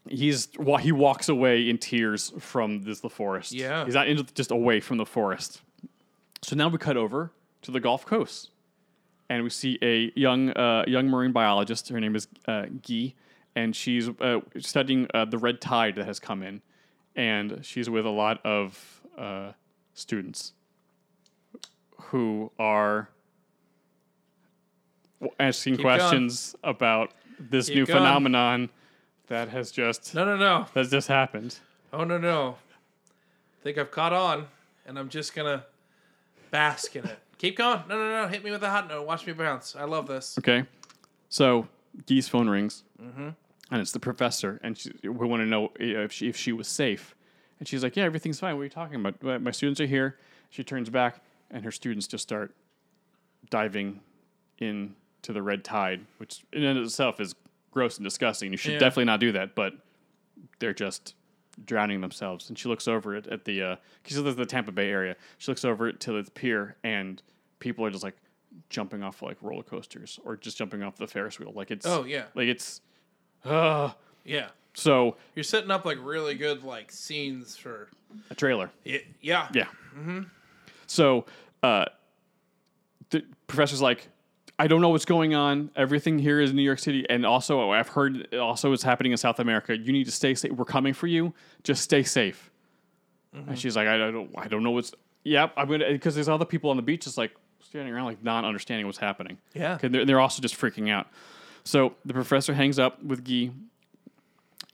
[0.08, 3.52] he's wa- he walks away in tears from this the forest.
[3.52, 3.84] Yeah.
[3.84, 5.62] he's not into just away from the forest.
[6.42, 7.32] So now we cut over
[7.62, 8.50] to the Gulf Coast,
[9.30, 11.88] and we see a young uh, young marine biologist.
[11.88, 13.14] Her name is uh, Guy,
[13.54, 16.60] and she's uh, studying uh, the red tide that has come in,
[17.16, 19.52] and she's with a lot of uh,
[19.94, 20.52] students
[21.98, 23.08] who are
[25.38, 25.98] asking Keep going.
[25.98, 27.98] questions about this Keep new going.
[27.98, 28.68] phenomenon
[29.28, 30.66] that has just No, no, no.
[30.74, 31.58] that's just happened.
[31.92, 32.56] Oh no, no.
[33.60, 34.46] I think I've caught on,
[34.86, 35.64] and I'm just gonna
[36.50, 37.18] bask in it.
[37.40, 37.80] Keep going.
[37.88, 38.28] No, no, no.
[38.28, 39.06] Hit me with a hot note.
[39.06, 39.74] Watch me bounce.
[39.74, 40.36] I love this.
[40.38, 40.66] Okay.
[41.30, 41.66] So
[42.06, 43.30] Gee's phone rings, mm-hmm.
[43.70, 46.68] and it's the professor, and she, we want to know if she if she was
[46.68, 47.14] safe,
[47.58, 48.56] and she's like, "Yeah, everything's fine.
[48.56, 49.40] What are you talking about?
[49.40, 50.18] My- students are here."
[50.50, 52.54] She turns back, and her students just start
[53.48, 54.00] diving
[54.58, 54.92] into
[55.32, 57.34] the red tide, which in and of itself is
[57.70, 58.50] gross and disgusting.
[58.50, 58.80] You should Yeah.
[58.80, 59.72] definitely not do that, but
[60.58, 61.14] they're just
[61.64, 62.48] drowning themselves.
[62.48, 65.16] And she looks over it at the uh because uh, there's the Tampa Bay area.
[65.38, 67.22] She looks over it to the pier, and
[67.58, 68.16] people are just like
[68.68, 71.52] jumping off like roller coasters or just jumping off the Ferris wheel.
[71.54, 72.80] Like it's Oh yeah, like it's
[73.44, 73.90] uh
[74.24, 74.48] yeah.
[74.74, 77.88] so You're setting up like really good like scenes for.
[78.30, 78.70] a trailer.
[78.84, 78.98] Yeah.
[79.20, 79.48] Yeah.
[79.54, 79.66] Yeah.
[80.86, 81.26] So
[81.62, 81.84] uh,
[83.10, 84.08] the professor's like,
[84.60, 85.70] I don't know what's going on.
[85.74, 89.40] Everything here is New York City, and also I've heard also is happening in South
[89.40, 89.76] America.
[89.76, 90.52] You need to stay safe.
[90.52, 91.32] We're coming for you.
[91.64, 92.50] Just stay safe.
[93.32, 94.92] And she's like, I don't, I don't know what's.
[95.24, 98.22] Yep, I'm gonna because there's other people on the beach just like standing around like
[98.22, 99.38] not understanding what's happening.
[99.54, 99.78] Yeah.
[99.78, 101.06] 'Cause they're, they're also just freaking out.
[101.64, 103.50] So the professor hangs up with Guy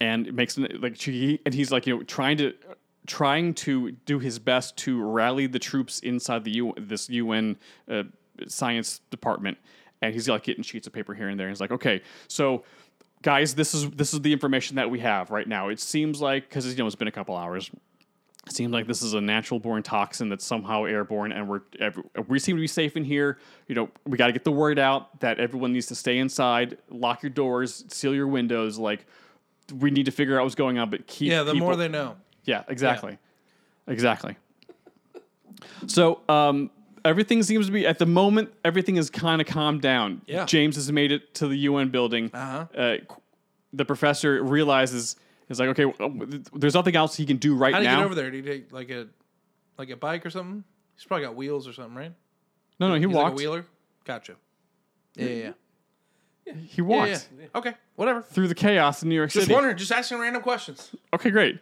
[0.01, 2.55] and makes an, like she and he's like you know trying to
[3.07, 7.57] trying to do his best to rally the troops inside the U, this UN
[7.89, 8.03] uh,
[8.49, 9.59] science department
[10.03, 11.47] and he's like getting sheets of paper here and there.
[11.49, 12.65] And he's like okay so
[13.23, 15.69] guys this is this is the information that we have right now.
[15.69, 17.71] It seems like because you know it's been a couple hours
[18.47, 22.05] it seems like this is a natural born toxin that's somehow airborne and we're every,
[22.29, 23.39] we seem to be safe in here.
[23.67, 26.79] You know we got to get the word out that everyone needs to stay inside
[26.89, 29.05] lock your doors seal your windows like
[29.81, 31.43] we need to figure out what's going on but keep Yeah.
[31.43, 32.17] The people- more they know.
[32.45, 33.19] yeah exactly.
[33.89, 34.37] Exactly.
[35.87, 36.71] So um
[37.07, 40.45] everything seems to be at the moment everything is kind of calmed down Yeah.
[40.45, 42.67] james has made it to the un building Uh-huh.
[42.77, 42.97] uh,
[43.73, 45.17] the professor realizes
[45.49, 46.09] is like okay uh,
[46.55, 47.79] there's nothing else he can do right now.
[47.79, 48.31] How did he get over there?
[48.31, 49.07] Did he take like a
[49.79, 50.65] like a bike or something?
[50.97, 52.13] He's probably got wheels or something, right?
[52.81, 53.67] no no he He's like a walked wheeler.
[54.05, 54.37] Gotcha.
[55.15, 55.53] Yeah, yeah,
[56.47, 56.55] yeah.
[56.67, 57.47] he walked yeah, yeah.
[57.59, 58.23] Okay, whatever.
[58.23, 59.77] through the chaos in new york Just city Just wondering.
[59.77, 60.91] Just asking random questions.
[61.15, 61.59] okay great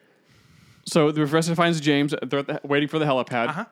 [0.86, 3.64] so the professor finds james they're at the, waiting for the helipad Uh-huh.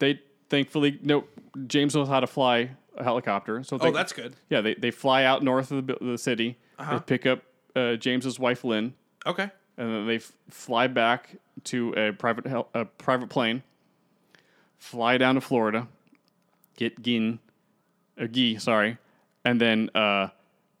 [0.00, 1.24] they thankfully no
[1.66, 4.34] james knows how to fly a helicopter so they, Oh, that's good.
[4.48, 6.56] Yeah, they, they fly out north of the, the city.
[6.78, 7.42] They pick up
[7.74, 8.94] uh, James's wife Lynn,
[9.26, 9.50] Okay.
[9.76, 13.62] and then they f- fly back to a private hel- a private plane.
[14.78, 15.88] Fly down to Florida,
[16.76, 17.38] get Gin,
[18.20, 18.98] uh, Gee, sorry,
[19.44, 20.28] and then uh,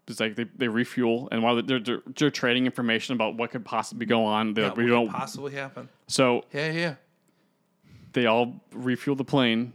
[0.06, 1.28] it's like they, they refuel.
[1.32, 4.68] And while they're, they're, they're trading information about what could possibly go on, they're Yeah,
[4.70, 5.06] like, we what don't.
[5.08, 5.88] could possibly happen?
[6.08, 6.94] So Yeah, yeah.
[8.16, 9.74] They all refuel the plane,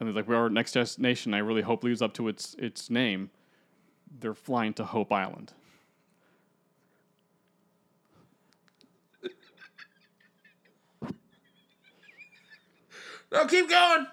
[0.00, 2.90] and they're like, "Well, our next destination, I really hope lives up to its its
[2.90, 3.30] name."
[4.18, 5.52] They're flying to Hope Island.
[13.30, 14.06] No, keep going.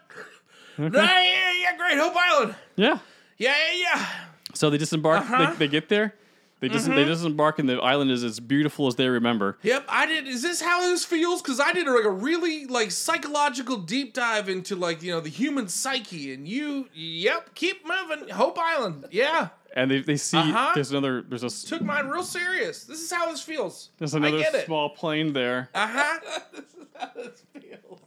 [0.77, 1.97] No, yeah, yeah, great.
[1.97, 2.55] Hope Island.
[2.75, 2.99] Yeah.
[3.37, 4.07] Yeah, yeah, yeah.
[4.53, 5.21] So they disembark.
[5.21, 5.51] Uh-huh.
[5.51, 6.15] They, they get there.
[6.63, 9.57] They dis- they disembark, and the island is as beautiful as they remember.
[9.63, 10.27] Yep, I did.
[10.29, 11.41] Is this how this feels?
[11.41, 15.27] Because I did like a really like psychological deep dive into like you know the
[15.29, 18.29] human psyche, and you, yep, keep moving.
[18.29, 20.71] Hope Island, yeah, And they, they see Uh-huh.
[20.73, 22.85] there's another there's a took mine real serious.
[22.85, 23.89] This is how this feels.
[23.97, 24.65] there's I another get it.
[24.65, 25.69] small plane there.
[25.75, 26.19] Uh huh.
[26.53, 27.99] This is how this feels.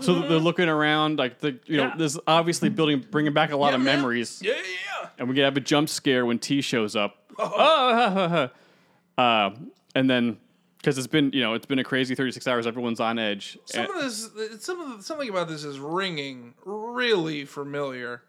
[0.00, 3.74] So they're looking around like the you know this obviously building bringing back a lot
[3.74, 4.40] of memories.
[4.40, 4.60] Yeah, man.
[4.62, 4.68] memories.
[4.68, 5.08] Yeah, yeah.
[5.18, 7.17] and we can have a jump scare when T shows up.
[7.38, 8.48] Oh,
[9.18, 9.50] uh,
[9.94, 10.38] and then
[10.78, 13.58] because it's been you know it's been a crazy 36 hours, everyone's on edge.
[13.66, 14.30] Some And- of this,
[14.64, 18.22] some of the, something about this is ringing really familiar.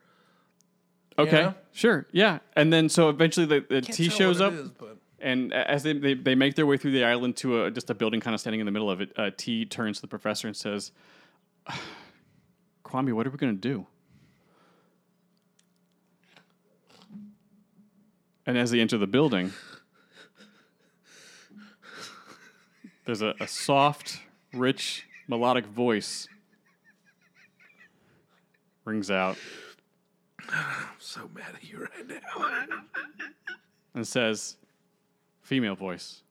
[1.18, 1.56] okay, know?
[1.72, 2.40] sure, yeah.
[2.56, 4.70] And then so eventually the, the T shows up, is,
[5.20, 7.94] and as they, they they make their way through the island to a, just a
[7.94, 10.48] building kind of standing in the middle of it, uh, T turns to the professor
[10.48, 10.92] and says,
[12.84, 13.86] "Kwame, what are we gonna do?"
[18.50, 19.54] And as they enter the building,
[23.06, 24.22] there's a, a soft,
[24.56, 26.28] rich, melodic voice
[28.86, 29.38] rings out
[30.50, 30.66] I'm
[30.98, 32.82] so mad at you right now.
[33.94, 34.58] and says,
[35.44, 36.24] female voice,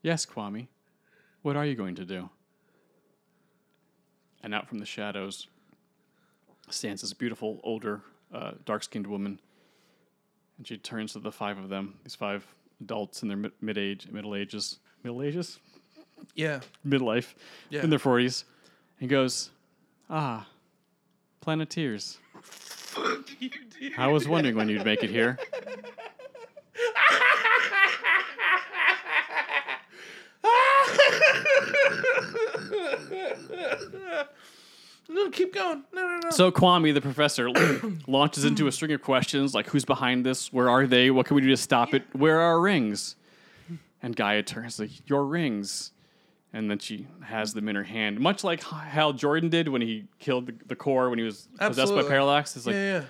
[0.00, 0.68] Yes, Kwame,
[1.42, 2.30] what are you going to do?
[4.42, 5.48] And out from the shadows
[6.70, 8.00] stands this beautiful, older,
[8.32, 9.38] uh, dark skinned woman.
[10.58, 12.46] And she turns to the five of them, these five
[12.80, 15.58] adults in their mid- mid-age, middle ages, middle ages,
[16.34, 16.60] Yeah.
[16.86, 17.34] midlife,
[17.70, 17.82] Yeah.
[17.82, 18.44] in their forties,
[19.00, 19.50] and goes,
[20.08, 20.46] "Ah,
[21.40, 22.18] Planeteers.
[23.38, 23.50] you,
[23.98, 25.38] I was wondering when you'd make it here.
[35.08, 35.84] No, keep going.
[35.92, 36.30] No, no, no.
[36.30, 37.50] So Kwame, the professor,
[38.06, 40.52] launches into a string of questions like, "Who's behind this?
[40.52, 41.10] Where are they?
[41.10, 42.02] What can we do to stop it?
[42.12, 43.16] Where are our rings?"
[44.02, 45.92] And Gaia turns like, "Your rings."
[46.52, 50.04] And then she has them in her hand, much like Hal Jordan did when he
[50.20, 52.56] killed the, the core when he was possessed by Parallax.
[52.56, 53.02] It's like, yeah,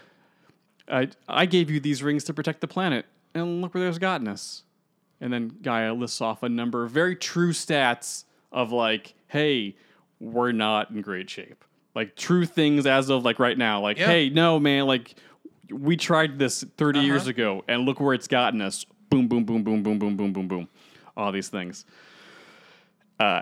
[0.89, 0.97] yeah.
[0.97, 3.05] I, I gave you these rings to protect the planet,
[3.35, 4.63] and look where there's gotten us.
[5.21, 9.77] And then Gaia lists off a number of very true stats of like, hey,
[10.21, 11.65] we're not in great shape.
[11.95, 13.81] Like true things as of like right now.
[13.81, 14.07] Like, Yeah.
[14.07, 15.15] hey, no, man, like
[15.71, 18.85] we tried this 30 years ago, and look where it's gotten us.
[19.11, 20.69] Boom, boom, boom, boom, boom, boom, boom, boom, boom.
[21.17, 21.85] All these things.
[23.21, 23.41] Uh,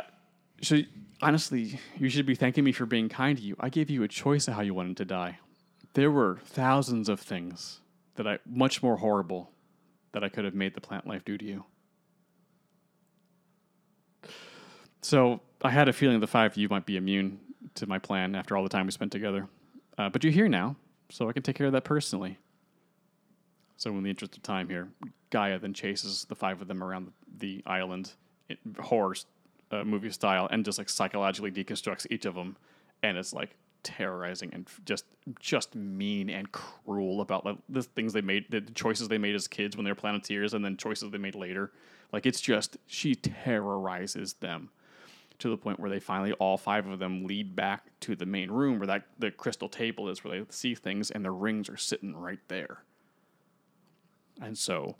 [0.61, 0.79] so
[1.21, 3.57] honestly, you should be thanking me for being kind to you.
[3.59, 5.39] I gave you a choice of how you wanted to die
[5.95, 7.81] there were thousands of things
[8.17, 9.51] that I much more horrible
[10.13, 11.65] that I could have made the plant life do to you.
[15.01, 17.41] So I had a feeling the five of you might be immune
[17.75, 19.49] to my plan after all the time we spent together.
[19.99, 20.77] Uh, but you're here now,
[21.11, 22.39] so I can take care of that personally.
[23.77, 24.89] So, in the interest of time here,
[25.31, 28.13] Gaia then chases the five of them around the, island,
[28.49, 29.15] in horror
[29.71, 32.57] uh, movie style, and just like psychologically deconstructs each of them,
[33.03, 35.05] and it's like terrorizing and just
[35.41, 39.49] just mean and cruel about like, the things they made, the choices they made as
[39.49, 41.73] kids when they were Planeteers, and then choices they made later.
[42.13, 44.71] Like it's just she terrorizes them
[45.43, 48.51] to the point where they finally all five of them lead back to the main
[48.51, 51.77] room where that the crystal table is where they see things and the rings are
[51.77, 52.85] sitting right there.
[54.41, 54.97] And so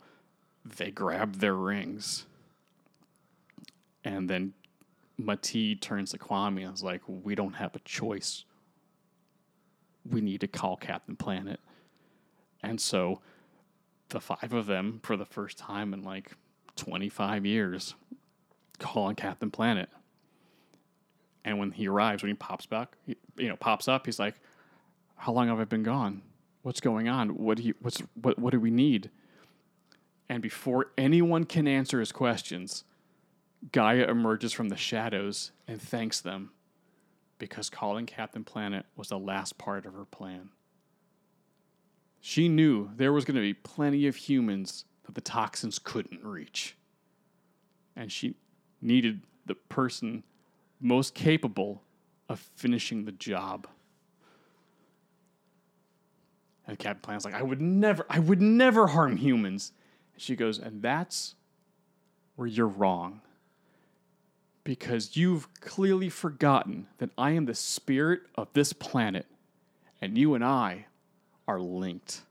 [0.65, 2.25] they grab their rings.
[4.03, 4.53] And then
[5.17, 8.43] Ma-Ti turns to Kwame and is like, We don't have a choice.
[10.09, 11.61] We need to call Captain Planet.
[12.61, 13.21] And so
[14.09, 16.31] the five of them, for the first time in like
[16.75, 17.95] 25 years,
[18.79, 19.89] call on Captain Planet.
[21.45, 24.35] And when he arrives, when he pops back, he, you know, pops up, he's like,
[25.15, 26.21] "How long have I been gone?
[26.61, 27.37] What's going on?
[27.37, 27.75] What do you?
[27.81, 28.39] What's what?
[28.39, 29.09] What do we need?"
[30.29, 32.85] And before anyone can answer his questions,
[33.71, 36.51] Gaia emerges from the shadows and thanks them
[37.37, 40.49] because calling Captain Planet was the last part of her plan.
[42.21, 46.77] She knew there was going to be plenty of humans that the toxins couldn't reach.
[47.95, 48.35] And she
[48.81, 50.23] needed the person
[50.83, 51.81] most capable
[52.29, 53.67] of finishing the job.
[56.67, 59.71] And Captain Planet's like, I would never, I would never harm humans.
[60.13, 61.35] And she goes, and that's
[62.35, 63.21] where you're wrong.
[64.63, 69.25] Because you've clearly forgotten that I am the spirit of this planet,
[70.01, 70.85] and you and I
[71.47, 72.21] are linked.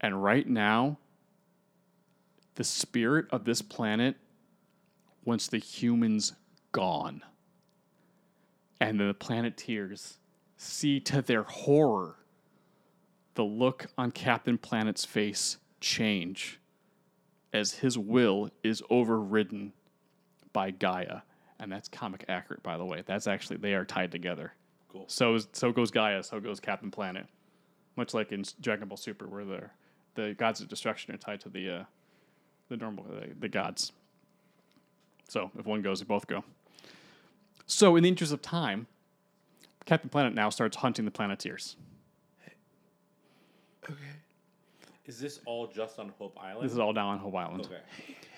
[0.00, 0.98] And right now,
[2.54, 4.16] the spirit of this planet
[5.24, 6.34] wants the humans
[6.72, 7.22] gone.
[8.80, 10.18] And the Planeteers
[10.56, 12.16] see to their horror
[13.34, 16.58] the look on Captain Planet's face change
[17.52, 19.72] as his will is overridden
[20.52, 21.20] by Gaia.
[21.58, 23.02] And that's comic accurate, by the way.
[23.04, 24.52] That's actually, they are tied together.
[24.88, 25.04] Cool.
[25.08, 27.26] So, is- so goes Gaia, so goes Captain Planet.
[27.96, 29.62] Much like in Dragon Ball Super, where the,
[30.14, 31.84] the gods of destruction are tied to the, uh,
[32.68, 33.92] the normal, uh, the gods.
[35.28, 36.44] So if one goes, they both go.
[37.70, 38.88] So, in the interest of time,
[39.86, 41.76] Captain Planet now starts hunting the Planeteers.
[43.84, 43.94] Okay.
[45.06, 46.64] Is this all just on Hope Island?
[46.64, 47.66] This is all down on Hope Island.
[47.66, 47.80] okay.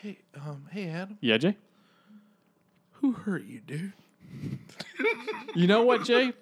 [0.03, 1.17] Hey, um, hey, Adam.
[1.21, 1.57] Yeah, Jay?
[2.93, 3.93] Who hurt you, dude?
[5.55, 6.33] You know what, Jay?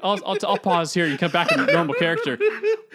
[0.00, 1.04] I'll, I'll, I'll pause here.
[1.04, 2.38] You come back in normal character.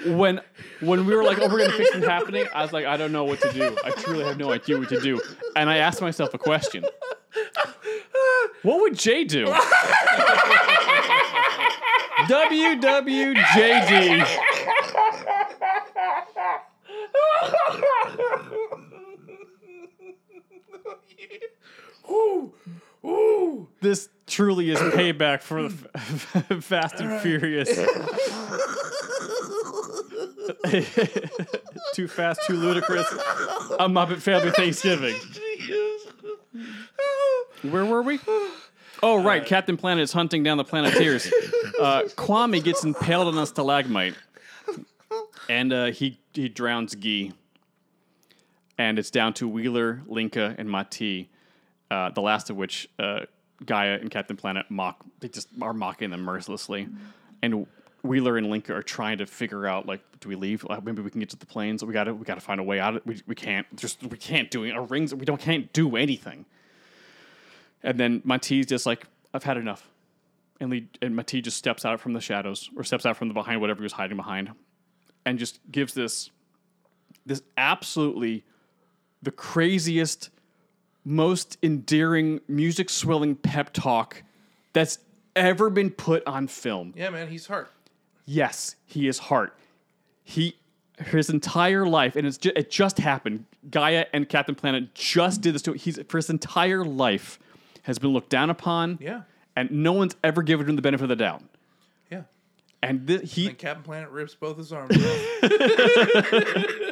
[0.06, 0.40] When
[0.80, 2.96] when we were like, oh, we're going to fix this happening, I was like, I
[2.96, 3.76] don't know what to do.
[3.84, 5.20] I truly have no idea what to do.
[5.58, 6.86] And I asked myself a question
[8.64, 9.46] What would Jay do?
[13.06, 14.26] WWJD.
[22.10, 22.54] Ooh,
[23.04, 23.68] ooh.
[23.82, 27.70] This truly is payback for the f- Fast and Furious.
[31.94, 33.10] too fast, too ludicrous.
[33.12, 35.16] A Muppet Family Thanksgiving.
[37.62, 38.20] Where were we?
[39.04, 39.46] Oh, right.
[39.46, 41.28] Captain Planet is hunting down the Planeteers.
[41.82, 44.16] uh, Kwame gets impaled on a stalagmite,
[45.50, 47.32] and uh, he he drowns Guy.
[48.78, 51.30] And it's down to Wheeler, Linka, and Ma-Ti,
[51.90, 53.22] uh, the last of which uh,
[53.66, 55.06] Gaia and Captain Planet mock.
[55.22, 56.90] They just are mocking them mercilessly,
[57.42, 57.68] and
[58.06, 60.64] Wheeler and Link are trying to figure out like, do we leave?
[60.64, 61.84] Like, maybe we can get to the planes.
[61.84, 63.06] We got to we got to find a way out.
[63.06, 64.72] We, we can't just we can't do it.
[64.72, 65.14] Our rings.
[65.14, 66.46] We don't can't do anything.
[67.84, 69.90] And then Ma-Ti's just like, I've had enough.
[70.60, 73.34] And Lee, and Ma-Ti just steps out from the shadows or steps out from the
[73.34, 74.52] behind whatever he was hiding behind
[75.26, 76.32] and just gives this
[77.26, 78.44] this absolutely
[79.22, 80.30] the craziest,
[81.04, 84.24] most endearing, music swelling pep talk
[84.74, 85.00] that's
[85.36, 86.94] ever been put on film.
[86.96, 87.68] Yeah, man, he's hard.
[88.26, 89.56] Yes, he is heart.
[90.24, 90.56] He
[90.98, 93.46] his entire life, and it's ju- it just happened.
[93.70, 95.78] Gaia and Captain Planet just did this to him.
[95.78, 97.38] He's for his entire life
[97.84, 98.98] has been looked down upon.
[99.02, 99.22] Yeah.
[99.56, 101.44] and no one's ever given him the benefit of the doubt.
[102.12, 102.24] Yeah.
[102.82, 105.44] And th- he And Captain Planet rips both his arms off.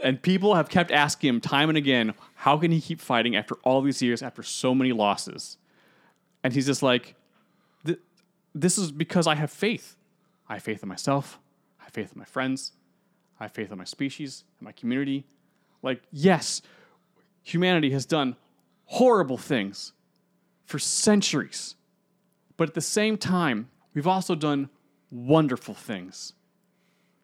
[0.00, 3.56] and people have kept asking him time and again, how can he keep fighting after
[3.64, 5.56] all these years, after so many losses?
[6.44, 7.14] And he's just like, "Th-
[8.60, 9.96] this is because I have faith.
[10.48, 11.38] I have faith in myself.
[11.80, 12.72] I have faith in my friends.
[13.38, 15.26] I have faith in my species, and my community.
[15.82, 16.62] Like, yes,
[17.42, 18.36] humanity has done
[18.86, 19.92] horrible things
[20.64, 21.74] for centuries.
[22.56, 24.70] But at the same time, we've also done
[25.10, 26.32] wonderful things.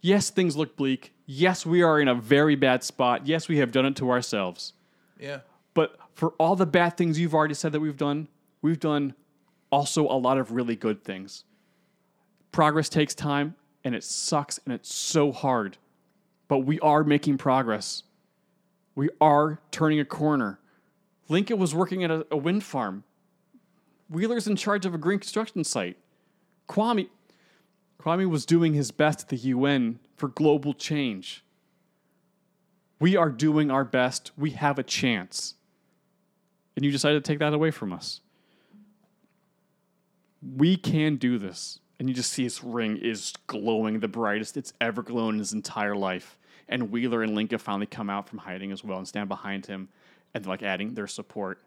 [0.02, 1.14] Yes, things look bleak.
[1.24, 3.26] Yes, we are in a very bad spot.
[3.26, 4.74] Yes, we have done it to ourselves.
[5.18, 5.40] yeah.
[5.74, 8.28] But for all the bad things you've already said that we've done,
[8.60, 9.14] we've done
[9.72, 11.44] also a lot of really good things.
[12.52, 15.78] Progress takes time and it sucks and it's so hard.
[16.46, 18.04] But we are making progress.
[18.94, 20.60] We are turning a corner.
[21.28, 23.04] Lincoln was working at a, a wind farm.
[24.10, 25.96] Wheeler's in charge of a green construction site.
[26.68, 27.08] Kwame
[28.02, 31.44] Kwame was doing his best at the UN for global change.
[32.98, 34.32] We are doing our best.
[34.36, 35.54] We have a chance.
[36.74, 38.20] And you decided to take that away from us.
[40.42, 41.78] We can do this.
[41.98, 45.52] And you just see his ring is glowing the brightest it's ever glown in his
[45.52, 46.36] entire life.
[46.68, 49.88] And Wheeler and Linka finally come out from hiding as well and stand behind him
[50.34, 51.60] and like adding their support.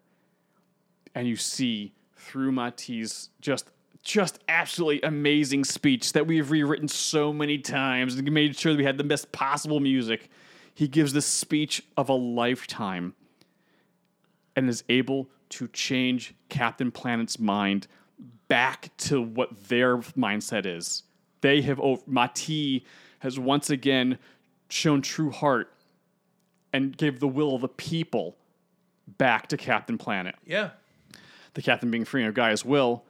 [1.14, 3.72] And you see through Ma-Ti's just
[4.02, 8.84] just absolutely amazing speech that we've rewritten so many times and made sure that we
[8.86, 10.30] had the best possible music.
[10.76, 13.16] He gives this speech of a lifetime
[14.56, 17.88] and is able to change Captain Planet's mind
[18.48, 21.04] back to what their mindset is.
[21.42, 22.86] They have over Ma-Ti
[23.20, 24.18] has once again
[24.70, 25.72] shown true heart
[26.74, 28.36] and gave the will of the people
[29.18, 30.72] back to Captain Planet Yeah.
[31.54, 33.04] the captain being free of Gaia's will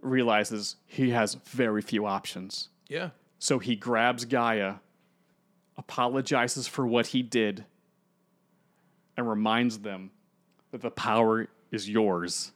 [0.00, 2.68] realizes he has very few options.
[2.88, 3.10] Yeah.
[3.38, 4.76] So he grabs Gaia,
[5.76, 7.64] apologizes for what he did,
[9.16, 10.10] and reminds them
[10.70, 12.52] that the power is yours.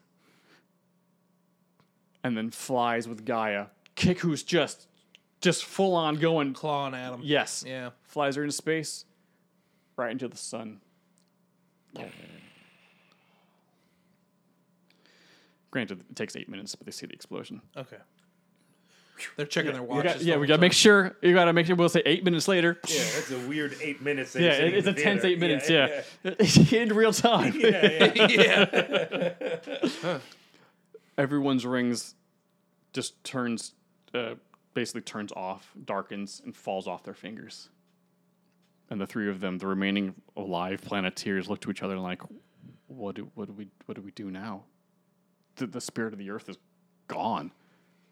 [2.24, 3.66] And then flies with Gaia.
[3.94, 4.86] Kick who's just
[5.40, 7.20] just full on going Clawing at him.
[7.22, 7.64] yes.
[7.66, 7.90] Yeah.
[8.02, 9.04] Flies her into space,
[9.96, 10.80] right into the sun.
[15.70, 17.60] Granted, it takes eight minutes, but they see the explosion.
[17.76, 17.98] Okay.
[19.36, 20.12] They're checking their We watches.
[20.14, 20.60] got- yeah, the we whole gotta time.
[20.60, 21.16] make sure.
[21.22, 21.74] You gotta make sure.
[21.76, 22.78] We'll say eight minutes later.
[22.88, 24.32] Yeah, that's a weird eight minutes.
[24.32, 25.34] that Yeah, you're sitting it- it's in a the tense theater.
[25.34, 26.70] eight minutes.
[26.72, 27.52] Yeah, in real time.
[27.56, 28.14] Yeah.
[29.98, 30.18] Yeah.
[31.18, 32.14] Everyone's rings
[32.92, 33.74] just turns,
[34.14, 34.34] uh,
[34.72, 37.68] basically turns off, darkens, and falls off their fingers.
[38.88, 42.22] And the three of them, the remaining alive Planeteers, look to each other and like,
[42.86, 44.64] "What do what do we what do we do now?
[45.56, 46.56] The, the spirit of the Earth is
[47.08, 47.52] gone.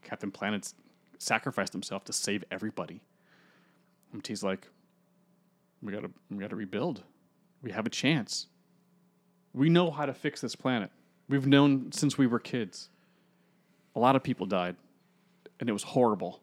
[0.03, 0.74] Captain Planet's
[1.19, 3.01] sacrificed himself to save everybody."
[4.23, 4.66] T's like,
[5.83, 7.05] "We gotta we gotta rebuild.
[7.62, 8.49] We have a chance.
[9.53, 10.91] We know how to fix this planet.
[11.28, 12.91] We've known since we were kids.
[13.97, 14.77] A lot of people died,
[15.59, 16.40] and it was horrible.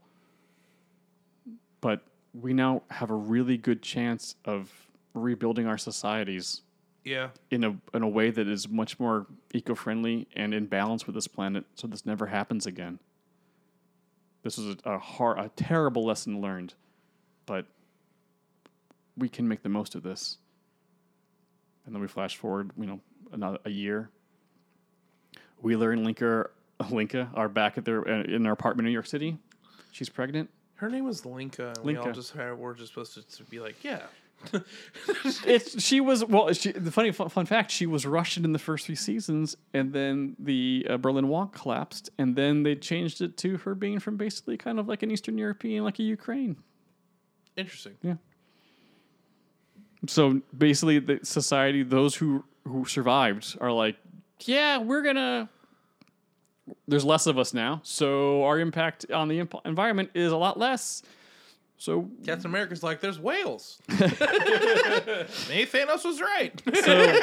[1.82, 2.02] But
[2.34, 4.72] we now have a really good chance of
[5.14, 6.64] rebuilding our societies
[7.04, 7.30] Yeah.
[7.52, 11.28] in a in a way that is much more eco-friendly and in balance with this
[11.28, 12.98] planet, so this never happens again.
[14.42, 16.74] This is a, a a terrible lesson learned,
[17.46, 17.68] but
[19.16, 20.40] we can make the most of this.
[21.86, 23.00] And then we flash forward, you know,
[23.32, 24.10] another a year.
[25.62, 26.50] Wheeler and Linka,
[26.90, 29.38] Linka are back at their uh, in their apartment in New York City.
[29.92, 30.50] She's pregnant.
[30.76, 31.74] Her name was Linka.
[31.78, 34.02] And we all just were just supposed to, to be like, yeah.
[35.46, 36.52] it's she was well.
[36.52, 39.94] She, the funny fun, fun fact: she was Russian in the first three seasons, and
[39.94, 44.18] then the uh, Berlin Wall collapsed, and then they changed it to her being from
[44.18, 46.58] basically kind of like an Eastern European, like a Ukraine.
[47.56, 47.94] Interesting.
[48.02, 48.16] Yeah.
[50.08, 53.96] So basically, the society, those who who survived, are like,
[54.42, 55.50] yeah, we're gonna.
[56.88, 60.58] There's less of us now, so our impact on the imp- environment is a lot
[60.58, 61.04] less.
[61.78, 63.80] So Captain America's like, there's whales.
[63.90, 66.54] Maybe Thanos was right.
[66.74, 67.20] So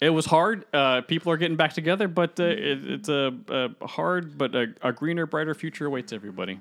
[0.00, 0.64] it was hard.
[0.72, 4.74] Uh, people are getting back together, but uh, it, it's a, a hard, but a,
[4.82, 6.60] a greener, brighter future awaits everybody.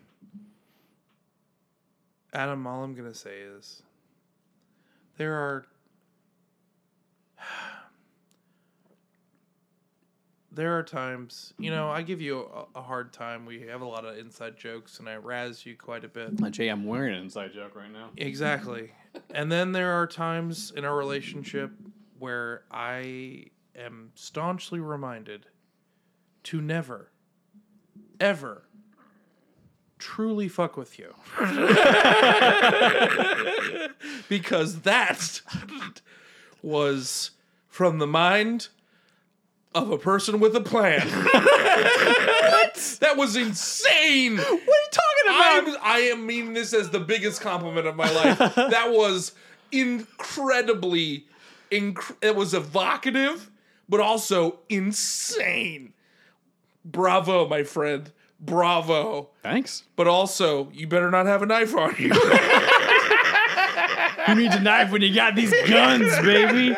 [2.34, 3.84] Adam, all I'm gonna say is
[5.18, 5.66] there are
[10.52, 13.46] there are times, you know, I give you a, a hard time.
[13.46, 16.36] We have a lot of inside jokes, and I razz you quite a bit.
[16.52, 18.10] Jay, I'm wearing an inside joke right now.
[18.18, 18.92] Exactly.
[19.30, 21.72] and then there are times in our relationship
[22.18, 23.46] where I
[23.76, 25.46] am staunchly reminded
[26.44, 27.12] to never,
[28.20, 28.64] ever
[30.00, 31.14] truly fuck with you.
[34.30, 35.42] because that
[36.64, 37.32] was
[37.68, 38.70] from the mind
[39.76, 41.08] of a person with a plan.
[42.50, 42.98] What?
[43.00, 44.38] That was insane.
[44.38, 48.12] What are you talking I'm, I am meaning this as the biggest compliment of my
[48.12, 48.38] life.
[48.56, 49.34] that was
[49.72, 51.26] incredibly,
[51.72, 53.50] inc- it was evocative,
[53.88, 55.94] but also insane.
[56.84, 58.12] Bravo, my friend.
[58.40, 59.30] Bravo.
[59.44, 59.84] Thanks.
[59.96, 62.14] But also, you better not have a knife on you.
[64.28, 66.76] you need a knife when you got these guns, baby?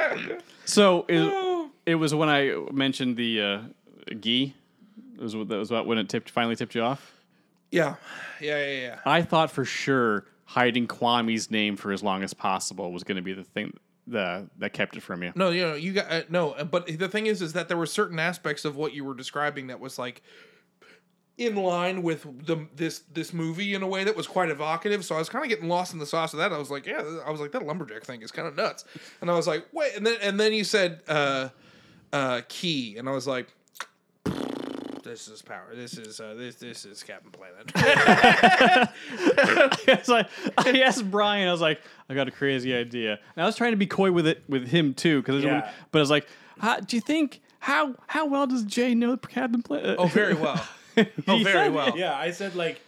[0.66, 1.51] So it, oh.
[1.92, 3.62] It was when I mentioned the uh,
[4.20, 4.56] gi.
[5.16, 7.14] It was, that was about when it tipped, finally tipped you off.
[7.70, 7.96] yeah.
[8.40, 9.00] Yeah, yeah, yeah.
[9.06, 13.22] I thought for sure hiding Kwame's name for as long as possible was going to
[13.22, 13.78] be the thing
[14.08, 15.32] that that kept it from you.
[15.36, 16.56] No, you know, you got uh, no.
[16.66, 19.68] But the thing is, is that there were certain aspects of what you were describing
[19.68, 20.24] that was like
[21.38, 25.06] in line with the this this movie in a way that was quite evocative.
[25.06, 26.52] So I was kind of getting lost in the sauce of that.
[26.52, 28.86] I was like, yeah, I was like that lumberjack thing is kind of nuts.
[29.22, 31.50] And I was like, wait, and then and then you said uh,
[32.14, 33.48] uh, key, and I was like.
[35.04, 35.66] This is power.
[35.74, 37.72] This is uh, this this is Captain Planet.
[39.88, 40.28] it's like
[40.58, 43.72] I asked Brian, I was like, I got a crazy idea, and I was trying
[43.72, 45.72] to be coy with it with him too, because Yeah.
[45.92, 46.28] but I was like,
[46.60, 49.96] how, do you think how how well does Jay know Captain Planet?
[49.98, 50.64] oh, very well.
[51.28, 51.98] Oh, very well.
[51.98, 52.80] Yeah, I said like,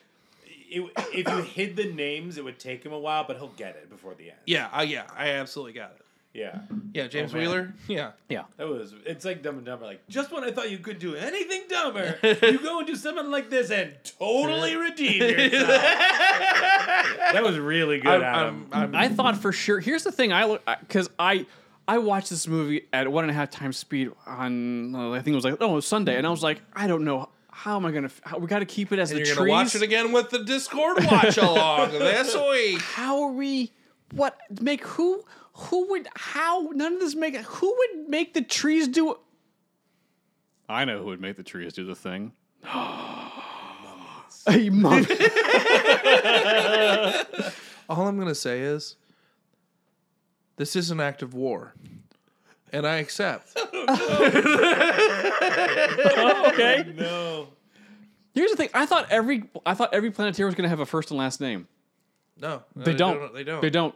[0.45, 3.75] it, if you hid the names, it would take him a while, but he'll get
[3.77, 4.39] it before the end.
[4.45, 6.02] Yeah, uh, yeah, I absolutely got it.
[6.33, 6.61] Yeah,
[6.95, 7.45] Yeah, James Oh, man.
[7.47, 7.73] Wheeler.
[7.87, 8.11] Yeah.
[8.27, 8.43] yeah.
[8.57, 8.95] that was.
[9.05, 9.85] It's like Dumb and Dumber.
[9.85, 13.29] Like, just when I thought you could do anything dumber, you go and do something
[13.29, 15.67] like this and totally redeem yourself.
[15.67, 18.67] that was really good, I'm, Adam.
[18.71, 19.79] I'm, I'm, I thought for sure.
[19.79, 21.45] Here's the thing, I look because I
[21.87, 25.33] I watched this movie at one and a half times speed on uh, I think
[25.33, 27.75] it was like oh it was Sunday, and I was like I don't know how
[27.75, 29.37] am I gonna how, we got to keep it as And the you're trees.
[29.47, 32.79] gonna watch it again with the Discord watch along this week.
[32.81, 33.71] How are we?
[34.13, 35.23] What make who?
[35.53, 36.07] Who would?
[36.15, 36.69] How?
[36.73, 37.35] None of this make.
[37.35, 39.17] Who would make the trees do?
[40.67, 42.31] I know who would make the trees do the thing.
[44.45, 45.05] A mummy.
[47.89, 48.95] All I'm gonna say is,
[50.57, 51.73] this is an act of war,
[52.71, 53.57] and I accept.
[53.85, 53.99] Oh,
[56.53, 56.85] okay.
[56.87, 57.47] Oh, no.
[58.33, 58.69] Here's the thing.
[58.73, 61.41] I thought every I thought every Planeteer was going to have a first and last
[61.41, 61.67] name.
[62.39, 63.33] No, no, They, don't.
[63.33, 63.61] They don't.
[63.61, 63.93] They don't.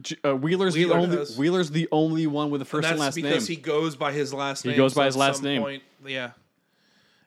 [0.00, 1.16] J- Uh, Wheeler's Wheeler the only.
[1.16, 1.36] does.
[1.38, 3.56] Wheeler's the only one with a And first and, that's last because name.
[3.56, 4.72] he goes by his last name.
[4.74, 5.62] He goes by so his last name.
[5.62, 6.30] Point, yeah,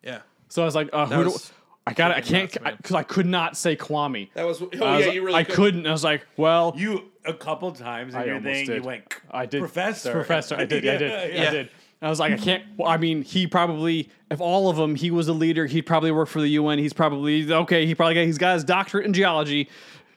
[0.04, 0.20] yeah.
[0.50, 1.36] so I was like, uh, That who do,
[1.86, 2.12] I got.
[2.12, 2.18] It?
[2.18, 4.30] I can't because I, could not say Kwame.
[4.36, 4.62] That was.
[4.62, 5.36] Oh I, was yeah, you really.
[5.38, 5.56] I couldn't.
[5.64, 5.88] couldn't.
[5.88, 8.78] I was like, well, You a couple times in I your thing, did.
[8.78, 9.14] you went.
[9.30, 9.60] I did.
[9.60, 10.12] Professor.
[10.14, 10.56] Professor.
[10.56, 10.88] I did.
[10.88, 11.34] I did.
[11.36, 11.70] Yeah, I did.
[12.02, 12.64] I was like, I can't.
[12.78, 15.66] well, I mean, he probably, if all of them, he was a leader.
[15.68, 16.78] He'd probably work for the UN.
[16.80, 17.86] He's probably okay.
[17.86, 18.26] He probably got.
[18.26, 19.70] He's got his doctorate in geology.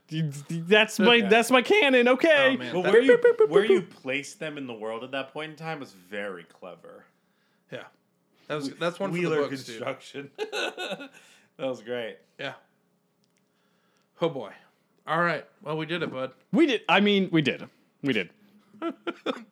[0.09, 1.21] That's my.
[1.23, 2.09] That's my canon.
[2.09, 2.55] Okay.
[2.55, 2.73] Oh, man.
[2.73, 3.19] But where you
[3.49, 7.05] where you placed them in the world at that point in time was very clever.
[7.73, 7.85] Yeah,
[8.49, 8.71] that was.
[8.75, 10.31] That's one for the Wheeler books, construction.
[10.37, 11.11] that
[11.59, 12.19] was great.
[12.39, 12.55] Yeah.
[14.21, 14.53] Oh boy.
[15.07, 15.45] All right.
[15.63, 16.33] Well, we did it, bud.
[16.53, 16.83] We did.
[16.89, 17.69] I mean, we did.
[18.03, 18.31] We did.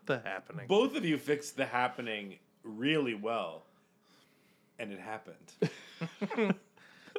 [0.06, 0.66] The happening.
[0.68, 3.64] Both of you fixed the happening really well,
[4.78, 6.54] and it happened.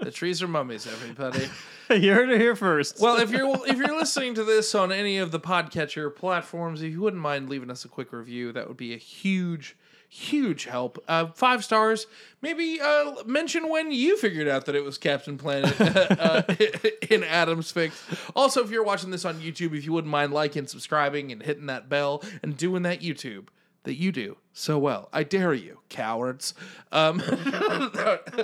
[0.01, 1.49] The trees are mummies, everybody.
[1.89, 2.99] you heard it here first.
[2.99, 6.91] Well, if you're if you're listening to this on any of the podcatcher platforms, if
[6.91, 9.77] you wouldn't mind leaving us a quick review, that would be a huge,
[10.09, 11.01] huge help.
[11.07, 12.07] Uh, five stars.
[12.41, 16.43] Maybe uh, mention when you figured out that it was Captain Planet uh,
[17.09, 18.03] in Adam's Fix.
[18.35, 21.67] Also, if you're watching this on YouTube, if you wouldn't mind liking, subscribing, and hitting
[21.67, 23.47] that bell and doing that YouTube
[23.85, 25.09] that you do so well.
[25.13, 26.53] I dare you, cowards.
[26.91, 27.21] Um,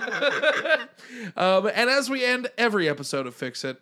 [1.36, 3.82] um, and as we end every episode of Fix It,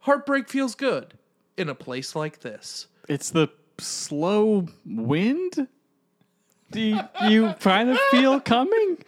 [0.00, 1.14] heartbreak feels good
[1.56, 2.86] in a place like this.
[3.08, 5.68] It's the slow wind.
[6.70, 8.98] Do you, you kind of feel coming?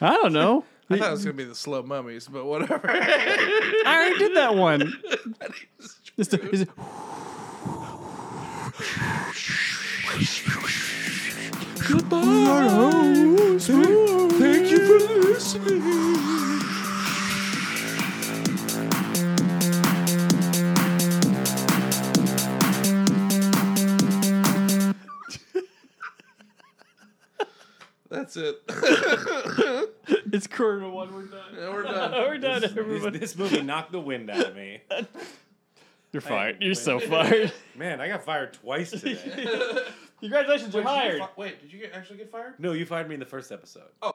[0.00, 0.64] I don't know.
[0.90, 2.80] I thought it was gonna be the slow mummies, but whatever.
[2.90, 4.82] I already did that one.
[6.18, 6.68] Is the- is it-
[11.84, 12.12] Thank
[14.70, 15.82] you for listening.
[28.08, 28.62] That's it.
[30.32, 31.12] it's quarter to one.
[31.12, 31.54] We're done.
[31.56, 32.12] We're done.
[32.12, 33.18] We're done, This, everybody.
[33.18, 34.82] this movie knocked the wind out of me.
[36.12, 36.58] You're fired.
[36.60, 37.52] You're so fired.
[37.74, 39.16] Man, I got fired twice today.
[40.22, 41.20] Congratulations, you're hired.
[41.36, 42.54] Wait, did you get, actually get fired?
[42.58, 43.90] no, you fired me in the first episode.
[44.00, 44.12] Oh,